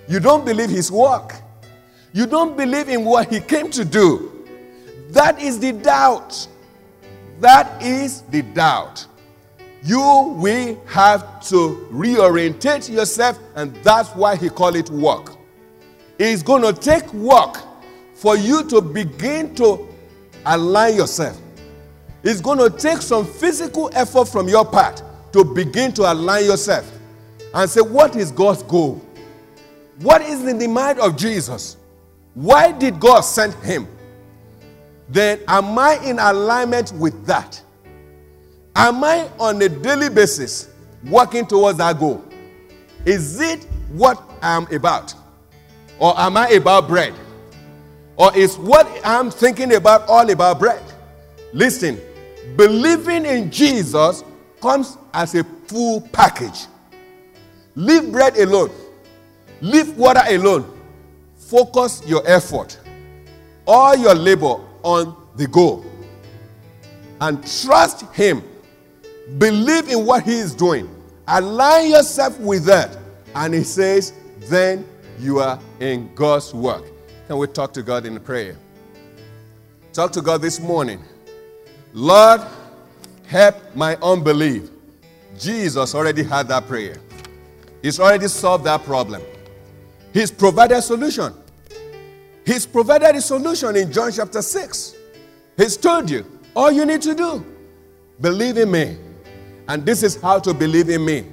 You 0.08 0.20
don't 0.20 0.44
believe 0.46 0.70
his 0.70 0.92
work. 0.92 1.36
You 2.16 2.26
don't 2.26 2.56
believe 2.56 2.88
in 2.88 3.04
what 3.04 3.30
he 3.30 3.42
came 3.42 3.70
to 3.72 3.84
do. 3.84 4.32
That 5.10 5.42
is 5.42 5.60
the 5.60 5.74
doubt. 5.74 6.48
That 7.42 7.84
is 7.84 8.22
the 8.22 8.42
doubt. 8.42 9.06
You 9.84 10.00
will 10.38 10.82
have 10.86 11.46
to 11.50 11.90
reorientate 11.92 12.90
yourself, 12.90 13.38
and 13.56 13.76
that's 13.84 14.12
why 14.16 14.38
he 14.38 14.48
called 14.48 14.78
it 14.78 14.90
work. 14.92 15.36
It's 16.18 16.42
going 16.42 16.62
to 16.62 16.72
take 16.72 17.14
work 17.14 17.58
for 18.14 18.38
you 18.38 18.64
to 18.70 18.80
begin 18.80 19.54
to 19.56 19.86
align 20.46 20.96
yourself. 20.96 21.38
It's 22.24 22.40
going 22.40 22.60
to 22.60 22.70
take 22.70 23.02
some 23.02 23.26
physical 23.26 23.90
effort 23.94 24.30
from 24.30 24.48
your 24.48 24.64
part 24.64 25.04
to 25.34 25.44
begin 25.44 25.92
to 25.96 26.10
align 26.10 26.46
yourself 26.46 26.90
and 27.54 27.70
say, 27.70 27.82
What 27.82 28.16
is 28.16 28.32
God's 28.32 28.64
goal? 28.64 29.02
What 30.00 30.22
is 30.22 30.46
in 30.46 30.58
the 30.58 30.68
mind 30.68 31.00
of 31.00 31.18
Jesus? 31.18 31.76
Why 32.36 32.72
did 32.72 33.00
God 33.00 33.22
send 33.22 33.54
him? 33.56 33.88
then 35.10 35.40
am 35.48 35.78
I 35.78 36.00
in 36.04 36.20
alignment 36.20 36.92
with 36.94 37.26
that? 37.26 37.62
Am 38.76 39.04
I 39.04 39.30
on 39.40 39.62
a 39.62 39.70
daily 39.70 40.10
basis 40.10 40.70
working 41.06 41.46
towards 41.46 41.78
that 41.78 42.00
goal? 42.00 42.24
Is 43.06 43.40
it 43.40 43.64
what 43.90 44.22
I'm 44.42 44.66
about? 44.74 45.14
Or 46.00 46.18
am 46.20 46.36
I 46.36 46.50
about 46.50 46.88
bread? 46.88 47.14
Or 48.18 48.36
is 48.36 48.58
what 48.58 48.90
I'm 49.04 49.30
thinking 49.30 49.76
about 49.76 50.08
all 50.10 50.30
about 50.30 50.60
bread? 50.60 50.82
Listen, 51.54 52.00
believing 52.58 53.26
in 53.26 53.52
Jesus 53.52 54.24
comes 54.62 54.98
as 55.14 55.36
a 55.36 55.44
full 55.44 56.02
package. 56.12 56.66
Leave 57.76 58.12
bread 58.12 58.36
alone, 58.38 58.72
leave 59.62 59.96
water 59.98 60.24
alone. 60.28 60.72
Focus 61.46 62.02
your 62.08 62.28
effort, 62.28 62.80
all 63.68 63.96
your 63.96 64.16
labor 64.16 64.58
on 64.82 65.16
the 65.36 65.46
goal 65.46 65.86
and 67.22 67.46
trust 67.62 68.02
Him. 68.14 68.44
Believe 69.38 69.90
in 69.90 70.08
what 70.08 70.24
He 70.24 70.40
is 70.40 70.56
doing. 70.56 70.90
Align 71.28 71.92
yourself 71.92 72.40
with 72.40 72.66
that. 72.66 72.98
And 73.36 73.54
He 73.54 73.64
says, 73.64 74.14
then 74.40 74.88
you 75.20 75.38
are 75.40 75.60
in 75.80 76.14
God's 76.16 76.52
work. 76.52 76.84
Can 77.28 77.38
we 77.38 77.46
talk 77.46 77.74
to 77.74 77.84
God 77.84 78.08
in 78.08 78.20
prayer? 78.20 78.58
Talk 79.94 80.12
to 80.14 80.24
God 80.24 80.42
this 80.42 80.60
morning. 80.60 81.04
Lord, 81.94 82.42
help 83.28 83.56
my 83.76 83.98
unbelief. 83.98 84.72
Jesus 85.38 85.94
already 85.94 86.24
had 86.24 86.48
that 86.48 86.68
prayer. 86.68 86.98
He's 87.84 88.00
already 88.00 88.30
solved 88.30 88.64
that 88.64 88.84
problem. 88.84 89.22
He's 90.16 90.32
provided 90.32 90.78
a 90.78 90.82
solution. 90.82 91.34
He's 92.46 92.66
provided 92.66 93.18
a 93.18 93.22
solution 93.22 93.76
in 93.76 93.92
John 93.92 94.14
chapter 94.14 94.42
6. 94.42 94.96
He's 95.58 95.76
told 95.76 96.10
you 96.10 96.26
all 96.56 96.72
you 96.72 96.86
need 96.86 97.02
to 97.02 97.14
do 97.14 97.46
believe 98.22 98.56
in 98.58 98.72
me. 98.72 98.98
And 99.68 99.86
this 99.86 100.04
is 100.04 100.16
how 100.22 100.40
to 100.40 100.54
believe 100.54 100.88
in 100.88 101.04
me. 101.04 101.26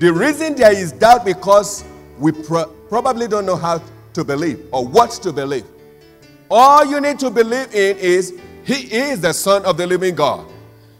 The 0.00 0.12
reason 0.12 0.54
there 0.54 0.70
is 0.70 0.92
doubt 0.92 1.24
because 1.24 1.82
we 2.18 2.32
pro- 2.32 2.66
probably 2.90 3.26
don't 3.26 3.46
know 3.46 3.56
how 3.56 3.82
to 4.12 4.22
believe 4.22 4.66
or 4.70 4.86
what 4.86 5.12
to 5.12 5.32
believe. 5.32 5.64
All 6.50 6.84
you 6.84 7.00
need 7.00 7.18
to 7.20 7.30
believe 7.30 7.74
in 7.74 7.96
is 7.96 8.38
He 8.64 8.94
is 8.94 9.22
the 9.22 9.32
Son 9.32 9.64
of 9.64 9.78
the 9.78 9.86
living 9.86 10.14
God. 10.14 10.46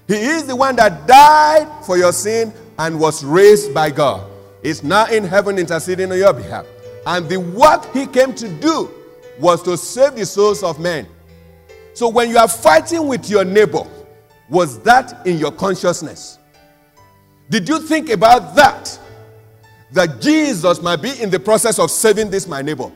He 0.08 0.14
is 0.14 0.46
the 0.46 0.56
one 0.56 0.74
that 0.76 1.06
died 1.06 1.84
for 1.84 1.98
your 1.98 2.14
sin 2.14 2.50
and 2.78 2.98
was 2.98 3.22
raised 3.22 3.74
by 3.74 3.90
God. 3.90 4.26
Is 4.62 4.82
now 4.82 5.04
in 5.04 5.24
heaven 5.24 5.58
interceding 5.58 6.10
on 6.12 6.16
your 6.16 6.32
behalf. 6.32 6.64
And 7.06 7.28
the 7.28 7.38
work 7.38 7.92
He 7.92 8.06
came 8.06 8.34
to 8.34 8.48
do 8.48 8.90
was 9.38 9.62
to 9.62 9.76
save 9.76 10.16
the 10.16 10.26
souls 10.26 10.62
of 10.62 10.78
men. 10.78 11.06
So 11.94 12.08
when 12.08 12.30
you 12.30 12.38
are 12.38 12.48
fighting 12.48 13.06
with 13.06 13.28
your 13.28 13.44
neighbor, 13.44 13.84
was 14.48 14.80
that 14.80 15.26
in 15.26 15.38
your 15.38 15.52
consciousness? 15.52 16.38
Did 17.48 17.68
you 17.68 17.80
think 17.80 18.10
about 18.10 18.54
that? 18.54 18.98
That 19.92 20.20
Jesus 20.20 20.80
might 20.80 21.02
be 21.02 21.20
in 21.20 21.30
the 21.30 21.40
process 21.40 21.78
of 21.78 21.90
saving 21.90 22.30
this 22.30 22.46
my 22.46 22.62
neighbor. 22.62 22.90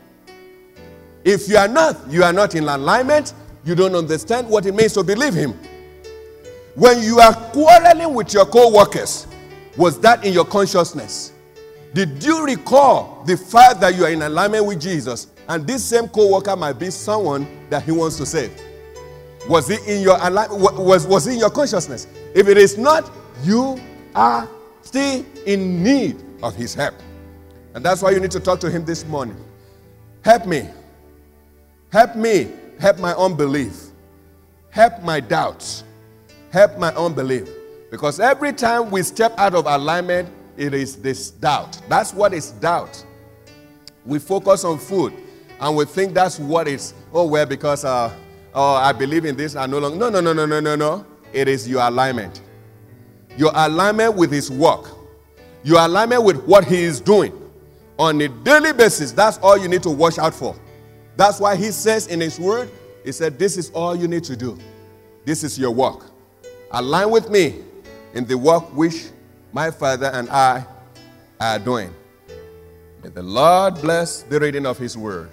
If 1.25 1.49
you 1.49 1.57
are 1.57 1.69
not, 1.69 1.99
you 2.09 2.23
are 2.23 2.33
not 2.33 2.55
in 2.55 2.69
alignment, 2.69 3.35
you 3.65 3.75
don't 3.75 3.95
understand 3.95 4.49
what 4.49 4.67
it 4.67 4.75
means 4.75 4.93
to 4.93 5.03
believe 5.03 5.35
him. 5.35 5.59
When 6.75 7.03
you 7.03 7.19
are 7.19 7.35
quarreling 7.53 8.15
with 8.15 8.33
your 8.33 8.47
co-workers, 8.47 9.27
was 9.77 9.99
that 10.01 10.25
in 10.25 10.33
your 10.33 10.45
consciousness? 10.45 11.34
Did 11.95 12.25
you 12.25 12.45
recall 12.45 13.23
the 13.25 13.37
fact 13.37 13.81
that 13.81 13.95
you 13.95 14.05
are 14.05 14.11
in 14.11 14.23
alignment 14.23 14.67
with 14.67 14.81
Jesus 14.81 15.29
and 15.49 15.65
this 15.65 15.85
same 15.85 16.09
co-worker 16.09 16.57
might 16.57 16.73
be 16.73 16.91
someone 16.91 17.47
that 17.71 17.85
he 17.85 17.93
wants 17.93 18.17
to 18.17 18.27
save? 18.27 18.53
Was 19.49 19.71
it 19.71 19.87
in 19.87 20.03
your 20.03 20.17
alignment? 20.21 20.61
was, 20.61 21.07
was 21.07 21.29
it 21.29 21.35
in 21.35 21.39
your 21.39 21.51
consciousness? 21.51 22.09
If 22.35 22.49
it 22.49 22.59
is 22.59 22.77
not, 22.77 23.13
you 23.45 23.81
are 24.13 24.49
still 24.83 25.25
in 25.47 25.85
need 25.85 26.21
of 26.43 26.57
his 26.57 26.75
help. 26.75 26.95
And 27.75 27.85
that's 27.85 28.03
why 28.03 28.11
you 28.11 28.19
need 28.19 28.33
to 28.33 28.41
talk 28.41 28.59
to 28.61 28.71
him 28.71 28.85
this 28.85 29.07
morning. 29.07 29.37
Help 30.25 30.47
me. 30.47 30.69
Help 31.93 32.17
me. 32.17 32.49
Help 32.81 32.99
my 32.99 33.13
unbelief. 33.13 33.91
Help 34.71 35.01
my 35.03 35.21
doubts. 35.21 35.85
Help 36.51 36.77
my 36.77 36.93
unbelief. 36.95 37.49
Because 37.93 38.19
every 38.19 38.53
time 38.53 38.91
we 38.91 39.05
step 39.05 39.33
out 39.39 39.55
of 39.55 39.67
alignment, 39.67 40.29
it 40.57 40.75
is 40.75 40.97
this 40.97 41.31
doubt. 41.31 41.81
That's 41.89 42.13
what 42.13 42.33
is 42.33 42.53
doubt. 42.53 43.05
We 44.05 44.19
focus 44.19 44.65
on 44.65 44.79
food 44.79 45.13
and 45.61 45.77
we 45.77 45.85
think 45.85 46.15
that's 46.15 46.39
what 46.39 46.69
it's, 46.69 46.95
oh, 47.13 47.27
well, 47.27 47.47
because 47.47 47.85
uh, 47.85 48.13
oh, 48.55 48.75
I 48.75 48.93
believe 48.93 49.25
in 49.25 49.37
this, 49.37 49.57
I 49.57 49.67
no 49.67 49.79
longer. 49.79 49.97
No, 49.97 50.09
no, 50.11 50.21
no, 50.21 50.33
no, 50.33 50.47
no, 50.47 50.61
no, 50.61 50.77
no. 50.77 51.07
It 51.33 51.49
is 51.49 51.69
your 51.69 51.83
alignment. 51.83 52.43
Your 53.37 53.51
alignment 53.55 54.15
with 54.15 54.31
His 54.31 54.51
work. 54.51 54.87
Your 55.63 55.81
alignment 55.81 56.23
with 56.23 56.45
what 56.45 56.65
He 56.65 56.83
is 56.83 57.01
doing 57.01 57.33
on 57.99 58.21
a 58.21 58.29
daily 58.29 58.73
basis. 58.73 59.13
That's 59.13 59.39
all 59.39 59.57
you 59.57 59.69
need 59.69 59.83
to 59.85 59.91
watch 59.91 60.19
out 60.19 60.35
for. 60.35 60.55
That's 61.17 61.41
why 61.41 61.57
He 61.57 61.71
says 61.71 62.09
in 62.09 62.21
His 62.21 62.39
Word, 62.39 62.71
He 63.05 63.13
said, 63.13 63.39
This 63.39 63.57
is 63.57 63.71
all 63.71 63.97
you 63.97 64.07
need 64.09 64.25
to 64.25 64.37
do. 64.37 64.59
This 65.25 65.43
is 65.43 65.59
your 65.59 65.71
work. 65.71 66.07
Align 66.71 67.11
with 67.11 67.31
me 67.31 67.63
in 68.15 68.27
the 68.27 68.37
work 68.37 68.65
which 68.75 69.07
my 69.55 69.71
Father 69.71 70.11
and 70.13 70.29
I 70.31 70.67
are 71.41 71.59
doing. 71.61 71.95
May 73.05 73.11
the 73.11 73.23
Lord 73.23 73.81
bless 73.81 74.23
the 74.23 74.41
reading 74.41 74.67
of 74.67 74.77
His 74.77 74.99
Word. 74.99 75.31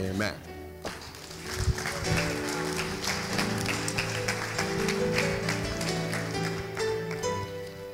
Amen. 0.00 0.32